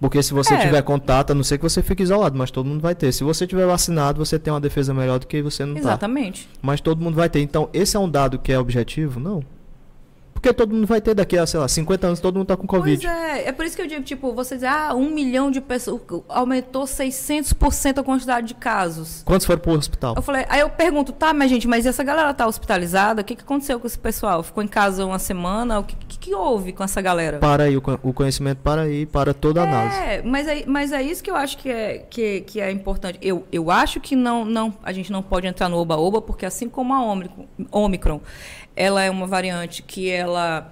[0.00, 0.58] Porque se você É.
[0.58, 3.12] tiver contato, a não ser que você fique isolado, mas todo mundo vai ter.
[3.12, 5.80] Se você tiver vacinado, você tem uma defesa melhor do que você não tá.
[5.80, 6.48] Exatamente.
[6.60, 7.40] Mas todo mundo vai ter.
[7.40, 9.18] Então, esse é um dado que é objetivo?
[9.20, 9.42] Não.
[10.36, 12.66] Porque todo mundo vai ter daqui a, sei lá, 50 anos, todo mundo tá com
[12.66, 13.04] Covid.
[13.06, 15.62] Pois é, é por isso que eu digo, tipo, você dizer, ah, um milhão de
[15.62, 19.22] pessoas, aumentou 600% a quantidade de casos.
[19.24, 20.14] Quantos foram pro hospital?
[20.14, 23.22] Eu falei, aí eu pergunto, tá, mas gente, mas essa galera tá hospitalizada?
[23.22, 24.42] O que, que aconteceu com esse pessoal?
[24.42, 25.80] Ficou em casa uma semana?
[25.80, 27.38] O que, que, que houve com essa galera?
[27.38, 29.96] Para aí, o con- o conhecimento para aí, para toda a análise.
[29.96, 33.18] É, mas é, mas é isso que eu acho que é, que, que é importante.
[33.22, 36.68] Eu, eu acho que não, não, a gente não pode entrar no oba-oba, porque assim
[36.68, 38.20] como a Omicron, Omicron,
[38.76, 40.70] ela é uma variante que ela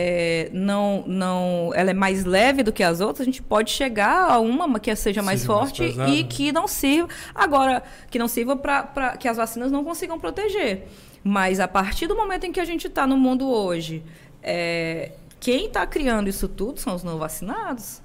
[0.00, 4.30] é, não, não, ela é mais leve do que as outras, a gente pode chegar
[4.30, 7.08] a uma que seja mais Seja mais forte pesada, e que não sirva.
[7.34, 10.86] Agora, que não sirva para que as vacinas não consigam proteger.
[11.24, 14.04] Mas a partir do momento em que a gente está no mundo hoje,
[14.40, 18.00] é, quem está criando isso tudo são os não vacinados.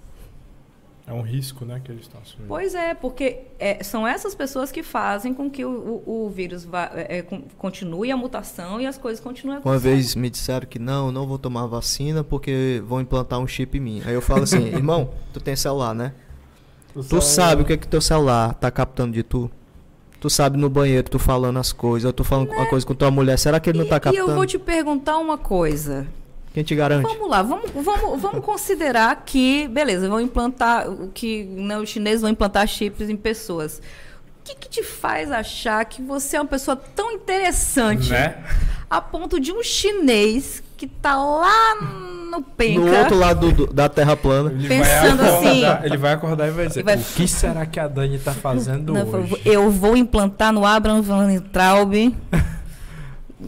[1.06, 2.48] É um risco, né, que eles estão assumindo.
[2.48, 6.64] Pois é, porque é, são essas pessoas que fazem com que o, o- o vírus
[6.64, 9.92] vá, é, é, con- continue a mutação e as coisas continuem Uma acontecendo.
[9.96, 13.82] vez me disseram que não, não vou tomar vacina porque vão implantar um chip em
[13.82, 14.02] mim.
[14.06, 16.14] Aí eu falo assim, irmão, tu tem celular, né?
[17.10, 19.52] Tu sabe o que é que teu celular tá captando de tu?
[20.22, 23.12] Tu sabe no banheiro, tu falando as coisas, eu tô falando uma coisa com tua
[23.12, 24.30] mulher, será que ele não tá E, e captando?
[24.32, 26.08] eu vou te perguntar uma coisa.
[26.54, 27.04] Quem te garante?
[27.04, 32.22] Vamos lá, vamos, vamos, vamos considerar que, beleza, vão implantar, o que né, os chineses
[32.22, 33.80] vão implantar chips em pessoas.
[33.80, 38.36] O que, que te faz achar que você é uma pessoa tão interessante Né?
[38.90, 41.76] a ponto de um chinês que tá lá
[42.30, 42.80] no penca...
[42.82, 44.52] No outro lado do- da terra plana.
[44.52, 47.66] Ele Pensando vai acordar, assim- Ele vai acordar e vai dizer: vai- O que será
[47.66, 49.42] que a Dani tá fazendo Não, hoje?
[49.46, 51.94] eu vou implantar no Abraham Van Traub,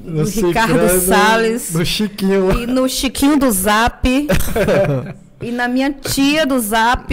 [0.03, 4.05] no Ricardo Cicrano, Salles No Chiquinho e no Chiquinho do Zap
[5.41, 7.11] e na minha tia do Zap.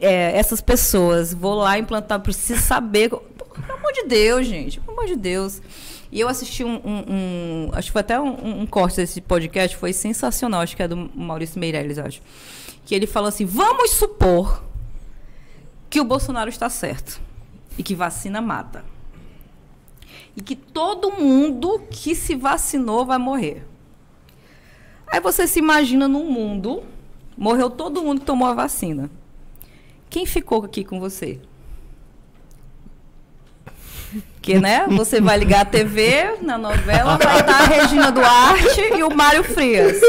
[0.00, 3.08] é, essas pessoas, vou lá implantar, preciso saber.
[3.10, 5.60] Pelo amor de Deus, gente, pelo amor de Deus.
[6.10, 9.76] E eu assisti um, um- um- acho que foi até um, um corte desse podcast,
[9.76, 12.20] foi sensacional, acho que é do Maurício Meirelles, acho.
[12.84, 14.62] Que ele falou assim: vamos supor
[15.88, 17.20] que o Bolsonaro está certo
[17.78, 18.84] e que vacina mata.
[20.36, 23.64] E que todo mundo que se vacinou vai morrer.
[25.06, 26.82] Aí você se imagina num mundo,
[27.36, 29.10] morreu todo mundo que tomou a vacina.
[30.08, 31.38] Quem ficou aqui com você?
[34.40, 34.86] Que, né?
[34.88, 39.44] Você vai ligar a TV na novela, vai estar a Regina Duarte e o Mário
[39.44, 40.00] Frias.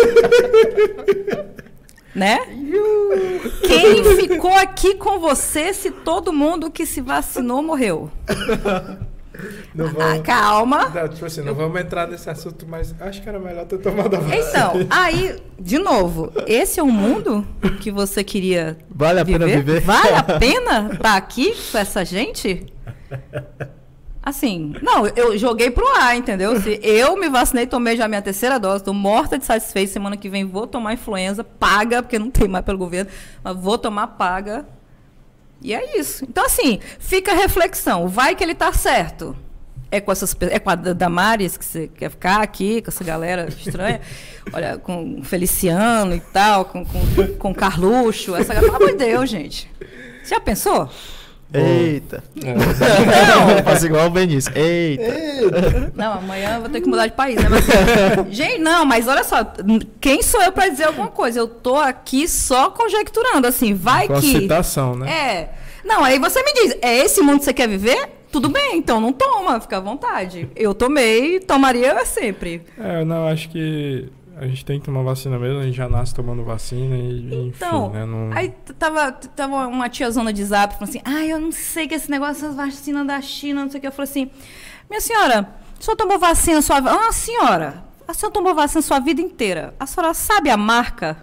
[2.15, 2.39] Né?
[3.65, 8.11] Quem ficou aqui com você se todo mundo que se vacinou morreu?
[9.73, 10.89] Não Ah, vamos, calma.
[10.89, 14.15] Não, tipo assim, não vamos entrar nesse assunto, mas acho que era melhor ter tomado
[14.15, 14.47] a vacina.
[14.49, 17.45] Então, aí, de novo, esse é o mundo
[17.81, 19.81] que você queria Vale a pena viver?
[19.81, 22.65] Vale a pena estar aqui com essa gente?
[24.25, 26.57] Assim, não, eu joguei pro ar, entendeu?
[26.61, 30.29] Se eu me vacinei, tomei já minha terceira dose, tô morta de satisfeito, semana que
[30.29, 33.11] vem vou tomar influenza, paga, porque não tem mais pelo governo,
[33.43, 34.65] mas vou tomar paga.
[35.63, 36.25] E é isso.
[36.27, 38.07] Então, assim, fica a reflexão.
[38.07, 39.35] Vai que ele tá certo.
[39.89, 43.03] É com essas é com a Da- Damares que você quer ficar aqui, com essa
[43.03, 44.01] galera estranha.
[44.51, 48.73] Olha, com o Feliciano e tal, com, com, com Carluxo, essa galera.
[48.73, 49.71] Pelo amor de Deus, gente.
[50.23, 50.89] Você já pensou?
[51.53, 52.23] Eita.
[52.43, 52.53] É.
[52.55, 54.51] Não, faz igual o Benício.
[54.55, 55.91] Eita.
[55.95, 57.47] Não, amanhã eu vou ter que mudar de país, né?
[57.49, 59.45] Mas, gente, não, mas olha só,
[60.01, 61.39] quem sou eu pra dizer alguma coisa?
[61.39, 64.39] Eu tô aqui só conjecturando, assim, vai Com a que.
[64.39, 65.11] citação, né?
[65.11, 65.49] É.
[65.85, 68.09] Não, aí você me diz, é esse mundo que você quer viver?
[68.31, 70.49] Tudo bem, então não toma, fica à vontade.
[70.55, 72.63] Eu tomei, tomaria sempre.
[72.79, 76.13] É, não, acho que a gente tem que tomar vacina mesmo, a gente já nasce
[76.13, 78.05] tomando vacina e Então, enfim, né?
[78.05, 78.31] Não...
[78.33, 82.09] aí tava, tava uma tiazona de zap falando assim, ai, eu não sei que esse
[82.09, 83.87] negócio dessas vacinas da China, não sei o que.
[83.87, 84.31] Eu falei assim,
[84.89, 85.49] minha senhora,
[85.79, 86.91] a senhora tomou vacina sua vida.
[86.91, 89.73] Ah, senhora, a senhora tomou vacina sua vida inteira.
[89.79, 91.17] A senhora sabe a marca?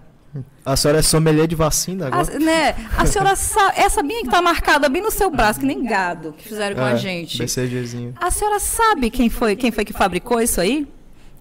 [0.64, 2.36] A senhora é sommelier de vacina agora?
[2.36, 2.76] A, né?
[2.96, 6.32] a senhora sabe, essa minha que tá marcada bem no seu braço, que nem gado
[6.34, 7.38] que fizeram com a É, gente.
[7.38, 8.14] BCGzinho.
[8.20, 10.86] A senhora sabe quem foi, quem foi que fabricou isso aí?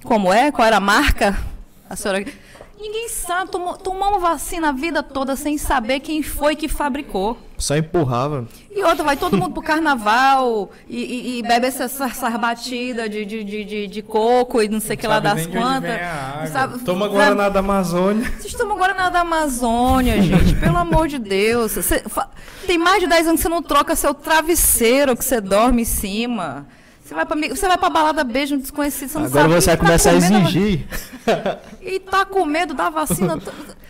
[0.04, 0.52] Como é?
[0.52, 1.38] Qual era a marca?
[1.90, 2.24] A senhora.
[2.80, 7.38] Ninguém sabe, tomou, tomamos vacina a vida toda sem saber quem foi que fabricou.
[7.58, 8.48] Só empurrava.
[8.72, 13.26] E outra, vai todo mundo pro carnaval e, e, e bebe essas, essas batidas de,
[13.26, 16.00] de, de, de, coco e não sei o que lá das quantas.
[16.54, 18.32] Sabe, Toma Guaraná da Amazônia.
[18.40, 20.56] Vocês tomam Guaraná da Amazônia, gente.
[20.56, 21.74] Pelo amor de Deus.
[21.74, 22.02] Você,
[22.66, 25.86] tem mais de 10 anos que você não troca seu travesseiro que você dorme em
[25.86, 26.66] cima.
[27.10, 29.54] Você vai, pra, você vai pra balada beijo um desconhecido, você não Agora sabe.
[29.56, 30.88] você vai tá começar a exigir.
[31.82, 33.40] E tá com medo da vacina.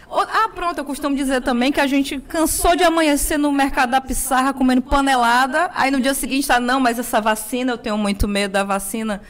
[0.10, 4.00] Ah, pronto, eu costumo dizer também que a gente cansou de amanhecer no mercado da
[4.00, 8.26] Pissarra comendo panelada, aí no dia seguinte tá, não, mas essa vacina, eu tenho muito
[8.26, 9.22] medo da vacina.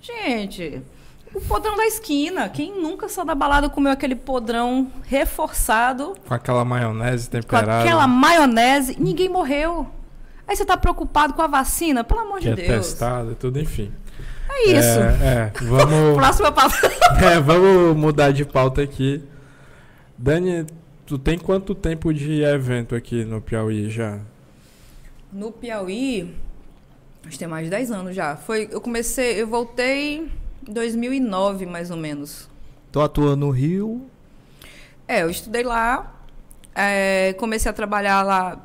[0.00, 0.80] Gente,
[1.34, 2.48] o podrão da esquina.
[2.48, 6.14] Quem nunca saiu da balada comeu aquele podrão reforçado?
[6.26, 7.66] Com aquela maionese temperada.
[7.66, 9.86] Com aquela maionese, ninguém morreu.
[10.46, 12.04] Aí você tá preocupado com a vacina?
[12.04, 12.86] Pelo amor que de é Deus.
[12.86, 13.92] testado e tudo, enfim.
[14.48, 15.00] É isso.
[15.00, 16.14] É, é vamos.
[16.16, 16.76] Próxima pauta.
[17.24, 19.22] é, vamos mudar de pauta aqui.
[20.16, 20.66] Dani,
[21.06, 24.20] tu tem quanto tempo de evento aqui no Piauí já?
[25.32, 26.34] No Piauí,
[27.22, 28.36] acho que tem mais de 10 anos já.
[28.36, 30.30] Foi, eu comecei, eu voltei
[30.68, 32.48] em 2009, mais ou menos.
[32.92, 34.06] Tu atua no Rio?
[35.08, 36.14] É, eu estudei lá,
[36.74, 38.62] é, comecei a trabalhar lá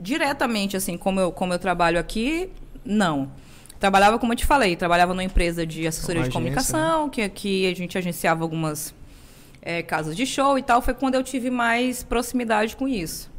[0.00, 2.50] diretamente, assim, como eu, como eu trabalho aqui,
[2.84, 3.30] não.
[3.80, 7.10] Trabalhava, como eu te falei, trabalhava numa empresa de assessoria de comunicação, né?
[7.12, 8.94] que aqui a gente agenciava algumas
[9.60, 10.80] é, casas de show e tal.
[10.80, 13.30] Foi quando eu tive mais proximidade com isso.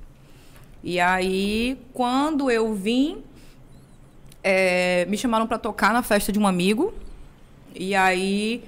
[0.84, 3.24] E aí, quando eu vim,
[4.44, 6.94] é, me chamaram para tocar na festa de um amigo.
[7.74, 8.64] E aí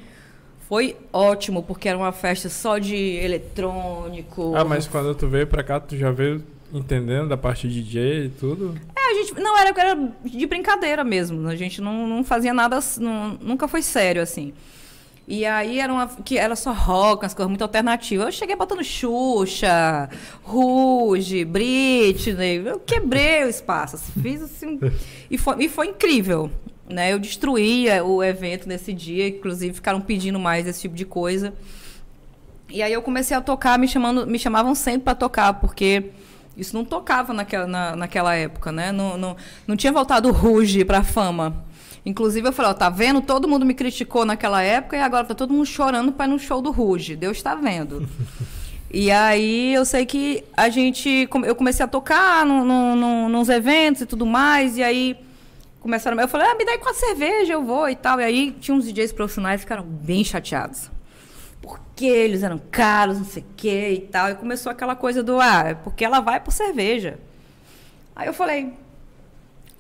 [0.67, 4.55] foi ótimo, porque era uma festa só de eletrônico.
[4.55, 8.25] Ah, mas quando tu veio para cá, tu já veio entendendo da parte de DJ
[8.25, 8.75] e tudo?
[8.95, 9.33] É, a gente.
[9.39, 11.47] Não, era, era de brincadeira mesmo.
[11.47, 12.79] A gente não, não fazia nada.
[12.99, 14.53] Não, nunca foi sério, assim.
[15.27, 16.07] E aí era uma.
[16.07, 18.27] que era só rock, umas coisas muito alternativas.
[18.27, 20.09] Eu cheguei botando Xuxa,
[20.43, 22.61] Ruge, Britney.
[22.65, 23.97] Eu quebrei o espaço.
[23.97, 24.79] Assim, fiz assim.
[25.29, 26.49] e, foi, e foi incrível.
[26.89, 27.11] Né?
[27.11, 31.53] Eu destruí o evento nesse dia, inclusive ficaram pedindo mais esse tipo de coisa.
[32.69, 36.11] E aí eu comecei a tocar, me chamando, me chamavam sempre para tocar, porque
[36.57, 38.91] isso não tocava naquela, na, naquela época, né?
[38.91, 41.63] Não, não, não tinha voltado o Ruge para fama.
[42.03, 43.21] Inclusive, eu falei, ó, tá vendo?
[43.21, 46.39] Todo mundo me criticou naquela época e agora tá todo mundo chorando para ir no
[46.39, 47.15] show do Ruge.
[47.15, 48.09] Deus está vendo.
[48.89, 51.29] e aí eu sei que a gente.
[51.45, 55.15] Eu comecei a tocar no, no, no, nos eventos e tudo mais, e aí
[55.79, 56.19] começaram.
[56.19, 58.19] Eu falei, ah, me dá aí com a cerveja, eu vou e tal.
[58.19, 60.96] E aí tinha uns DJs profissionais que ficaram bem chateados
[61.67, 64.29] porque eles eram caros, não sei o que e tal.
[64.29, 67.19] E começou aquela coisa do, ah, é porque ela vai por cerveja.
[68.15, 68.73] Aí eu falei,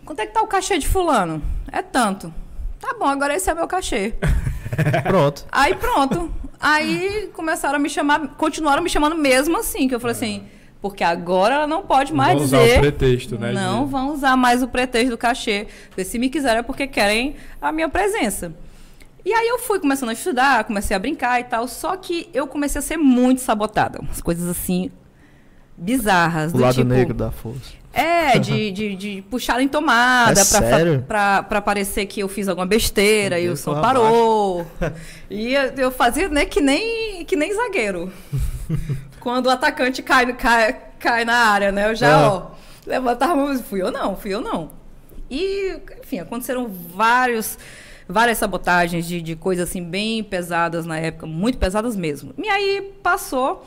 [0.05, 1.41] quanto é que tá o cachê de fulano?
[1.71, 2.33] É tanto.
[2.79, 4.13] Tá bom, agora esse é meu cachê.
[5.03, 5.45] pronto.
[5.51, 6.31] Aí pronto.
[6.59, 10.43] Aí começaram a me chamar, continuaram me chamando mesmo assim, que eu falei assim,
[10.81, 12.57] porque agora ela não pode mais vão dizer.
[12.57, 13.51] Usar o pretexto, né?
[13.51, 13.91] Não de...
[13.91, 15.67] vão usar mais o pretexto do cachê.
[15.89, 18.53] Porque se me quiserem é porque querem a minha presença.
[19.27, 22.47] E aí eu fui começando a estudar, comecei a brincar e tal, só que eu
[22.47, 23.99] comecei a ser muito sabotada.
[23.99, 24.89] Umas coisas assim
[25.75, 26.53] bizarras.
[26.53, 27.73] O lado tipo, negro da força.
[27.91, 32.65] É, de, de, de puxar em tomada é pra, pra, parecer que eu fiz alguma
[32.65, 34.65] besteira e o som parou.
[35.29, 38.09] e eu fazia né, que, nem, que nem zagueiro.
[39.19, 41.89] Quando o atacante cai, cai, cai na área, né?
[41.89, 42.15] Eu já, é.
[42.15, 42.51] ó,
[42.85, 44.69] levantava, fui eu não, fui eu não.
[45.29, 47.57] E, enfim, aconteceram vários
[48.07, 52.33] várias sabotagens de, de coisas assim bem pesadas na época, muito pesadas mesmo.
[52.37, 53.65] E aí passou.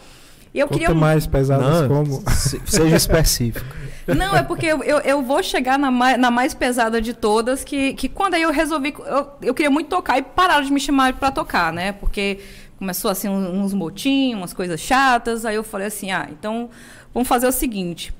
[0.52, 0.94] E eu Conta queria.
[0.94, 2.24] mais pesadas Não, como?
[2.66, 3.64] Seja específico.
[4.06, 7.62] Não, é porque eu, eu, eu, vou chegar na mais, na mais pesada de todas,
[7.62, 8.92] que, que quando aí eu resolvi.
[9.06, 11.92] Eu, eu queria muito tocar e pararam de me chamar para tocar, né?
[11.92, 12.40] Porque
[12.78, 15.44] começou assim uns motinhos, umas coisas chatas.
[15.44, 16.68] Aí eu falei assim: ah, então
[17.14, 18.12] vamos fazer o seguinte.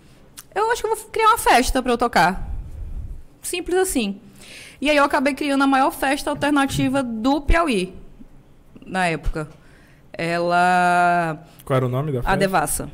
[0.54, 2.48] Eu acho que eu vou criar uma festa para eu tocar.
[3.42, 4.20] Simples assim.
[4.80, 7.94] E aí eu acabei criando a maior festa alternativa do Piauí,
[8.86, 9.48] na época.
[10.12, 11.44] Ela.
[11.64, 12.32] Qual era o nome da festa?
[12.32, 12.90] A Devassa.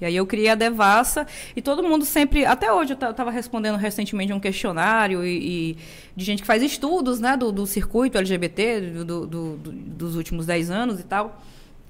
[0.00, 1.26] E aí eu criei a Devassa
[1.56, 5.78] e todo mundo sempre, até hoje eu estava respondendo recentemente um questionário e, e,
[6.14, 10.70] de gente que faz estudos, né, do, do circuito LGBT do, do, dos últimos 10
[10.70, 11.40] anos e tal.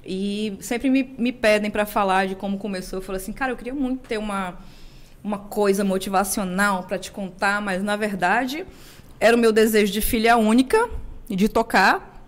[0.07, 2.99] E sempre me, me pedem para falar de como começou.
[2.99, 4.59] Eu falo assim, cara, eu queria muito ter uma,
[5.23, 8.67] uma coisa motivacional para te contar, mas na verdade
[9.25, 10.87] era o meu desejo de filha única
[11.27, 12.23] de tocar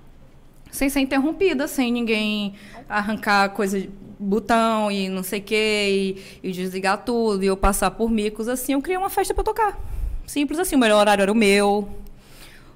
[0.70, 2.54] sem ser interrompida, sem ninguém
[2.88, 7.56] arrancar coisa de botão e não sei o quê, e, e, desligar tudo, e eu
[7.56, 8.72] passar por micos assim.
[8.72, 9.78] Eu criei uma festa para tocar.
[10.26, 10.74] Simples assim.
[10.74, 11.86] O melhor horário era o meu.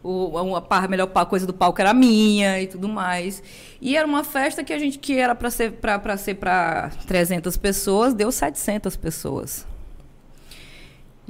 [0.03, 3.43] o, a, a melhor coisa do palco era minha e tudo mais.
[3.81, 7.57] E era uma festa que a gente que era para ser para ser para 300
[7.57, 9.67] pessoas, deu 700 pessoas.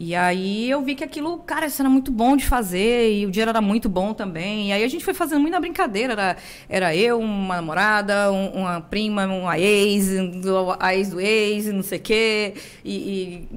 [0.03, 3.31] E aí eu vi que aquilo, cara, isso era muito bom de fazer, e o
[3.31, 4.71] dinheiro era muito bom também.
[4.71, 6.15] E aí a gente foi fazendo muito na brincadeira.
[6.15, 6.37] Era,
[6.71, 10.09] era eu, uma namorada, um, uma prima, uma ex,
[10.79, 12.55] a ex do ex, não sei o quê.
[12.83, 12.97] E,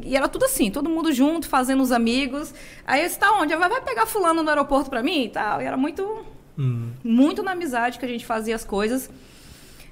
[0.04, 2.54] e, e, era tudo assim, todo mundo junto, fazendo os amigos.
[2.86, 3.56] Aí disse, tá onde?
[3.56, 5.62] Vai, vai pegar fulano no aeroporto pra mim e tal.
[5.62, 6.26] E era muito,
[6.60, 6.90] hum.
[7.02, 9.10] muito na amizade que a gente fazia as coisas.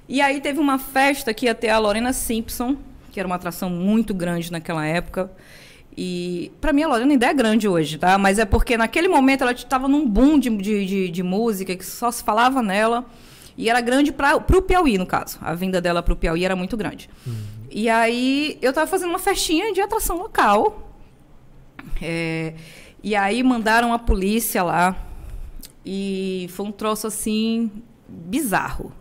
[0.06, 2.76] E aí teve uma festa que ia ter a Lorena Simpson,
[3.10, 5.30] que era uma atração muito grande naquela época.
[5.96, 8.16] E para mim a Lorena ainda é grande hoje, tá?
[8.16, 12.10] Mas é porque naquele momento ela estava num boom de, de, de, música que só
[12.10, 13.04] se falava nela.
[13.56, 15.38] E era grande para o Piauí, no caso.
[15.42, 17.10] A vinda dela para o Piauí era muito grande.
[17.26, 17.34] Uhum.
[17.70, 20.90] E aí eu estava fazendo uma festinha de atração local.
[22.00, 22.54] É,
[23.02, 24.96] e aí mandaram a polícia lá.
[25.84, 27.70] E foi um troço assim
[28.08, 28.92] bizarro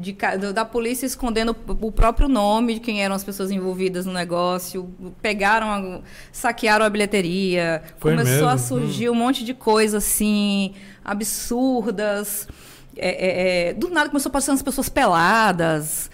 [0.00, 0.16] de,
[0.52, 4.90] da polícia escondendo o próprio nome de quem eram as pessoas envolvidas no negócio,
[5.20, 6.02] pegaram,
[6.32, 8.48] saquearam a bilheteria, Foi começou mesmo?
[8.48, 9.12] a surgir hum.
[9.12, 10.74] um monte de coisas assim,
[11.04, 12.48] absurdas.
[12.96, 16.10] É, é, é, do nada começou a aparecer as pessoas peladas,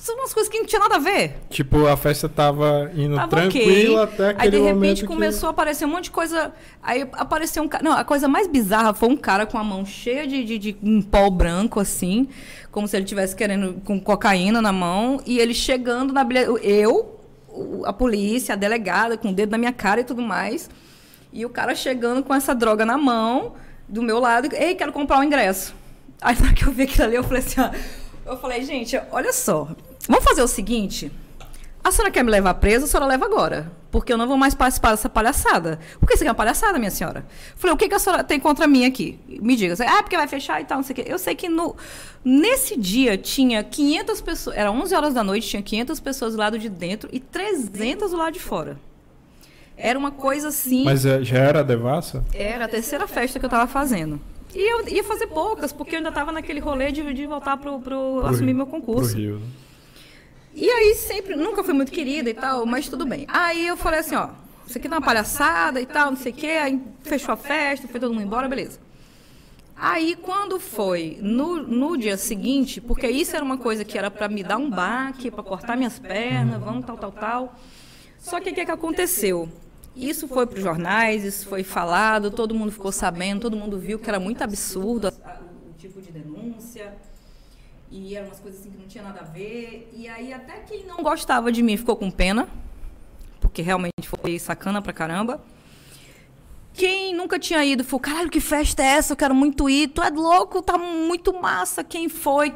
[0.00, 1.36] são umas coisas que não tinha nada a ver.
[1.50, 4.14] Tipo, a festa tava indo tava tranquila okay.
[4.14, 6.54] até aquele Aí, de repente, começou a aparecer um monte de coisa.
[6.82, 7.84] Aí apareceu um cara...
[7.84, 10.76] Não, a coisa mais bizarra foi um cara com a mão cheia de, de, de
[10.82, 12.28] um pó branco, assim,
[12.70, 13.80] como se ele estivesse querendo...
[13.84, 16.58] com cocaína na mão, e ele chegando na bilheteria...
[16.62, 17.20] Eu,
[17.84, 20.70] a polícia, a delegada, com o dedo na minha cara e tudo mais,
[21.30, 23.54] e o cara chegando com essa droga na mão,
[23.86, 25.74] do meu lado, ei, quero comprar o um ingresso.
[26.22, 27.70] Aí, na hora que eu vi aquilo ali, eu falei assim, ó...
[28.26, 29.68] Eu falei, gente, olha só,
[30.10, 31.12] Vamos fazer o seguinte.
[31.84, 33.70] A senhora quer me levar presa, a senhora leva agora.
[33.92, 35.78] Porque eu não vou mais participar dessa palhaçada.
[36.00, 37.24] Porque isso aqui é uma palhaçada, minha senhora.
[37.54, 39.20] Falei, o que, que a senhora tem contra mim aqui?
[39.28, 39.74] Me diga.
[39.86, 41.04] Ah, porque vai fechar e tal, não sei o quê.
[41.06, 41.76] Eu sei que no,
[42.24, 44.56] nesse dia tinha 500 pessoas.
[44.56, 48.16] Era 11 horas da noite, tinha 500 pessoas do lado de dentro e 300 do
[48.16, 48.80] lado de fora.
[49.76, 50.82] Era uma coisa assim.
[50.82, 52.24] Mas é, já era a devassa?
[52.34, 54.20] Era a terceira festa que eu estava fazendo.
[54.52, 57.70] E eu ia fazer poucas, porque eu ainda estava naquele rolê de, de voltar para
[58.28, 59.12] assumir meu concurso.
[59.12, 59.42] Pro Rio.
[60.54, 63.24] E aí sempre, nunca fui muito querida e tal, mas tudo bem.
[63.28, 64.30] Aí eu falei assim, ó,
[64.66, 67.88] isso aqui tá uma palhaçada e tal, não sei o quê, aí fechou a festa,
[67.88, 68.78] foi todo mundo embora, beleza.
[69.76, 74.28] Aí quando foi no, no dia seguinte, porque isso era uma coisa que era para
[74.28, 77.56] me dar um baque, para cortar minhas pernas, vamos tal, tal, tal.
[78.18, 79.48] Só que o que, que aconteceu?
[79.96, 83.98] Isso foi para os jornais, isso foi falado, todo mundo ficou sabendo, todo mundo viu
[83.98, 86.94] que era muito absurdo o tipo de denúncia.
[87.90, 89.90] E eram umas coisas assim que não tinha nada a ver.
[89.92, 92.48] E aí até quem não gostava de mim ficou com pena,
[93.40, 95.42] porque realmente foi sacana pra caramba.
[96.72, 99.12] Quem nunca tinha ido falou: caralho, que festa é essa?
[99.12, 99.88] Eu quero muito ir.
[99.88, 101.82] Tu é louco, tá muito massa.
[101.82, 102.54] Quem foi?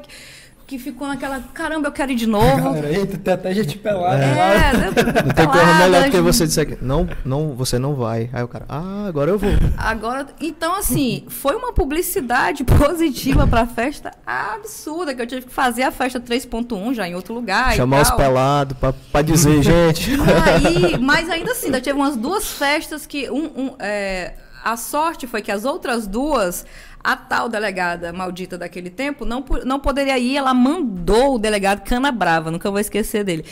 [0.67, 2.75] Que ficou naquela, caramba, eu quero ir de novo.
[2.75, 4.25] Cara, eita, tem até gente pelada.
[4.25, 4.91] É, né?
[5.27, 8.31] não tem coisa melhor do que você disser que não, não, você não vai.
[8.33, 9.51] Aí o cara, ah, agora eu vou.
[9.77, 15.83] Agora, então assim, foi uma publicidade positiva pra festa absurda, que eu tive que fazer
[15.83, 20.13] a festa 3.1 já em outro lugar Chamar os pelados pra, pra dizer, gente.
[20.13, 24.35] Aí, mas ainda assim, ainda tive umas duas festas que um, um é,
[24.65, 26.65] a sorte foi que as outras duas
[27.05, 32.11] a tal delegada maldita daquele tempo não, não poderia ir, ela mandou o delegado Cana
[32.11, 33.45] Brava, nunca vou esquecer dele.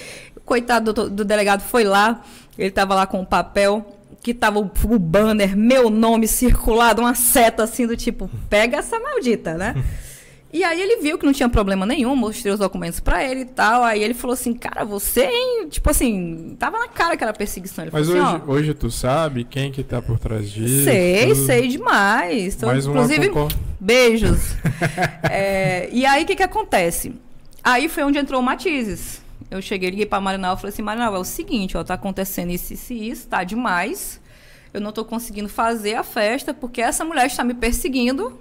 [0.42, 2.22] Coitado do, do delegado foi lá,
[2.58, 3.86] ele estava lá com o papel
[4.22, 8.98] que tava o, o, banner, meu nome circulado, uma seta assim do tipo, pega essa
[8.98, 9.74] maldita, né?
[10.52, 13.46] E aí ele viu que não tinha problema nenhum, mostrei os documentos para ele e
[13.46, 13.82] tal.
[13.82, 15.66] Aí ele falou assim, cara, você, hein?
[15.70, 17.84] Tipo assim, tava na cara que era perseguição.
[17.84, 20.84] Ele Mas hoje, assim, hoje tu sabe quem que tá por trás disso?
[20.84, 21.46] Sei, tudo.
[21.46, 22.54] sei demais.
[22.54, 23.58] Então, Mais inclusive, concor...
[23.80, 24.54] beijos.
[25.30, 27.14] é, e aí o que que acontece?
[27.64, 29.22] Aí foi onde entrou o Matizes.
[29.50, 32.50] Eu cheguei, liguei pra Marinal e falei assim, Marinal, é o seguinte, ó, tá acontecendo
[32.50, 34.20] isso, isso e isso, tá demais.
[34.72, 38.38] Eu não tô conseguindo fazer a festa porque essa mulher está me perseguindo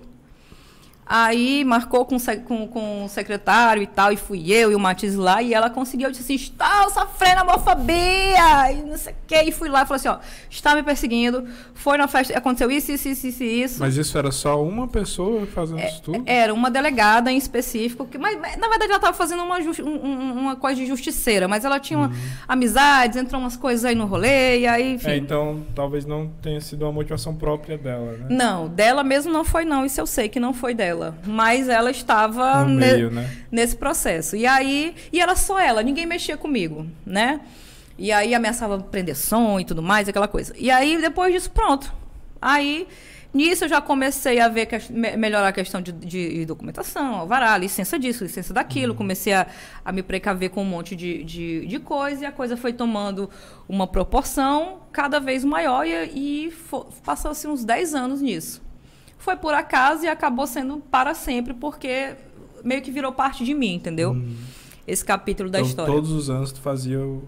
[1.13, 2.15] Aí marcou com,
[2.47, 5.69] com, com o secretário e tal, e fui eu e o Matiz lá, e ela
[5.69, 9.81] conseguiu, eu disse assim, está sofrendo homofobia, e não sei o quê, e fui lá
[9.81, 10.19] e falei assim, ó,
[10.49, 13.79] está me perseguindo, foi na festa, aconteceu isso, isso, isso, isso, isso.
[13.81, 16.23] Mas isso era só uma pessoa fazendo é, isso tudo?
[16.25, 20.55] Era uma delegada em específico, que, mas, na verdade ela estava fazendo uma, um, uma
[20.55, 22.13] coisa de justiceira, mas ela tinha uhum.
[22.47, 25.09] amizades, entrou umas coisas aí no rolê, e aí, enfim.
[25.09, 28.27] É, então talvez não tenha sido uma motivação própria dela, né?
[28.29, 31.67] Não, dela mesmo não foi não, isso eu sei que não foi dela dela, mas
[31.67, 33.29] ela estava meio, né?
[33.51, 34.35] nesse processo.
[34.35, 37.41] E aí, e era só ela, ninguém mexia comigo, né?
[37.97, 40.53] E aí ameaçava prender som e tudo mais, aquela coisa.
[40.57, 41.91] E aí depois disso, pronto.
[42.41, 42.87] Aí
[43.33, 47.57] Nisso eu já comecei a ver que, me, melhorar a questão de, de, documentação, alvará,
[47.57, 48.91] licença disso, licença daquilo.
[48.91, 48.97] Uhum.
[48.97, 49.47] Comecei a,
[49.85, 53.29] a, me precaver com um monte de, de, de, coisa e a coisa foi tomando
[53.69, 55.93] uma proporção cada vez maior e,
[56.47, 56.53] e
[57.05, 58.61] passou-se uns 10 anos nisso.
[59.21, 62.15] Foi por acaso e acabou sendo para sempre, porque
[62.63, 64.11] meio que virou parte de mim, entendeu?
[64.11, 64.35] Uhum.
[64.87, 65.93] Esse capítulo da então, história.
[65.93, 67.23] Todos os anos tu fazia o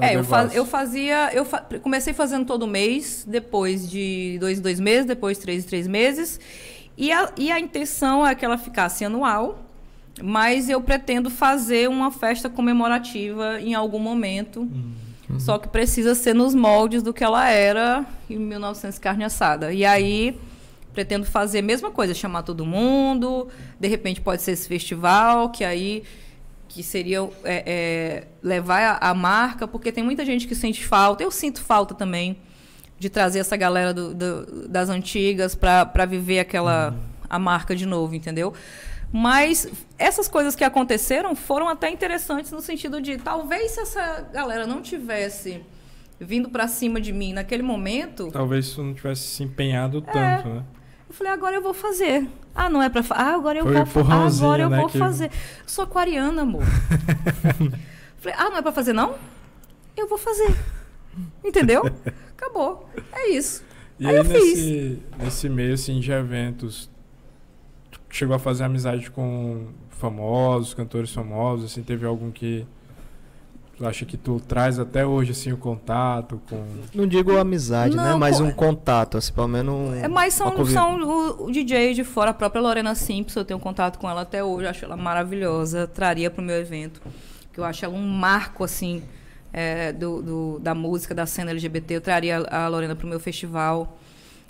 [0.00, 1.30] é, eu, faz, eu fazia.
[1.32, 5.66] Eu fa comecei fazendo todo mês, depois de dois em dois meses, depois três em
[5.66, 6.38] três meses.
[6.96, 9.64] E a, e a intenção é que ela ficasse anual,
[10.22, 14.60] mas eu pretendo fazer uma festa comemorativa em algum momento.
[14.60, 15.40] Uhum.
[15.40, 19.72] Só que precisa ser nos moldes do que ela era em 1900 carne assada.
[19.72, 20.38] E aí
[20.92, 23.48] pretendo fazer a mesma coisa, chamar todo mundo.
[23.78, 26.02] De repente pode ser esse festival, que aí
[26.68, 31.22] que seria é, é, levar a, a, marca, porque tem muita gente que sente falta,
[31.22, 32.38] eu sinto falta também
[32.98, 36.96] de trazer essa galera do, do, das antigas para viver aquela
[37.28, 38.54] a marca de novo, entendeu?
[39.12, 44.66] Mas essas coisas que aconteceram foram até interessantes no sentido de talvez se essa galera
[44.66, 45.62] não tivesse
[46.18, 50.48] vindo para cima de mim naquele momento, talvez isso não tivesse se empenhado é, tanto,
[50.48, 50.64] né?
[51.12, 52.26] Eu falei, agora eu vou fazer.
[52.54, 53.20] Ah, não é pra fazer.
[53.20, 54.96] Ah, agora eu Foi vou, ah, agora eu né, vou que...
[54.96, 55.30] fazer.
[55.66, 56.64] Sou aquariana, amor.
[58.16, 59.14] falei, ah, não é pra fazer, não?
[59.94, 60.56] Eu vou fazer.
[61.44, 61.82] Entendeu?
[62.34, 62.88] Acabou.
[63.12, 63.62] É isso.
[64.00, 66.90] E aí, aí nesse, nesse meio assim, de eventos,
[68.08, 72.66] chegou a fazer amizade com famosos, cantores famosos, assim, teve algum que
[73.82, 76.64] Tu acha que tu traz até hoje assim o contato com.
[76.94, 78.04] Não digo amizade, né?
[78.04, 78.16] não, né?
[78.16, 79.74] Mas um contato, assim, pelo menos.
[79.74, 83.44] Um, é, mas são, são o, o DJ de fora, a própria Lorena Simpson, eu
[83.44, 87.02] tenho contato com ela até hoje, acho ela maravilhosa, traria para o meu evento.
[87.52, 89.02] Que eu acho ela um marco, assim,
[89.52, 91.96] é, do, do, da música, da cena LGBT.
[91.96, 93.98] Eu traria a Lorena para o meu festival.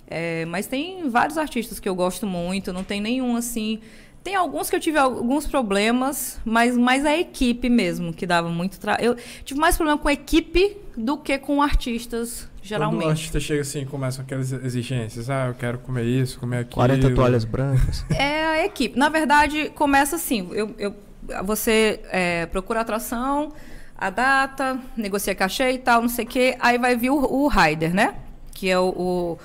[0.05, 3.79] É, mas tem vários artistas que eu gosto muito, não tem nenhum assim
[4.23, 8.79] tem alguns que eu tive alguns problemas, mas mais a equipe mesmo, que dava muito
[8.79, 9.05] trabalho.
[9.05, 13.01] Eu tive mais problema com a equipe do que com artistas, geralmente.
[13.01, 15.29] Quando o artista chega assim, começam aquelas exigências.
[15.29, 16.75] Ah, eu quero comer isso, comer aquilo.
[16.75, 18.05] 40 toalhas brancas.
[18.17, 18.97] É a equipe.
[18.97, 20.47] Na verdade, começa assim.
[20.53, 20.95] Eu, eu
[21.43, 23.51] você é, procura atração,
[23.97, 26.55] a data, negocia cachê e tal, não sei o quê.
[26.59, 28.15] Aí vai vir o, o rider, né?
[28.53, 29.39] Que é o, o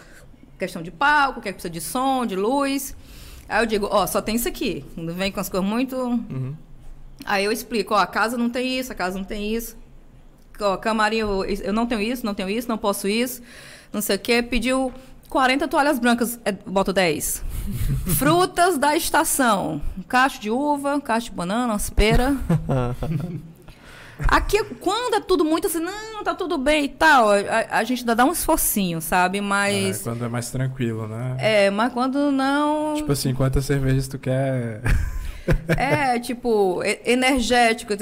[0.56, 2.94] questão de palco, que é precisa de som, de luz.
[3.48, 4.84] Aí eu digo, ó, só tem isso aqui.
[4.96, 5.96] Não vem com as coisas muito.
[5.96, 6.54] Uhum.
[7.24, 9.76] Aí eu explico, ó, a casa não tem isso, a casa não tem isso.
[10.60, 13.40] Ó, camarim, eu, eu não tenho isso, não tenho isso, não posso isso.
[13.92, 14.42] Não sei o quê.
[14.42, 14.92] Pediu
[15.28, 17.42] 40 toalhas brancas, é, boto 10.
[18.18, 19.80] Frutas da estação.
[19.96, 22.36] Um cacho de uva, um cacho de banana, umas pera.
[24.26, 28.00] Aqui, quando é tudo muito assim, não, tá tudo bem e tal, a, a gente
[28.00, 29.40] ainda dá um esforcinho, sabe?
[29.40, 30.00] Mas.
[30.00, 31.36] É, quando é mais tranquilo, né?
[31.38, 32.94] É, mas quando não.
[32.94, 34.82] Tipo assim, quantas cervejas tu quer.
[35.66, 37.94] É, tipo, energético.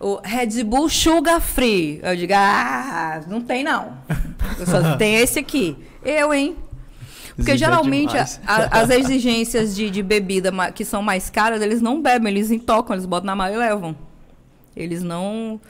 [0.00, 2.00] O Red Bull Sugar Free.
[2.02, 3.98] Eu digo, ah, não tem não.
[4.58, 5.76] Eu só tem esse aqui.
[6.04, 6.56] Eu, hein?
[7.36, 12.02] Porque geralmente a, a, as exigências de, de bebida que são mais caras, eles não
[12.02, 13.94] bebem, eles intocam, eles botam na mala e levam.
[14.78, 15.60] Eles não.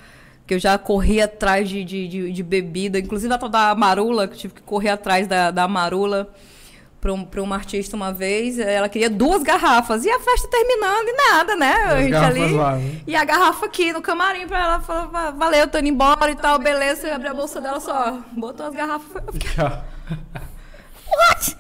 [0.47, 4.27] Que eu já corri atrás de, de, de, de bebida, inclusive a tal da marula,
[4.27, 6.33] que eu tive que correr atrás da, da marula
[7.01, 8.59] para um, uma artista uma vez.
[8.59, 10.05] Ela queria duas garrafas.
[10.05, 11.73] E a festa terminando e nada, né?
[11.73, 12.53] a gente ali.
[12.53, 13.01] Lá, né?
[13.07, 16.59] E a garrafa aqui no camarim para ela falou: valeu, tô indo embora e tal,
[16.59, 17.09] beleza.
[17.09, 19.23] Eu abri a bolsa dela só, botou as garrafas.
[21.09, 21.57] What?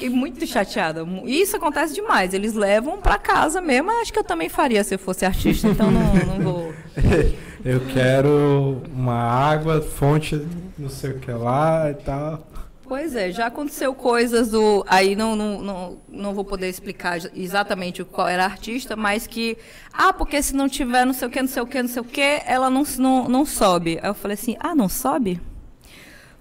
[0.00, 1.06] E muito chateada.
[1.24, 2.32] Isso acontece demais.
[2.34, 3.90] Eles levam para casa mesmo.
[4.00, 6.74] Acho que eu também faria se eu fosse artista, então não, não vou.
[7.64, 10.40] eu quero uma água, fonte,
[10.78, 12.50] não sei o que lá e tal.
[12.90, 14.84] Pois é, já aconteceu coisas do.
[14.88, 19.56] Aí não, não, não, não vou poder explicar exatamente qual era a artista, mas que.
[19.92, 22.02] Ah, porque se não tiver não sei o que, não sei o que, não sei
[22.02, 24.00] o que, ela não, não, não sobe.
[24.02, 25.40] Aí eu falei assim: ah, não sobe?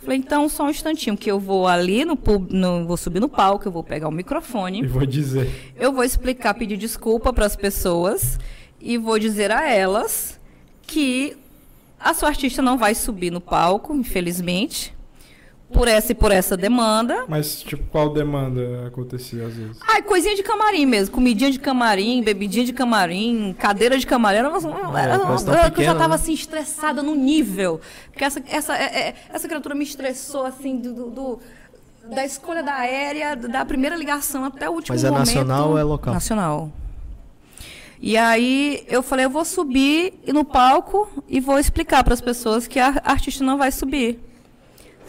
[0.02, 2.18] Falei, então só um instantinho, que eu vou ali no,
[2.50, 4.82] no vou subir no palco, eu vou pegar o microfone.
[4.82, 5.74] E vou dizer.
[5.76, 8.40] Eu vou explicar, pedir desculpa para as pessoas
[8.80, 10.40] e vou dizer a elas
[10.84, 11.36] que
[12.00, 14.98] a sua artista não vai subir no palco, infelizmente
[15.72, 17.26] por essa e por essa demanda.
[17.28, 19.78] Mas, tipo, qual demanda acontecia às vezes?
[19.88, 21.14] Ai, coisinha de camarim mesmo.
[21.14, 24.40] Comidinha de camarim, bebidinha de camarim, cadeira de camarim.
[24.40, 26.16] Era, uma, era uma, pequena, eu já estava né?
[26.16, 27.80] assim, estressada no nível.
[28.12, 31.40] Porque essa, essa, é, é, essa criatura me estressou, assim, do, do
[32.10, 35.28] da escolha da aérea, da primeira ligação até o último Mas é momento.
[35.28, 36.14] nacional ou é local?
[36.14, 36.72] Nacional.
[38.02, 42.66] E aí eu falei, eu vou subir no palco e vou explicar para as pessoas
[42.66, 44.29] que a artista não vai subir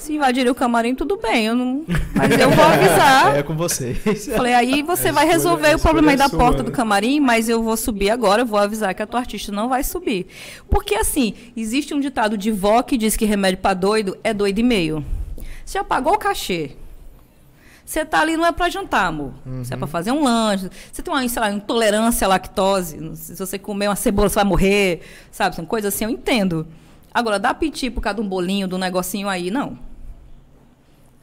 [0.01, 1.85] Se invadirem o camarim, tudo bem, eu não...
[2.17, 3.37] mas eu vou avisar.
[3.37, 4.27] É com vocês.
[4.35, 6.71] Falei, aí você A vai escolha- resolver o problema aí da é porta sua, do
[6.71, 6.77] né?
[6.77, 9.85] camarim, mas eu vou subir agora, eu vou avisar que a tua artista não vai
[9.85, 10.27] subir.
[10.71, 14.59] Porque assim, existe um ditado de vó que diz que remédio pra doido é doido
[14.59, 15.05] e meio.
[15.65, 16.73] Você já pagou o cachê.
[17.85, 19.33] Você tá ali não é para jantar, amor.
[19.63, 20.71] Você é para fazer um lanche.
[20.93, 23.17] Você tem uma, sei lá, intolerância à lactose.
[23.17, 25.01] Se você comer uma cebola, você vai morrer.
[25.33, 25.57] Sabe?
[25.57, 26.67] São coisas assim, eu entendo.
[27.13, 29.77] Agora, dá piti por causa de um bolinho, de um negocinho aí, não.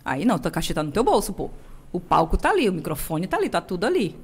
[0.08, 1.50] Aí não, tua caixa tá no teu bolso, pô.
[1.92, 4.16] O palco tá ali, o microfone tá ali, tá tudo ali.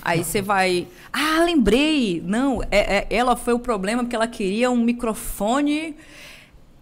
[0.00, 0.88] Aí você vai.
[1.12, 2.22] Ah, lembrei!
[2.24, 5.96] Não, é- é- ela foi o problema porque ela queria um microfone.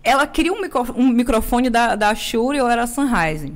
[0.03, 3.53] Ela queria um, micro- um microfone da, da Shure ou era Sennheiser.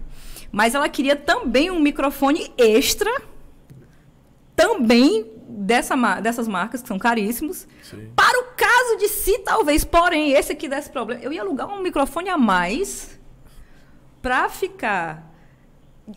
[0.52, 3.10] Mas ela queria também um microfone extra,
[4.54, 8.08] também dessa, dessas marcas, que são caríssimos, Sim.
[8.14, 11.22] para o caso de si, talvez, porém, esse aqui desse problema.
[11.22, 13.18] Eu ia alugar um microfone a mais
[14.24, 15.30] para ficar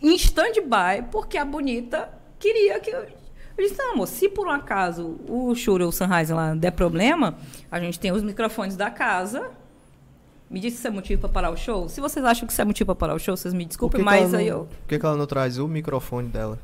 [0.02, 2.08] em stand-by, porque a bonita
[2.38, 3.00] queria que eu.
[3.00, 6.70] Eu disse, não, amor, se por um acaso o Shure ou o Sennheiser lá der
[6.70, 7.36] problema,
[7.70, 9.50] a gente tem os microfones da casa.
[10.48, 11.86] Me diz se isso é motivo para parar o show.
[11.88, 14.32] Se vocês acham que isso é motivo para parar o show, vocês me desculpem, mas
[14.32, 14.60] não- aí eu.
[14.64, 16.58] Por que, que ela não traz o microfone dela?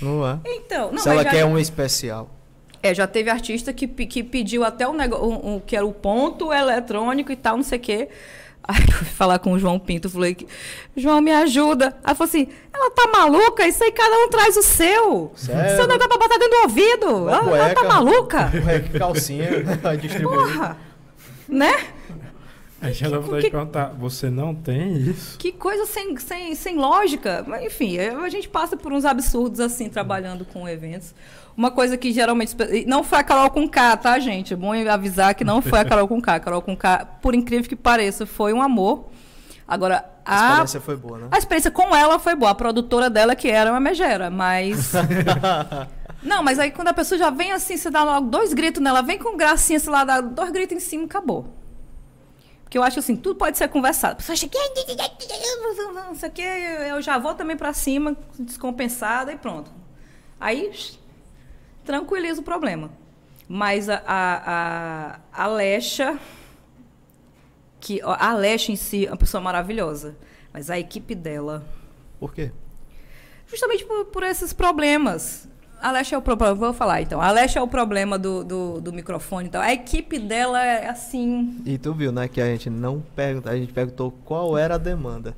[0.00, 0.38] Não é?
[0.46, 2.30] Então, não, Se ela já, quer um especial.
[2.82, 5.92] é, já teve artista que, que pediu até o negócio, um, um- que era o
[5.92, 8.08] ponto eletrônico e tal, não sei o quê.
[8.68, 10.46] Aí eu fui falar com o João Pinto, falei, que,
[10.96, 11.96] João, me ajuda.
[12.02, 13.66] Aí falou assim, ela tá maluca?
[13.66, 15.32] Isso aí cada um traz o seu.
[15.36, 15.76] Sério?
[15.76, 17.06] Seu negócio é pra botar dentro do ouvido.
[17.24, 17.88] Uma Ela, ela tá cueca.
[17.94, 18.50] maluca?
[18.62, 19.48] Cueca, calcinha,
[20.00, 20.38] distribuir.
[20.52, 20.76] Porra!
[21.48, 21.72] Né?
[22.80, 25.38] Aí já dá vontade que- de perguntar, você não tem isso?
[25.38, 27.42] Que coisa sem, sem, sem lógica.
[27.46, 31.14] Mas, enfim, a gente passa por uns absurdos assim, trabalhando com eventos.
[31.56, 32.54] Uma coisa que geralmente.
[32.70, 34.52] e Não foi a Carol com K, tá, gente?
[34.52, 36.34] É bom avisar que não foi a Carol com K.
[36.34, 39.08] A Carol com K, por incrível que pareça, foi um amor.
[39.66, 41.28] Agora, A a, experiência foi boa, né?
[41.30, 42.50] a experiência com ela foi boa.
[42.50, 44.92] A produtora dela, que era uma megera, mas.
[46.22, 49.00] Não, mas aí quando a pessoa já vem assim, você dá logo dois gritos nela,
[49.00, 51.54] vem com gracinha, sei lá, dá dois gritos em cima, acabou.
[52.64, 54.14] Porque eu acho assim, tudo pode ser conversado.
[54.14, 54.58] A pessoa chega,
[55.94, 56.40] não sei o
[56.88, 59.70] eu já vou também pra cima, descompensada e pronto.
[60.40, 60.72] Aí,
[61.86, 62.90] tranquiliza o problema.
[63.48, 66.18] Mas a, a, a, a Lecha,
[67.80, 70.16] que a Lecha em si é uma pessoa maravilhosa,
[70.52, 71.64] mas a equipe dela,
[72.18, 72.50] Por quê?
[73.46, 75.48] justamente por, por esses problemas.
[75.80, 77.20] A Leste é o problema, vou falar então.
[77.20, 79.60] A Leste é o problema do, do, do microfone e tal.
[79.60, 81.60] A equipe dela é assim.
[81.66, 84.78] E tu viu, né, que a gente não perguntou, a gente perguntou qual era a
[84.78, 85.36] demanda.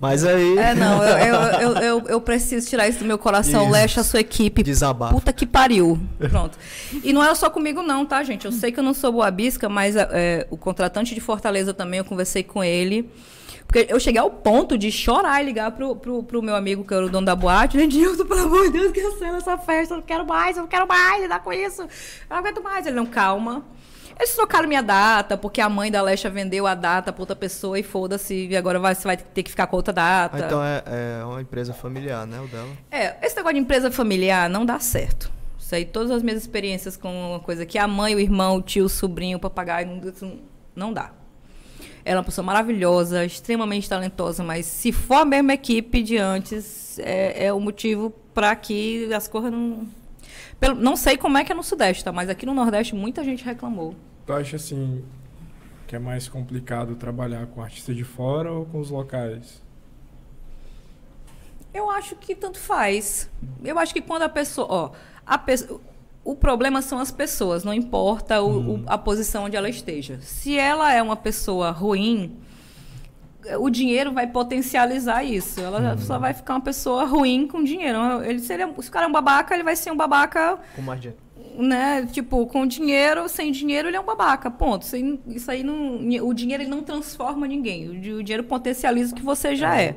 [0.00, 0.56] Mas aí.
[0.56, 3.64] É, não, eu, eu, eu, eu, preciso tirar isso do meu coração.
[3.64, 3.72] Isso.
[3.72, 4.62] Leste, a sua equipe.
[4.62, 5.14] Desabafo.
[5.14, 5.98] Puta que pariu.
[6.18, 6.56] Pronto.
[7.02, 8.44] E não é só comigo, não, tá, gente?
[8.44, 11.98] Eu sei que eu não sou boa bisca, mas é, o contratante de Fortaleza também,
[11.98, 13.10] eu conversei com ele.
[13.66, 16.94] Porque eu cheguei ao ponto de chorar e ligar pro, pro, pro meu amigo, que
[16.94, 17.76] era o dono da boate.
[17.76, 19.92] Nilton, pelo amor de Deus, cancela essa festa.
[19.92, 21.82] Eu não quero mais, eu não quero mais lidar com isso.
[21.82, 21.88] Eu
[22.30, 22.86] não aguento mais.
[22.86, 23.62] Ele, não, calma.
[24.18, 27.78] Eles trocaram minha data, porque a mãe da Lesha vendeu a data pra outra pessoa
[27.78, 28.48] e foda-se.
[28.48, 30.36] E agora vai, você vai ter que ficar com outra data.
[30.36, 30.82] Ah, então é,
[31.20, 32.68] é uma empresa familiar, né, o dela?
[32.90, 35.30] É, esse negócio de empresa familiar não dá certo.
[35.58, 38.62] Isso aí, todas as minhas experiências com uma coisa que a mãe, o irmão, o
[38.62, 40.38] tio, o sobrinho, o papagaio, não,
[40.74, 41.12] não dá.
[42.04, 46.98] Ela é uma pessoa maravilhosa, extremamente talentosa, mas se for a mesma equipe de antes,
[47.00, 49.86] é, é o motivo para que as coisas não.
[50.60, 52.12] Pelo- não sei como é que é no Sudeste, tá?
[52.12, 53.94] Mas aqui no Nordeste muita gente reclamou.
[54.26, 55.04] Tu acha assim
[55.86, 59.62] que é mais complicado trabalhar com artistas de fora ou com os locais?
[61.72, 63.30] Eu acho que tanto faz.
[63.64, 64.66] Eu acho que quando a pessoa.
[64.70, 64.90] Ó,
[65.26, 65.40] a
[66.24, 70.18] o problema são as pessoas, não importa o- o- a posição onde ela esteja.
[70.20, 72.36] Se ela é uma pessoa ruim,
[73.58, 75.60] o dinheiro vai potencializar isso.
[75.60, 77.98] Ela só vai ficar uma pessoa ruim com dinheiro.
[78.24, 81.00] Ele seria, se o cara é um babaca, ele vai ser um babaca, Com mais
[81.00, 81.20] dinheiro.
[81.56, 82.06] né?
[82.12, 84.50] Tipo, com dinheiro, sem dinheiro, ele é um babaca.
[84.50, 84.82] Ponto.
[84.82, 85.98] Isso aí, isso aí não.
[86.26, 87.88] O dinheiro ele não transforma ninguém.
[87.88, 89.96] O dinheiro potencializa o que você já é.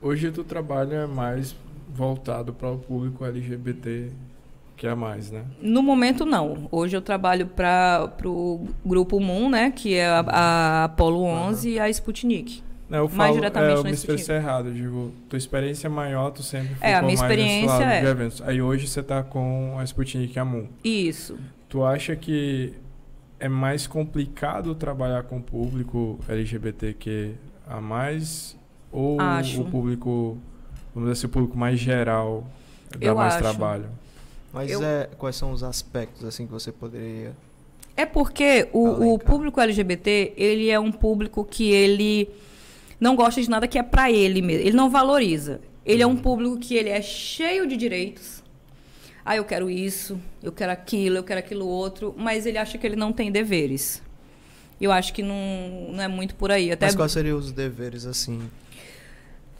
[0.00, 1.54] Hoje tu trabalha mais
[1.88, 4.10] voltado para o público LGBT
[4.82, 5.44] que é mais, né?
[5.60, 6.66] No momento, não.
[6.68, 9.70] Hoje eu trabalho para o Grupo Moon, né?
[9.70, 12.64] Que é a, a Apollo 11 e a Sputnik.
[12.88, 14.66] Não, eu Mais falo, diretamente é, eu me expressei errado.
[14.70, 18.06] Eu digo, tua experiência maior, tu sempre ficou É, a minha experiência lado é- de
[18.08, 18.42] eventos.
[18.42, 20.66] Aí hoje você tá com a Sputnik e a Moon.
[20.82, 21.38] Isso.
[21.68, 22.74] Tu acha que
[23.38, 27.34] é mais complicado trabalhar com o público LGBTQ
[27.68, 28.56] a mais
[28.90, 29.60] ou Acho.
[29.62, 30.38] o público,
[30.92, 32.44] vamos dizer assim, o público mais geral
[32.98, 33.42] dá Eu mais acho.
[33.44, 34.01] trabalho?
[34.52, 37.32] Mas Eu- é, quais são os aspectos assim que você poderia.
[37.96, 42.28] É porque o, o público LGBT, ele é um público que ele
[42.98, 44.66] não gosta de nada que é para ele mesmo.
[44.66, 45.60] Ele não valoriza.
[45.84, 48.42] Ele é um público que ele é cheio de direitos.
[49.24, 52.86] Ah, eu quero isso, eu quero aquilo, eu quero aquilo outro, mas ele acha que
[52.86, 54.02] ele não tem deveres.
[54.80, 56.72] Eu acho que não, não é muito por aí.
[56.72, 58.40] Até Mas quais seriam os deveres, assim?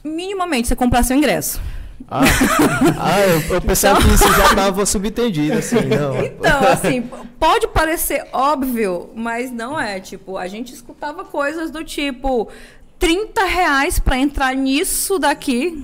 [0.05, 1.61] minimamente você comprar seu ingresso.
[2.09, 2.21] Ah,
[2.99, 6.17] ah eu, eu pensava Então- que isso já estava subentendido, assim, não.
[6.25, 7.09] Então, assim,
[7.39, 10.01] pode parecer óbvio, mas não é.
[10.01, 12.49] Tipo, a gente escutava coisas do tipo
[12.99, 15.83] 30 reais pra entrar nisso daqui.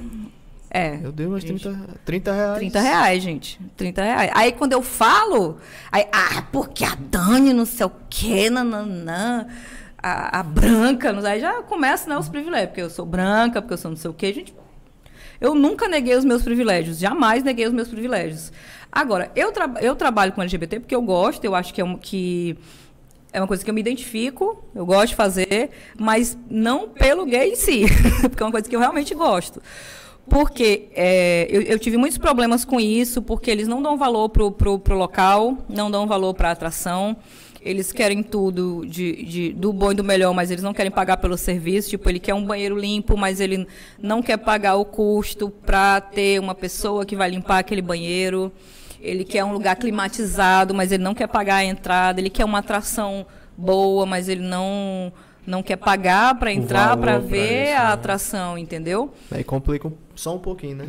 [0.70, 0.98] É.
[0.98, 1.62] Meu Deus, mas Gente.
[1.62, 2.58] 30, 30 reais.
[2.58, 3.60] 30 reais, gente.
[3.76, 4.30] 30 reais.
[4.34, 5.56] Aí quando eu falo,
[5.90, 9.46] aí, ah, porque a Dani, não sei o quê, nananã,
[10.00, 13.78] a, a branca, aí já começa, né, os privilégios, porque eu sou branca, porque eu
[13.78, 14.54] sou não sei o quê, gente.
[15.40, 18.52] Eu nunca neguei os meus privilégios, jamais neguei os meus privilégios.
[18.90, 21.96] Agora, eu, tra eu trabalho com LGBT porque eu gosto, eu acho que é, um,
[21.96, 22.56] que
[23.32, 27.52] é uma coisa que eu me identifico, eu gosto de fazer, mas não pelo gay
[27.52, 27.84] em si,
[28.28, 29.62] porque é uma coisa que eu realmente gosto.
[30.28, 34.50] Porque é, eu, eu tive muitos problemas com isso, porque eles não dão valor pro,
[34.50, 37.16] pro, pro local, não dão valor para a atração.
[37.60, 41.16] Eles querem tudo de, de- do bom e do melhor, mas eles não querem pagar
[41.16, 41.90] pelo serviço.
[41.90, 43.66] Tipo, ele quer um banheiro limpo, mas ele
[43.98, 48.52] não quer pagar o custo para ter uma pessoa que vai limpar aquele banheiro.
[49.00, 52.20] Ele quer um lugar climatizado, mas ele não quer pagar a entrada.
[52.20, 53.26] Ele quer uma atração
[53.56, 55.12] boa, mas ele não
[55.48, 57.92] não quer pagar para entrar para pra ver isso, a né?
[57.92, 59.10] atração, entendeu?
[59.30, 60.86] Aí complica só um pouquinho, né?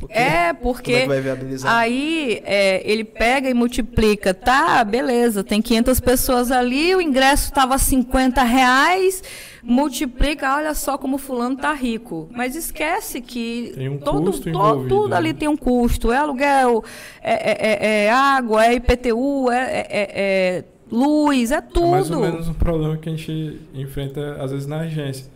[0.00, 1.74] Porque É, Como é porque que vai viabilizar?
[1.76, 7.76] aí é, ele pega e multiplica, tá, beleza, tem 500 pessoas ali, o ingresso estava
[7.76, 9.22] 50 reais,
[9.62, 12.28] multiplica, olha só como fulano tá rico.
[12.30, 15.16] Mas esquece que Tem um todo, custo to- envolvido, tudo né?
[15.16, 16.84] ali tem um custo, é aluguel,
[17.20, 21.60] é, é- é- é água, é IPTU, é, é- é- luz, é
[21.90, 22.20] mais ou tudo.
[22.30, 25.26] menos um problema que a gente enfrenta às vezes na agência.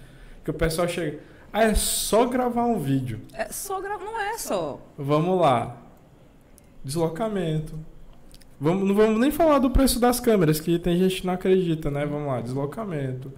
[0.44, 1.20] Que o pessoal chega,
[1.52, 3.20] ah, é só gravar um vídeo.
[3.32, 4.80] É só gra- não é só.
[4.98, 5.76] Vamos lá.
[6.84, 7.74] Deslocamento.
[8.60, 11.90] Vamos, não vamos nem falar do preço das câmeras, que tem gente que não acredita,
[11.90, 12.06] né?
[12.06, 13.32] Vamos lá, deslocamento.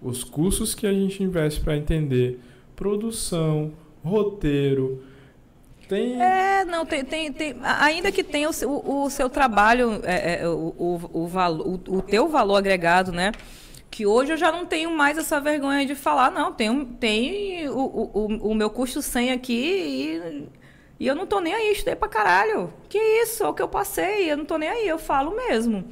[0.00, 2.40] Os custos que a gente investe para entender.
[2.76, 3.72] Produção,
[4.04, 5.02] roteiro.
[5.92, 6.22] Tem.
[6.22, 10.48] É, não, tem, tem, tem- ainda que tenha o, seu- o seu trabalho, é, é,
[10.48, 13.32] o, o, o, o, o teu valor agregado, né?
[13.90, 17.76] Que hoje eu já não tenho mais essa vergonha de falar, não, tem, tem o,
[17.78, 20.48] o, o- o meu custo 100 aqui e,
[20.98, 22.72] e eu não tô nem aí, estudei pra caralho.
[22.88, 25.84] Que isso, é o que eu passei, eu não tô nem aí, eu falo mesmo.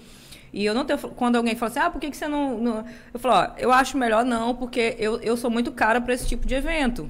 [0.52, 2.84] E eu não tenho, quando alguém fala assim, ah, por que, que você não, não...
[3.12, 6.26] Eu falo, ó, eu acho melhor não, porque eu, eu sou muito cara para esse
[6.26, 7.08] tipo de evento.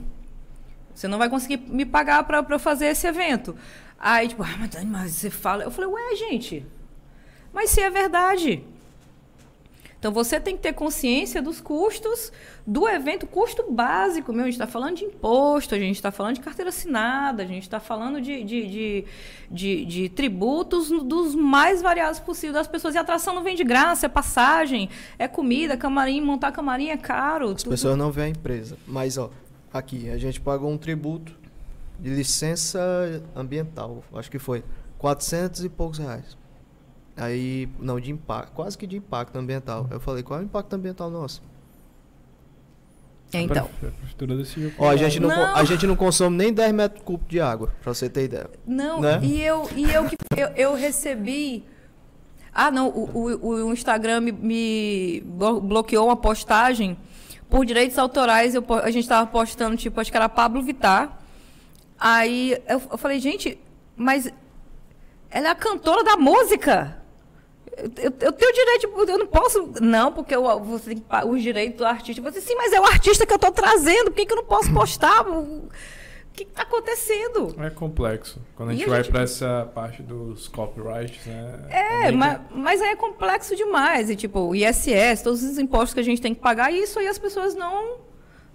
[1.01, 3.57] Você não vai conseguir me pagar para eu fazer esse evento.
[3.99, 5.65] Aí, tipo, ah, mas, mas você fala.
[5.65, 6.63] Eu falei, ué, gente,
[7.55, 8.63] mas se é verdade.
[9.99, 12.31] Então você tem que ter consciência dos custos
[12.67, 14.43] do evento, custo básico, meu.
[14.43, 17.63] A gente está falando de imposto, a gente está falando de carteira assinada, a gente
[17.63, 19.05] está falando de, de, de,
[19.51, 22.95] de- de tributos dos mais variados possíveis das pessoas.
[22.95, 26.97] E a atração não vem de graça, é passagem, é comida, camarim, montar camarim é
[26.97, 27.51] caro.
[27.51, 28.79] As tudo- pessoas não veem a empresa.
[28.87, 29.31] Mas, ó,
[29.73, 31.33] aqui, a gente pagou um tributo
[31.99, 32.81] de licença
[33.37, 34.03] ambiental.
[34.15, 34.65] Acho que foi
[34.99, 36.37] 400 e poucos reais.
[37.17, 39.87] Aí, não, de impacto, quase que de impacto ambiental.
[39.91, 41.43] Eu falei, qual é o impacto ambiental nosso?
[43.33, 43.65] Então.
[43.67, 45.55] A prefeitura decidiu Ó, a gente não, Não.
[45.55, 48.51] a gente não consome nem 10 metros cúbicos de água, pra você ter ideia.
[48.67, 49.21] Não, Né?
[49.23, 51.65] e eu e eu que eu, eu recebi.
[52.53, 56.97] Ah, não, o, o, o Instagram me, me blo- bloqueou uma postagem
[57.51, 58.55] por direitos autorais.
[58.55, 61.19] Eu, a gente estava postando, tipo, acho que era Pablo Vittar.
[61.99, 63.59] Aí eu, eu falei, gente,
[63.97, 64.33] mas
[65.31, 66.97] ela é a cantora da música.
[67.77, 69.73] Eu, eu- eu tenho direito, eu não posso.
[69.81, 72.23] Não, porque eu, você tem os direitos do artista.
[72.23, 74.45] Você, sim, mas é o artista que eu estou trazendo, por que, que eu não
[74.45, 75.25] posso postar?
[76.41, 77.55] O que está acontecendo?
[77.59, 78.41] É complexo.
[78.57, 81.67] Quando a gente a vai gente- pra essa parte dos copyrights, né?
[81.69, 84.09] É, meio que- mas, mas aí é complexo demais.
[84.09, 87.07] E, tipo, o ISS, todos os impostos que a gente tem que pagar, isso aí
[87.09, 87.99] as pessoas não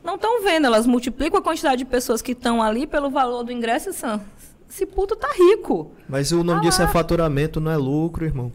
[0.03, 0.65] não estão vendo.
[0.67, 4.21] Elas multiplicam a quantidade de pessoas que estão ali pelo valor do ingresso e são.
[4.69, 5.91] Esse puto tá rico.
[6.09, 8.51] Mas o nome Ah disso é faturamento, não é lucro, irmão.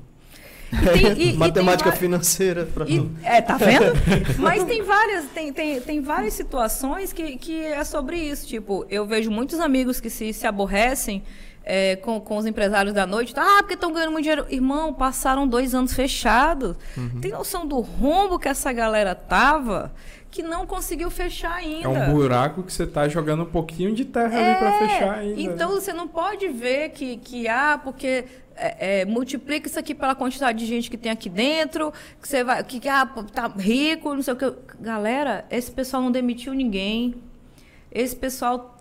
[0.72, 2.64] E tem- e- e tem Matemática va- financeira.
[2.66, 3.92] Pra E- é, tá vendo?
[4.38, 8.46] Mas tem várias, tem, tem, tem várias situações que, que é sobre isso.
[8.46, 11.22] Tipo, eu vejo muitos amigos que se, se aborrecem
[11.64, 13.32] é, com, com os empresários da noite.
[13.36, 14.46] Ah, porque estão ganhando muito dinheiro.
[14.48, 16.76] Irmão, passaram dois anos fechados.
[16.96, 17.20] Uhum.
[17.20, 19.92] Tem noção do rombo que essa galera tava
[20.30, 21.88] que não conseguiu fechar ainda.
[21.88, 25.40] É um buraco que você tá jogando um pouquinho de terra ali pra fechar ainda.
[25.40, 25.80] Então né?
[25.80, 28.24] você não pode ver que, que ah, porque
[28.60, 32.44] é, é, multiplica isso aqui pela quantidade de gente que tem aqui dentro, que você
[32.44, 34.52] vai, que ah, tá rico, não sei o que.
[34.78, 37.14] Galera, esse pessoal não demitiu ninguém.
[37.90, 38.76] Esse pessoal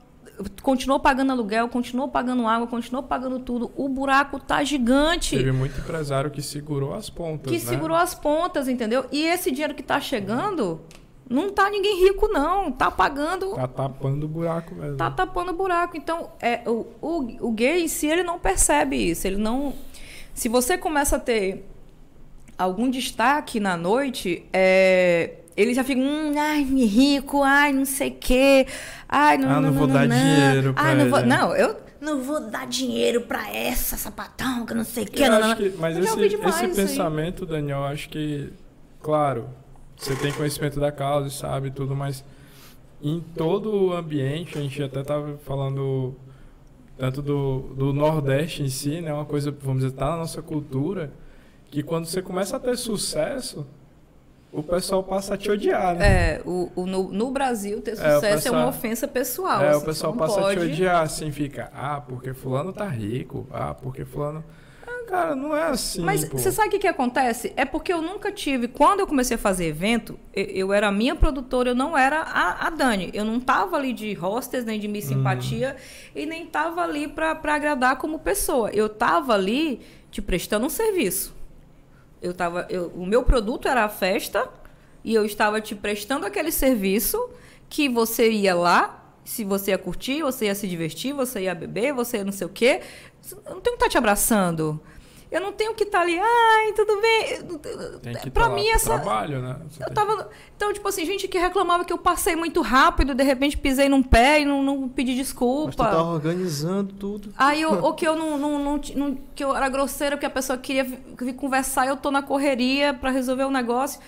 [0.62, 3.72] continuou pagando aluguel, continuou pagando água, continuou pagando tudo.
[3.76, 5.36] O buraco tá gigante.
[5.36, 7.52] Teve muito empresário que segurou as pontas.
[7.52, 7.66] Que né?
[7.66, 9.06] segurou as pontas, entendeu?
[9.12, 10.82] E esse dinheiro que tá chegando,
[11.30, 12.72] não tá ninguém rico, não.
[12.72, 13.54] Tá pagando.
[13.54, 14.98] Tá tapando o buraco mesmo.
[14.98, 15.96] Tá tapando o buraco.
[15.96, 19.28] Então, é, o, o, o gay si, ele não percebe isso.
[19.28, 19.74] Ele não.
[20.34, 21.66] Se você começa a ter
[22.58, 28.16] algum destaque na noite, é, ele já fica, hum, ai, rico, ai, não sei o
[28.16, 28.66] quê.
[29.08, 30.16] Ai, não, ah, não, não, vou não, dar não.
[30.16, 34.74] dinheiro pra ai, não, vou, não, eu não vou dar dinheiro pra essa sapatão, que
[34.74, 35.28] não sei o quê.
[35.30, 36.74] Não, não, que- mas Eu esse, esse aí.
[36.74, 38.52] pensamento, Daniel, acho que,
[39.02, 39.50] claro,
[40.00, 42.24] você tem conhecimento da causa e sabe tudo, mas
[43.02, 46.16] em todo o ambiente, a gente até estava falando
[46.98, 49.14] tanto do, do Nordeste em si, né?
[49.14, 51.12] Uma coisa, vamos dizer, tá na nossa cultura,
[51.70, 53.66] que quando você começa a ter sucesso,
[54.52, 56.08] o pessoal passa a te odiar, né?
[56.36, 59.62] É, o, o- no, no Brasil, ter É, sucesso é, pessoal- uma ofensa pessoal.
[59.62, 62.88] É, assim, o pessoal passa a te pode- odiar, assim, fica, ah, porque fulano tá
[62.88, 64.44] rico, ah, porque fulano...
[65.10, 66.38] Cara, não é assim, Mas pô.
[66.38, 67.52] você sabe o que, que acontece?
[67.58, 68.68] É porque eu nunca tive.
[68.68, 72.20] Quando eu comecei a fazer evento, eu, eu era a minha produtora, eu não era
[72.22, 73.10] a, a Dani.
[73.14, 74.92] Eu não tava ali de hostess, nem de Hum.
[74.92, 75.76] Miss Simpatia,
[76.16, 78.70] e nem tava ali pra pra agradar como pessoa.
[78.72, 79.82] Eu tava ali
[80.12, 81.36] te prestando um serviço.
[82.22, 84.48] Eu tava, eu- o meu produto era a festa,
[85.04, 87.18] e eu estava te prestando aquele serviço
[87.70, 88.96] que você ia lá.
[89.24, 92.46] Se você ia curtir, você ia se divertir, você ia beber, você ia não sei
[92.46, 92.82] o quê.
[93.46, 94.80] Eu não tenho que estar te abraçando.
[95.32, 98.16] Eu não tenho que estar ali, ai, tudo bem.
[98.20, 99.00] Que pra tá mim, pro essa.
[99.00, 99.58] trabalho, né?
[99.70, 100.28] Você Eu tava.
[100.56, 104.02] Então, tipo assim, gente que reclamava que eu passei muito rápido, de repente pisei num
[104.02, 105.86] pé e não, não pedi Mas tu desculpa.
[105.86, 107.32] tá organizando tudo.
[107.38, 110.30] Aí, eu, ou que eu não, não, não, não- que eu era grosseira, porque a
[110.32, 114.00] pessoa queria vi- vir conversar, eu tô na correria pra resolver um negócio.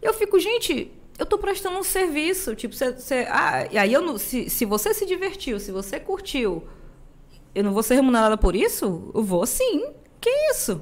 [0.00, 2.54] Eu fico, gente, eu tô prestando um serviço.
[2.54, 2.92] Tipo, você.
[2.92, 6.64] você- ah, e aí eu não, se, se você se divertiu, se você curtiu,
[7.54, 9.10] eu não vou ser remunerada por isso?
[9.14, 9.84] Eu vou sim.
[10.20, 10.80] Que isso?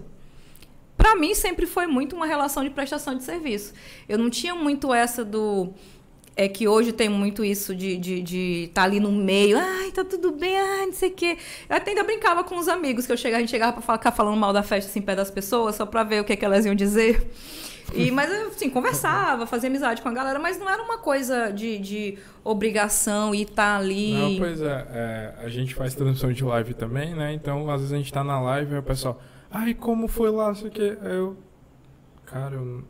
[0.96, 3.74] Pra mim sempre foi muito uma relação de prestação de serviço.
[4.08, 5.74] Eu não tinha muito essa do
[6.36, 9.90] é que hoje tem muito isso de estar de, de tá ali no meio, ai,
[9.90, 11.38] tá tudo bem, ai, não sei o quê.
[11.66, 14.12] Eu até ainda brincava com os amigos, que eu chegava, a gente chegava pra ficar
[14.12, 16.66] falando mal da festa assim, pé das pessoas, só pra ver o que, que elas
[16.66, 17.26] iam dizer.
[17.94, 21.50] E, mas eu, assim, conversava, fazia amizade com a galera, mas não era uma coisa
[21.50, 24.12] de, de obrigação e estar ali.
[24.14, 27.32] Não, pois é, é, a gente faz transmissão de live também, né?
[27.32, 30.48] Então, às vezes a gente tá na live e o pessoal, ai, como foi lá,
[30.48, 30.98] não sei o quê.
[31.00, 31.36] Aí eu,
[32.24, 32.82] cara, eu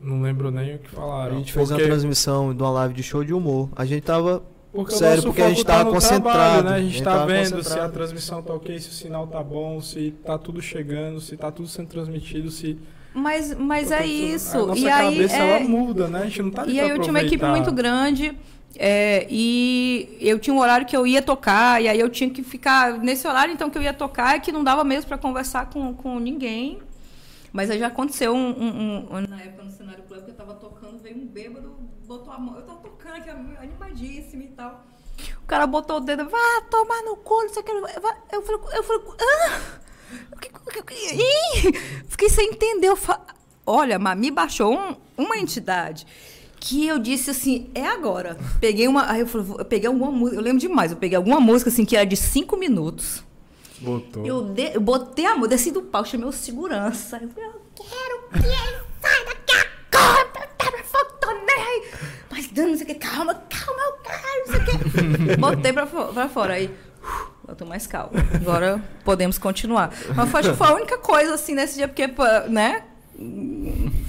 [0.00, 1.36] não lembro nem o que A falaram.
[1.38, 3.68] gente fez uma Porque- transmissão de uma live de show de humor.
[3.74, 4.42] A gente tava.
[4.72, 6.70] Porque Sério, porque a gente tá no concentrado, trabalho, né?
[6.70, 9.40] A a gente tá tava vendo se a transmissão tá ok, se o sinal tá
[9.40, 12.76] bom, se tá tudo chegando, se tá tudo sendo transmitido, se...
[13.14, 14.58] Mas, mas é isso.
[14.58, 15.50] A nossa e aí, cabeça, é...
[15.56, 16.22] ela muda, né?
[16.22, 18.36] A gente não tá E aí eu tinha uma equipe muito grande.
[18.76, 22.42] é, e eu tinha um horário que eu ia tocar, e aí eu tinha que
[22.42, 25.70] ficar nesse horário então que eu ia tocar, e que não dava mesmo para conversar
[25.70, 26.82] com, com ninguém.
[27.52, 30.54] Mas aí já aconteceu um, um- um- Na época no cenário club que eu tava
[30.54, 31.72] tocando, veio um bêbado,
[32.04, 32.56] botou a mão.
[32.56, 34.84] Eu tava tocando aqui animadíssima e tal.
[35.40, 37.72] O cara botou o dedo, vá tomar no cu, não sei o que.
[38.00, 39.60] vai." Eu falei, eu falei, ah!
[40.92, 41.72] Ih!
[42.08, 42.88] Fiquei sem entender.
[42.88, 43.20] Eu fa...
[43.66, 46.06] Olha, mas me baixou um- uma entidade
[46.60, 48.36] que eu disse assim, é agora.
[48.60, 49.10] Peguei uma.
[49.10, 51.84] Aí eu falei, eu peguei alguma música, eu lembro demais, eu peguei alguma música assim
[51.84, 53.22] que era de cinco minutos.
[53.80, 54.24] Botou.
[54.24, 57.18] Eu, de- eu botei a mão, desci do palco, chamei o segurança.
[57.22, 60.24] Eu falei, eu quero que ele saia daqui agora,
[60.56, 61.84] tá pra fogo, tô nem.
[62.30, 65.36] Mas Dani, não sei o que, calma, calma, eu quero, não sei o que.
[65.40, 66.70] Botei pra, pra fora, aí,
[67.02, 68.12] uf, eu tô mais calma.
[68.34, 69.92] Agora podemos continuar.
[70.14, 72.06] Mas foi, acho que foi a única coisa, assim, nesse dia, porque,
[72.48, 72.82] né,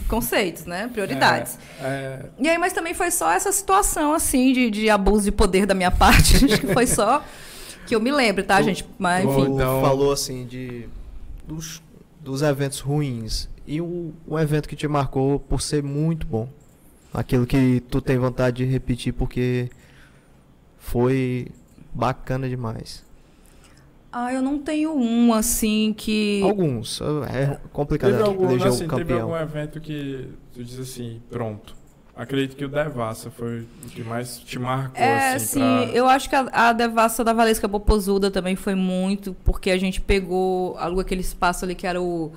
[0.08, 1.58] conceitos, né, prioridades.
[1.80, 5.32] É, é, E aí, mas também foi só essa situação, assim, de, de abuso de
[5.32, 6.38] poder da minha parte.
[6.46, 7.24] Acho que foi só
[7.86, 8.86] que eu me lembro, tá, gente?
[8.98, 9.54] Mas, enfim.
[9.54, 10.90] Então- falou assim de
[11.48, 11.82] dos,
[12.20, 16.50] dos eventos ruins e o, um evento que te marcou por ser muito bom.
[17.14, 19.70] Aquilo que tu tem vontade de repetir porque
[20.78, 21.48] foi
[21.94, 23.05] bacana demais.
[24.18, 26.42] Ah, eu não tenho um assim que.
[26.42, 29.22] Alguns, é complicado teve algum, eleger assim, o teve campeão.
[29.24, 31.76] algum evento que tu diz assim, pronto.
[32.16, 35.92] Acredito que o Devassa foi o que mais te marcou, É, assim, sim, pra...
[35.94, 40.00] eu acho que a, a devassa da Valesca Popozuda também foi muito, porque a gente
[40.00, 42.32] pegou algo aquele espaço ali que era o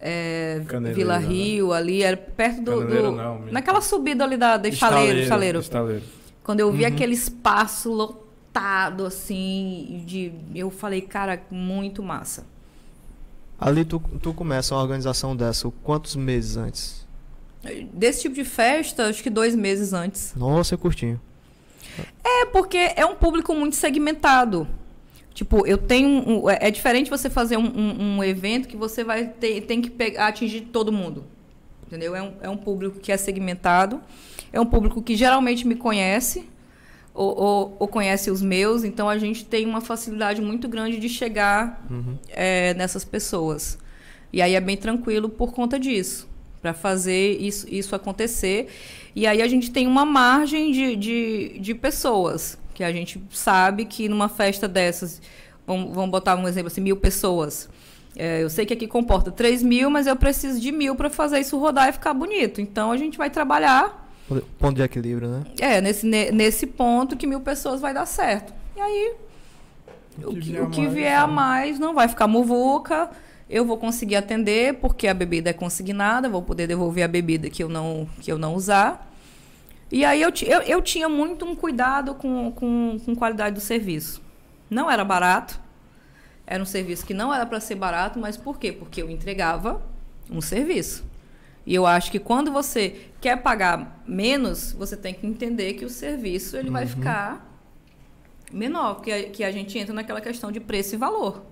[0.00, 0.62] é,
[0.94, 1.26] Vila né?
[1.26, 2.86] Rio, ali, era perto do.
[2.86, 5.58] Do- não, naquela subida ali da, da estaleiro, estaleiro.
[5.58, 6.04] Estaleiro.
[6.44, 6.88] Quando eu vi Uhum.
[6.88, 8.27] aquele espaço lotado,
[9.06, 12.46] assim, de, eu falei, cara, muito massa.
[13.58, 17.06] Ali tu, tu começa uma organização dessa, quantos meses antes?
[17.92, 20.32] Desse tipo de festa, acho que dois meses antes.
[20.36, 21.20] Nossa, é curtinho.
[22.22, 24.66] É, porque é um público muito segmentado.
[25.34, 26.08] Tipo, eu tenho.
[26.08, 29.80] Um, é, é diferente você fazer um, um, um, evento que você vai ter tem
[29.80, 31.24] que pegar, atingir todo mundo.
[31.86, 32.14] Entendeu?
[32.14, 34.00] É um, é um público que é segmentado.
[34.52, 36.48] É um público que geralmente me conhece.
[37.18, 41.08] Ou, ou, ou conhece os meus, então a gente tem uma facilidade muito grande de
[41.08, 42.16] chegar uhum.
[42.28, 43.76] é, nessas pessoas.
[44.32, 46.28] E aí é bem tranquilo por conta disso,
[46.62, 48.68] para fazer isso, isso acontecer.
[49.16, 53.84] E aí a gente tem uma margem de, de, de pessoas, que a gente sabe
[53.84, 55.20] que numa festa dessas,
[55.66, 57.68] vamos, vamos botar um exemplo assim, mil pessoas.
[58.14, 61.40] É, eu sei que aqui comporta 3 mil, mas eu preciso de mil para fazer
[61.40, 62.60] isso rodar e ficar bonito.
[62.60, 64.07] Então a gente vai trabalhar.
[64.58, 65.44] Ponto de equilíbrio, né?
[65.58, 68.52] É, nesse, nesse ponto que mil pessoas vai dar certo.
[68.76, 69.14] E aí,
[70.18, 73.10] o que, o que, vier, o que mais, vier a mais não vai ficar muvuca.
[73.48, 77.62] Eu vou conseguir atender, porque a bebida é consignada, vou poder devolver a bebida que
[77.62, 79.10] eu não, que eu não usar.
[79.90, 84.20] E aí eu, eu, eu tinha muito um cuidado com, com, com qualidade do serviço.
[84.68, 85.58] Não era barato,
[86.46, 88.70] era um serviço que não era para ser barato, mas por quê?
[88.70, 89.80] Porque eu entregava
[90.30, 91.07] um serviço.
[91.68, 95.90] E eu acho que quando você quer pagar menos, você tem que entender que o
[95.90, 96.72] serviço ele uhum.
[96.72, 97.60] vai ficar
[98.50, 101.44] menor, que a, que a gente entra naquela questão de preço e valor,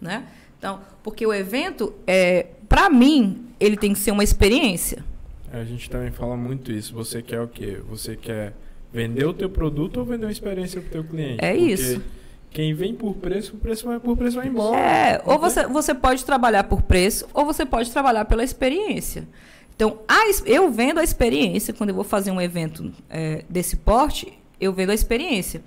[0.00, 0.26] né?
[0.58, 5.04] Então, porque o evento, é, para mim, ele tem que ser uma experiência.
[5.52, 6.92] A gente também fala muito isso.
[6.94, 7.80] Você quer o quê?
[7.88, 8.54] Você quer
[8.92, 11.44] vender o teu produto ou vender uma experiência para o teu cliente?
[11.44, 12.02] É Porque isso.
[12.50, 14.80] Quem vem por preço, o preço vai, por preço vai embora.
[14.80, 19.28] É, ou você, você pode trabalhar por preço ou você pode trabalhar pela experiência.
[19.74, 24.32] Então, a, eu vendo a experiência, quando eu vou fazer um evento é, desse porte,
[24.58, 25.62] eu vendo a experiência.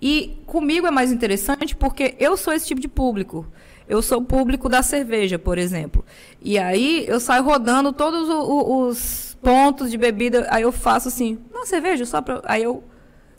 [0.00, 3.46] E comigo é mais interessante porque eu sou esse tipo de público.
[3.88, 6.04] Eu sou o público da cerveja, por exemplo.
[6.42, 11.66] E aí eu saio rodando todos os pontos de bebida, aí eu faço assim, não,
[11.66, 12.40] cerveja, só pra.
[12.44, 12.82] Aí eu.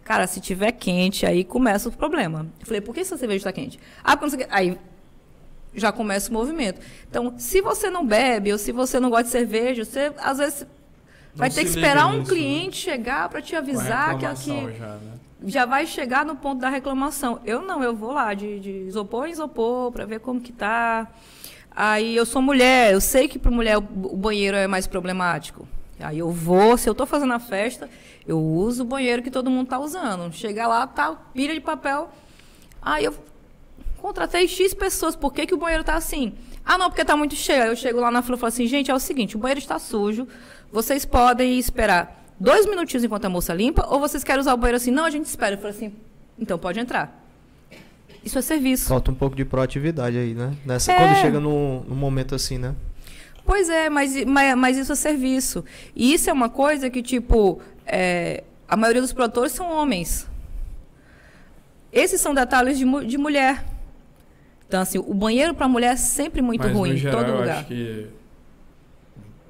[0.06, 2.46] Cara, se tiver quente, aí começa o problema.
[2.60, 3.80] Eu falei, por que essa cerveja está quente?
[4.04, 4.48] Ah, quando você...
[4.52, 4.78] Aí
[5.74, 6.80] já começa o movimento.
[7.10, 10.62] Então, se você não bebe ou se você não gosta de cerveja, você às vezes
[10.62, 10.68] não
[11.34, 12.38] vai ter que esperar um nisso, né?
[12.38, 12.94] cliente né?
[12.94, 15.14] chegar para te avisar que aqui já, né?
[15.44, 17.42] já, vai chegar no ponto da reclamação.
[17.44, 21.08] Eu não, eu vou lá de, de isopor em isopor para ver como que tá.
[21.72, 25.68] Aí eu sou mulher, eu sei que para mulher o banheiro é mais problemático.
[26.00, 27.90] Aí eu vou, se eu estou fazendo a festa,
[28.28, 30.32] eu uso o banheiro que todo mundo está usando.
[30.34, 32.10] Chega lá, tá pilha de papel.
[32.82, 33.14] Aí eu
[33.98, 36.34] contratei X pessoas, por que, que o banheiro está assim?
[36.64, 37.64] Ah, não, porque está muito cheio.
[37.64, 39.60] Aí eu chego lá na fila e falo assim, gente, é o seguinte, o banheiro
[39.60, 40.28] está sujo,
[40.72, 44.78] vocês podem esperar dois minutinhos enquanto a moça limpa, ou vocês querem usar o banheiro
[44.78, 44.92] assim?
[44.92, 45.56] Não, a gente espera.
[45.56, 45.94] Eu falo assim,
[46.38, 47.24] então pode entrar.
[48.24, 48.90] Isso é serviço.
[48.90, 50.54] Falta um pouco de proatividade aí, né?
[50.66, 50.98] Nessa, é.
[50.98, 52.74] Quando chega num, num momento assim, né?
[53.46, 55.64] Pois é, mas, mas, mas, isso é serviço.
[55.96, 60.28] E isso é uma coisa que, tipo, é, a maioria dos produtores são homens.
[61.92, 63.64] Esses são detalhes de, de mulher.
[64.68, 67.48] Então, assim, o banheiro para mulher é sempre muito mas, ruim, em geral, todo lugar.
[67.48, 68.08] Eu acho que,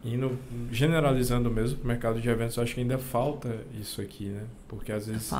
[0.04, 0.38] indo,
[0.72, 4.44] generalizando mesmo para o mercado de eventos, eu acho que ainda falta isso aqui, né?
[4.68, 5.32] Porque às vezes.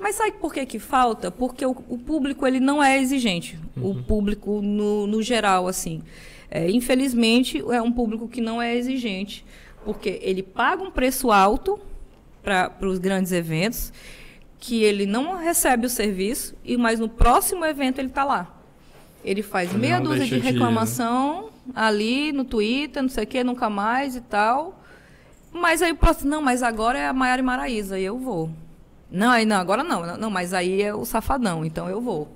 [0.00, 1.30] Mas sabe por que, que falta?
[1.30, 3.58] Porque o, o público ele não é exigente.
[3.76, 3.90] Uhum.
[3.90, 6.02] O público, no, no geral, assim.
[6.50, 9.44] É, infelizmente, é um público que não é exigente,
[9.84, 11.78] porque ele paga um preço alto
[12.42, 13.92] para os grandes eventos,
[14.58, 18.56] que ele não recebe o serviço, e mas no próximo evento ele está lá.
[19.24, 21.74] Ele faz ele meia dúzia de reclamação de né?
[21.74, 24.80] ali no Twitter, não sei o que, nunca mais e tal.
[25.52, 28.50] Mas aí o próximo, não, mas agora é a Maiara e Maraísa, e eu vou.
[29.10, 32.28] Não, aí não, agora não, não, mas aí é o safadão, então eu vou.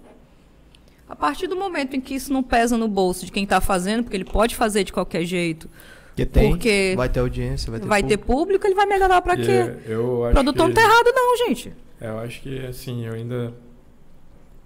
[1.08, 4.02] A partir do momento em que isso não pesa no bolso de quem está fazendo,
[4.02, 5.70] porque ele pode fazer de qualquer jeito.
[6.14, 8.22] Que tem, porque vai ter audiência, vai ter vai público.
[8.22, 9.76] ter público, ele vai me agradar para quê?
[9.86, 10.68] Eu o produtor que...
[10.68, 11.72] não tá errado não, gente.
[12.00, 13.52] É, eu acho que assim, eu ainda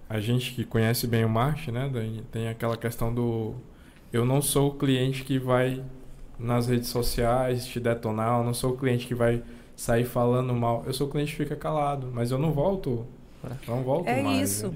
[0.08, 1.90] a gente que conhece bem o marketing, né,
[2.30, 3.54] tem aquela questão do
[4.12, 5.82] eu não sou o cliente que vai
[6.38, 9.42] nas redes sociais te detonar, eu não sou o cliente que vai
[9.76, 10.82] sair falando mal.
[10.86, 13.06] Eu sou o cliente que fica calado, mas eu não volto,
[13.66, 14.38] não volto é mais.
[14.38, 14.68] É isso.
[14.68, 14.74] Né?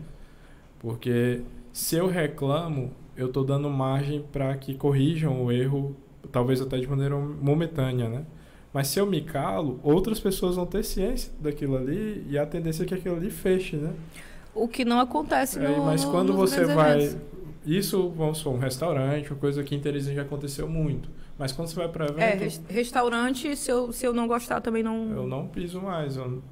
[0.78, 1.42] Porque
[1.72, 5.96] se eu reclamo, eu estou dando margem para que corrijam o erro,
[6.30, 8.24] talvez até de maneira momentânea, né?
[8.72, 12.84] Mas se eu me calo, outras pessoas vão ter ciência daquilo ali e a tendência
[12.84, 13.92] é que aquilo ali feche, né?
[14.54, 17.16] O que não acontece é, no Mas quando você vai...
[17.64, 21.08] Isso, vamos supor, um restaurante, uma coisa que em Teresina já aconteceu muito.
[21.38, 22.62] Mas quando você vai para evento...
[22.68, 25.10] É, restaurante, se eu, se eu não gostar, também não...
[25.10, 26.16] Eu não piso mais.
[26.16, 26.42] Eu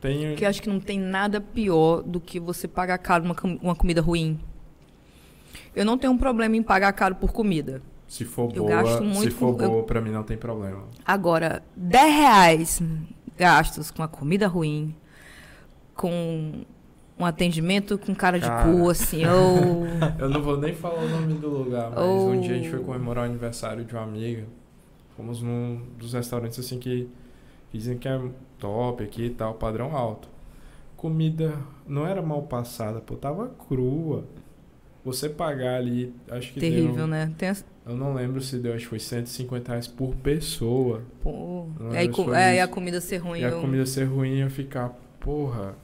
[0.00, 0.34] tenho...
[0.34, 4.00] Que acho que não tem nada pior do que você pagar caro uma, uma comida
[4.00, 4.40] ruim.
[5.74, 7.82] eu não tenho um problema em pagar caro por comida.
[8.06, 10.84] Se for Eu boa, se for com- eu- boa, pra mim não tem problema.
[11.04, 12.82] Agora, 10 reais
[13.36, 14.94] gastos com a comida ruim,
[15.94, 16.64] com
[17.18, 18.70] um atendimento com cara de Cara.
[18.70, 19.86] cu, assim, ou...
[20.18, 22.28] Eu não vou nem falar o nome do lugar, mas Oh.
[22.28, 24.44] um dia a gente foi comemorar o aniversário de uma amiga.
[25.16, 27.08] Fomos num dos restaurantes assim que
[27.72, 28.20] dizem que é
[28.58, 30.28] top aqui e tal, padrão alto.
[30.96, 31.54] Comida
[31.86, 34.24] não era mal passada, pô, tava crua.
[35.04, 37.32] Você pagar ali, acho que Terrível, deu, né?
[37.38, 37.48] Tem
[37.86, 41.02] Eu não lembro se deu, acho que foi 150 reais por pessoa.
[41.22, 43.40] pô, aí, é, e a comida ser ruim.
[43.40, 44.90] E a eu- comida ser ruim e eu ficar,
[45.20, 45.76] porra.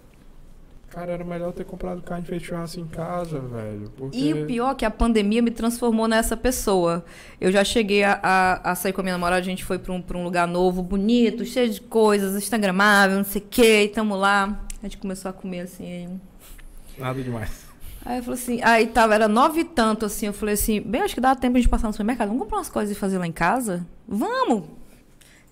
[0.90, 3.90] Cara, era melhor ter comprado carne feita churrasco em casa, velho.
[3.96, 4.18] Porque...
[4.18, 7.02] E o pior é que a pandemia me transformou nessa pessoa.
[7.40, 9.90] Eu já cheguei a, a, a sair com a minha namorada, a gente foi pra
[9.92, 13.88] um, pra um lugar novo, bonito, cheio de coisas, instagramável, não sei o quê, e
[13.88, 14.66] tamo lá.
[14.82, 15.84] A gente começou a comer assim.
[15.86, 16.08] Aí,
[16.98, 17.71] Nada demais.
[18.04, 21.02] Aí eu falei assim, aí tava, era nove e tanto, assim, eu falei assim, bem,
[21.02, 23.26] acho que dá tempo de passar no supermercado, vamos comprar umas coisas e fazer lá
[23.26, 23.86] em casa?
[24.06, 24.64] Vamos!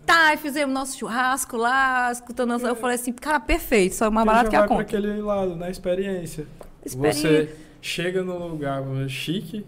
[0.07, 2.67] Tá, e fizemos nosso churrasco lá, escutando nossa...
[2.67, 4.83] Eu falei assim, cara, perfeito, só é mais Porque barato que a conta.
[4.83, 6.47] aquele lado, na experiência.
[6.85, 7.31] Experiência.
[7.31, 9.65] Você chega num lugar chique,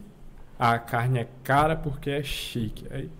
[0.58, 2.86] a carne é cara porque é chique.
[2.90, 3.10] Aí,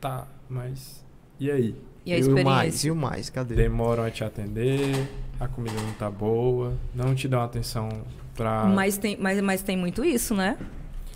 [0.00, 1.04] tá, mas
[1.38, 1.74] e aí?
[2.04, 2.84] E a e o mais?
[2.84, 3.30] E o mais?
[3.30, 3.54] Cadê?
[3.54, 5.08] Demoram a te atender,
[5.38, 7.88] a comida não tá boa, não te dão atenção
[8.34, 8.64] pra...
[8.64, 10.56] Mas tem, mas, mas tem muito isso, né?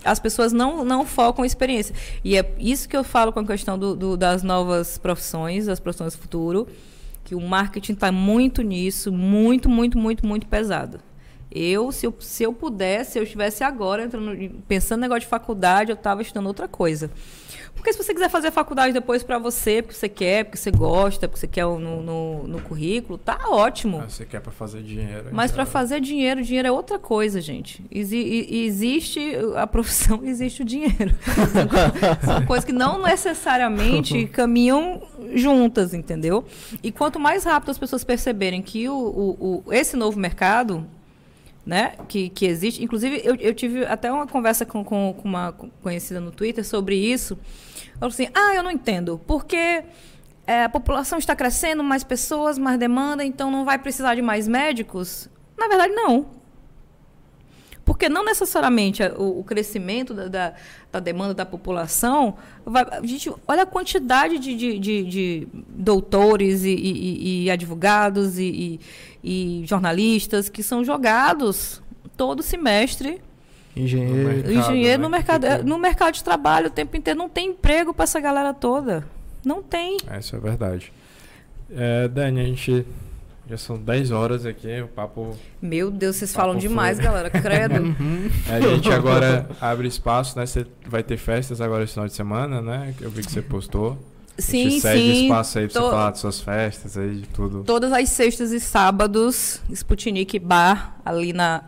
[0.03, 1.93] As pessoas não, não focam em experiência.
[2.23, 5.79] E é isso que eu falo com a questão do, do- das novas profissões, das
[5.79, 6.67] profissões do futuro,
[7.25, 10.99] que o marketing está muito nisso, muito, muito, muito, muito pesado.
[11.51, 14.35] Eu, se eu, se eu pudesse, se eu estivesse agora entrando,
[14.67, 17.09] pensando no negócio de faculdade, eu estava estudando outra coisa.
[17.77, 20.69] Porque se você quiser fazer a faculdade depois para você, porque você quer, porque você
[20.71, 24.01] gosta, porque você quer no, no, no currículo, tá ótimo.
[24.03, 25.29] Ah, você quer pra fazer dinheiro.
[25.31, 27.83] Mas para fazer dinheiro, dinheiro é outra coisa, gente.
[27.89, 28.17] Exi-
[28.49, 29.21] e- existe
[29.55, 31.15] a profissão, existe o dinheiro.
[32.25, 35.01] São coisas que não necessariamente caminham
[35.33, 36.43] juntas, entendeu?
[36.83, 40.85] E quanto mais rápido as pessoas perceberem que o, o- o- esse novo mercado,
[41.67, 45.51] né, que, que existe, inclusive eu, eu tive até uma conversa com, com, com uma
[45.51, 47.37] conhecida no Twitter sobre isso.
[47.89, 49.83] Ela falou assim: ah, eu não entendo, porque
[50.47, 54.47] é, a população está crescendo, mais pessoas, mais demanda, então não vai precisar de mais
[54.47, 55.29] médicos?
[55.57, 56.36] Na verdade, não.
[57.87, 60.53] Porque não necessariamente o, o crescimento da, da,
[60.91, 62.35] da demanda da população.
[62.65, 68.37] Vai, a gente, olha a quantidade de, de, de- de doutores e, e- e advogados
[68.37, 68.79] e,
[69.23, 71.81] e- e jornalistas que são jogados
[72.15, 73.21] todo semestre
[73.75, 74.27] Engenheiro.
[74.29, 75.03] Mercado, engenheiro né?
[75.03, 78.19] no mercado é, no mercado de trabalho o tempo inteiro não tem emprego para essa
[78.19, 79.05] galera toda
[79.45, 80.91] não tem É, Isso é verdade.
[81.71, 82.85] É, Dani, a gente.
[83.49, 85.35] Já são 10 horas aqui, o papo.
[85.61, 87.05] meu Deus vocês falam demais foi.
[87.05, 87.95] galera credo
[88.51, 90.45] A gente agora abre espaço, né?
[90.45, 92.93] Você vai ter festas agora esse final de semana, né?
[92.99, 93.97] Eu vi que você postou.
[94.37, 97.63] a sim sim espaço aí pra Tô- você falar de suas festas aí, de tudo.
[97.63, 101.63] todas as sextas e sábados Sputnik Bar ali na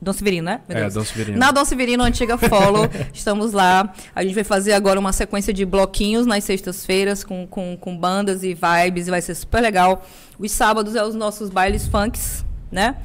[0.00, 0.88] Dom Severino né É.
[0.88, 1.38] Dom Severino.
[1.38, 3.92] Na Dom Severino, antiga Follow, estamos lá.
[4.14, 8.42] A gente vai fazer agora uma sequência de bloquinhos nas sextas-feiras com, com, com bandas
[8.42, 10.04] e vibes e vai ser super legal.
[10.38, 12.96] Os sábados é os nossos bailes funks, né?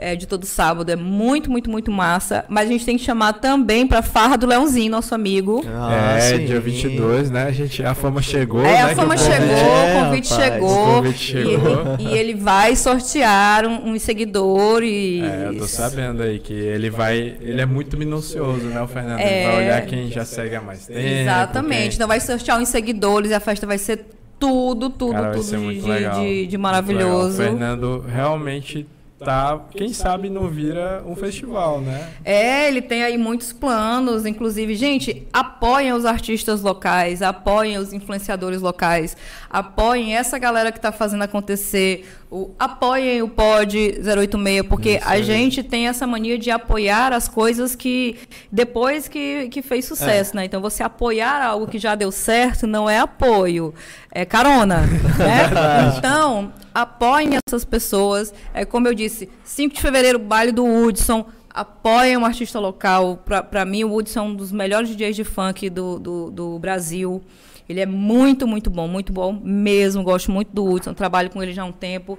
[0.00, 0.90] É, de todo sábado.
[0.92, 2.44] É muito, muito, muito massa.
[2.48, 5.64] Mas a gente tem que chamar também pra Farra do Leãozinho, nosso amigo.
[5.66, 6.46] Ah, é, sim.
[6.46, 7.46] dia 22, né?
[7.48, 8.60] A, gente, a fama chegou.
[8.60, 10.70] É, né, a fama o chegou, convite- É, o convite rapaz, chegou.
[10.70, 11.82] o convite e chegou.
[11.98, 15.22] ele- E, ele vai sortear um, uns seguidores.
[15.24, 17.36] É, eu tô sabendo aí que ele vai.
[17.40, 19.18] Ele é muito minucioso, né, o Fernando?
[19.18, 19.42] É.
[19.42, 20.98] Ele vai olhar quem já segue há mais tempo.
[21.00, 21.76] Exatamente.
[21.88, 24.04] quem- Então vai sortear uns seguidores e a festa vai ser
[24.38, 27.30] tudo, tudo, Cara, vai tudo ser de, de- de- maravilhoso.
[27.42, 28.86] O Fernando realmente
[29.18, 29.60] tá.
[29.70, 32.12] Quem sabe não vira um festival, né?
[32.24, 38.60] É, ele tem aí muitos planos, inclusive, gente, apoiem os artistas locais, apoiem os influenciadores
[38.60, 39.16] locais,
[39.50, 45.12] apoiem essa galera que está fazendo acontecer, o, apoiem o Pod 086, porque Isso a
[45.12, 45.22] aí.
[45.22, 48.16] gente tem essa mania de apoiar as coisas que
[48.52, 50.44] depois que, que fez sucesso, né?
[50.44, 53.74] Então você apoiar algo que já deu certo não é apoio,
[54.12, 54.82] é carona,
[55.16, 55.96] né?
[55.96, 58.34] Então, apoiem essas pessoas.
[58.52, 61.26] É como eu disse, 5 de fevereiro, baile do Woodson.
[61.48, 63.24] Apoiem um artista local.
[63.50, 67.22] Para mim, o Woodson é um dos melhores DJs de funk do, do, do Brasil.
[67.68, 70.02] Ele é muito, muito bom, muito bom mesmo.
[70.02, 72.18] Gosto muito do Woodson, trabalho com ele já há um tempo.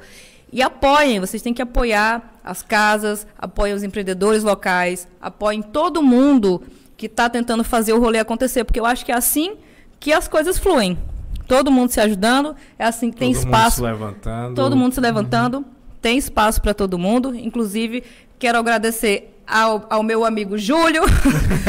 [0.51, 6.61] E apoiem, vocês têm que apoiar as casas, apoiem os empreendedores locais, apoiem todo mundo
[6.97, 9.55] que está tentando fazer o rolê acontecer, porque eu acho que é assim
[9.99, 10.97] que as coisas fluem.
[11.47, 14.55] Todo mundo se ajudando, é assim que tem Todo espaço Mundo se levantando.
[14.55, 15.65] todo mundo se levantando,
[16.01, 17.33] tem espaço para todo mundo.
[17.35, 18.03] Inclusive,
[18.37, 21.01] quero agradecer ao, ao meu amigo Júlio,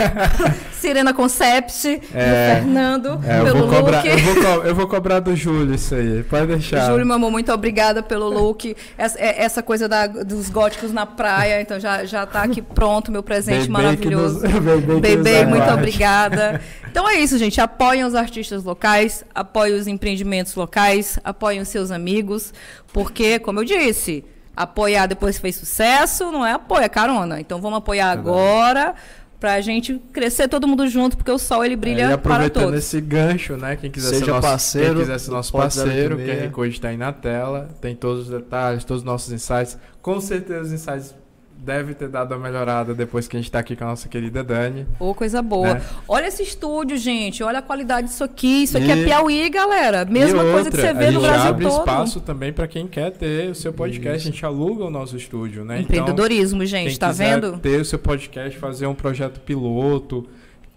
[0.73, 4.09] Sirena Concept, é, Fernando, é, pelo eu vou cobrar, look.
[4.09, 6.86] Eu vou, co eu vou, cobrar do Júlio isso aí, pode deixar.
[6.86, 8.77] Júlio, meu amor, muito obrigada pelo look.
[8.98, 13.11] Essa, é, essa coisa da, dos góticos na praia, então já, já tá aqui pronto,
[13.11, 14.40] meu presente bebê maravilhoso.
[14.86, 16.61] Nos, bebê, muito obrigada.
[16.90, 17.61] Então é isso, gente.
[17.61, 22.52] Apoiem os artistas locais, apoiem os empreendimentos locais, apoiem os seus amigos,
[22.93, 24.24] porque, como eu disse,
[24.62, 27.41] apoiar depois que fez sucesso não é apoio, é carona.
[27.41, 28.95] Então vamos apoiar agora
[29.41, 32.51] para a gente crescer todo mundo junto, porque o sol ele brilha é, e para
[32.51, 32.78] todos.
[32.78, 33.74] esse gancho, né?
[33.74, 36.89] Quem quiser Seja ser nosso parceiro, quem quiser ser nosso parceiro, que a Recode está
[36.89, 39.78] aí na tela, tem todos os detalhes, todos os nossos insights.
[40.03, 41.15] Com certeza os insights
[41.62, 44.43] deve ter dado uma melhorada depois que a gente está aqui com a nossa querida
[44.43, 44.87] Dani.
[44.99, 45.74] Ô, oh, coisa boa.
[45.74, 45.82] Né?
[46.09, 47.43] Olha esse estúdio, gente.
[47.43, 48.65] Olha a qualidade disso aqui.
[48.65, 49.03] Isso aqui é e...
[49.03, 50.05] é Piauí, galera.
[50.05, 51.78] Mesma outra, coisa que você vê no Brasil abre todo.
[51.78, 54.19] espaço também para quem quer ter o seu podcast.
[54.19, 54.28] Isso.
[54.28, 55.81] A gente aluga o nosso estúdio, né?
[55.81, 56.99] Empreendedorismo, então, gente.
[56.99, 57.59] Tá vendo?
[57.59, 60.27] ter o seu podcast, fazer um projeto piloto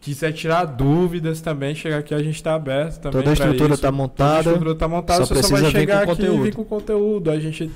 [0.01, 3.21] quiser tirar dúvidas também, chegar aqui, a gente está aberto também.
[3.21, 4.43] Toda a estrutura está montada.
[4.43, 7.31] Toda a estrutura está montada, só você só vai chegar aqui e vir com conteúdo.
[7.31, 7.71] A gente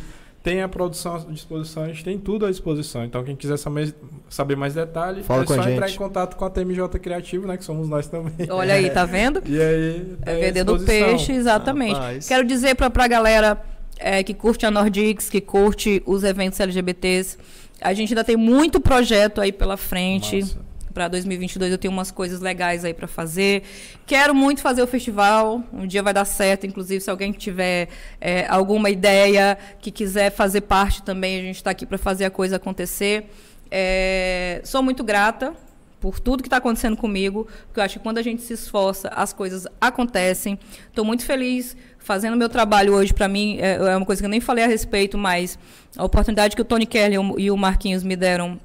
[0.48, 3.04] tem a produção à disposição, a gente tem tudo à disposição.
[3.04, 3.94] Então, quem quiser saber,
[4.30, 7.58] saber mais detalhes, Fala é só entrar em contato com a TMJ Criativo, né?
[7.58, 8.50] Que somos nós também.
[8.50, 9.44] Olha aí, tá vendo?
[9.46, 10.16] e aí.
[10.26, 11.96] É vendendo peixe, exatamente.
[11.96, 12.30] Rapaz.
[12.30, 13.62] Quero dizer para a galera
[14.00, 17.38] é, que curte a Nordix, que curte os eventos LGBTs.
[17.82, 20.40] A gente ainda tem muito projeto aí pela frente.
[20.40, 20.67] Massa
[20.98, 23.62] para 2022 eu tenho umas coisas legais aí para fazer.
[24.04, 27.88] Quero muito fazer o festival, um dia vai dar certo, inclusive se alguém tiver
[28.20, 32.32] é, alguma ideia que quiser fazer parte também, a gente está aqui para fazer a
[32.32, 33.30] coisa acontecer.
[33.70, 35.54] É, sou muito grata
[36.00, 39.08] por tudo que está acontecendo comigo, porque eu acho que quando a gente se esforça,
[39.10, 40.58] as coisas acontecem.
[40.90, 43.14] Estou muito feliz fazendo meu trabalho hoje.
[43.14, 45.60] Para mim, é, é uma coisa que eu nem falei a respeito, mas
[45.96, 48.60] a oportunidade que o Tony Kelly e o Marquinhos me deram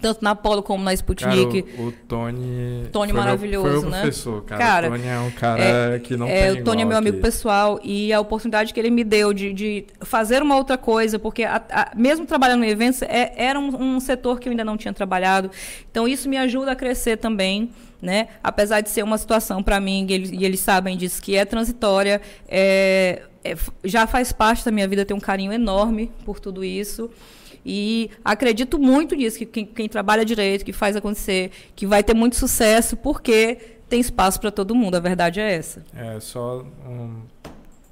[0.00, 1.62] tanto na Apollo como na Sputnik.
[1.62, 2.88] Cara, o, o Tony.
[2.92, 4.00] Tony foi maravilhoso, meu, foi meu né?
[4.02, 4.64] professor, cara.
[4.64, 4.88] cara.
[4.88, 7.20] O Tony é um cara é, que não é, tem O Tony é meu amigo
[7.20, 11.44] pessoal e a oportunidade que ele me deu de, de fazer uma outra coisa, porque
[11.44, 14.76] a, a, mesmo trabalhando em eventos, é, era um, um setor que eu ainda não
[14.76, 15.50] tinha trabalhado.
[15.90, 17.70] Então isso me ajuda a crescer também.
[18.00, 18.28] Né?
[18.44, 21.46] Apesar de ser uma situação para mim, e eles, e eles, sabem disso, que é
[21.46, 26.62] transitória, é, é, já faz parte da minha vida ter um carinho enorme por tudo
[26.62, 27.10] isso.
[27.68, 32.14] E acredito muito nisso, que quem, quem trabalha direito, que faz acontecer, que vai ter
[32.14, 34.94] muito sucesso, porque tem espaço para todo mundo.
[34.94, 35.84] A verdade é essa.
[35.92, 37.22] É, só um,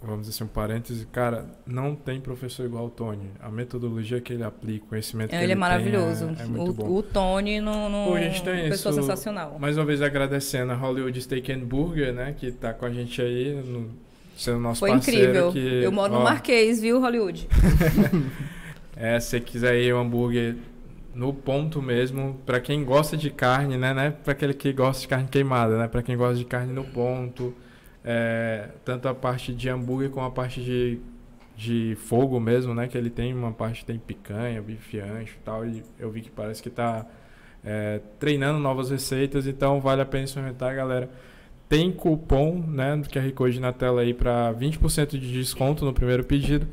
[0.00, 3.30] vamos dizer assim, um parêntese, cara, não tem professor igual o Tony.
[3.40, 6.30] A metodologia que ele aplica, o conhecimento que ele, ele é maravilhoso.
[6.38, 6.94] É, é muito o, bom.
[6.94, 9.58] o Tony no, no Pô, a gente tem pessoa isso, sensacional.
[9.58, 13.20] Mais uma vez agradecendo a Hollywood Steak and Burger, né, que está com a gente
[13.20, 13.90] aí no,
[14.36, 15.20] sendo nosso Foi parceiro.
[15.20, 15.52] Foi incrível.
[15.52, 17.48] Que, Eu moro ó, no Marquês, viu, Hollywood?
[18.96, 20.56] É, se você quiser ir um hambúrguer
[21.14, 25.08] no ponto mesmo, para quem gosta de carne, né, né para aquele que gosta de
[25.08, 27.54] carne queimada, né, para quem gosta de carne no ponto,
[28.04, 30.98] é, tanto a parte de hambúrguer como a parte de,
[31.56, 35.44] de fogo mesmo, né, que ele tem uma parte que tem picanha, bife ancho e
[35.44, 37.06] tal, e eu vi que parece que está
[37.64, 41.08] é, treinando novas receitas, então vale a pena experimentar, galera.
[41.66, 46.22] Tem cupom, né, do QR Code na tela aí para 20% de desconto no primeiro
[46.22, 46.68] pedido.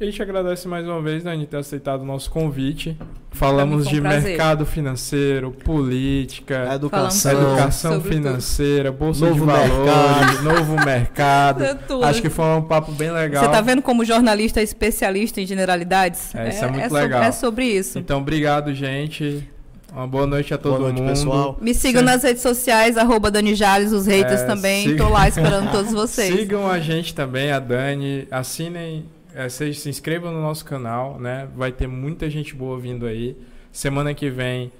[0.00, 2.96] E a gente agradece mais uma vez, Dani, ter aceitado o nosso convite.
[3.32, 11.64] Falamos de mercado financeiro, política, educação, educação financeira, bolsa novo de valores, novo mercado.
[12.02, 13.42] Acho que foi um papo bem legal.
[13.42, 16.34] Você está vendo como jornalista é especialista em generalidades?
[16.34, 17.20] É, isso é, é muito é legal.
[17.20, 17.98] Sobre, é sobre isso.
[17.98, 19.46] Então, obrigado, gente.
[19.92, 21.10] Uma boa noite a todo boa noite, mundo.
[21.10, 21.58] pessoal.
[21.60, 24.92] Me sigam nas redes sociais, arroba Dani Jales, os haters é, também.
[24.92, 26.32] Estou lá esperando todos vocês.
[26.40, 28.26] Sigam a gente também, a Dani.
[28.30, 31.48] Assinem é, vocês se inscrevam no nosso canal, né?
[31.54, 33.36] Vai ter muita gente boa vindo aí.
[33.72, 34.72] Semana que vem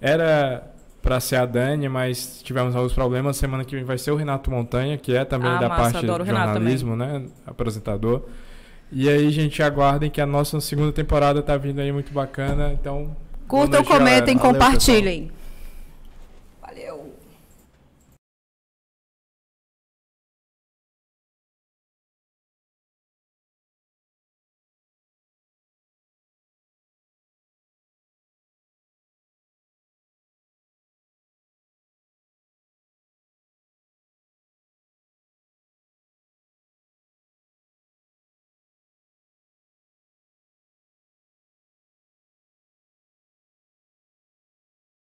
[0.00, 0.70] era
[1.02, 3.36] para ser a Dani, mas tivemos alguns problemas.
[3.36, 6.00] Semana que vem vai ser o Renato Montanha, que é também ah, da massa, parte
[6.00, 7.22] de jornalismo, né?
[7.46, 8.22] Apresentador.
[8.90, 12.72] E aí, gente, aguardem que a nossa segunda temporada tá vindo aí muito bacana.
[12.72, 13.16] Então,
[13.48, 15.30] curtam, comentem, compartilhem.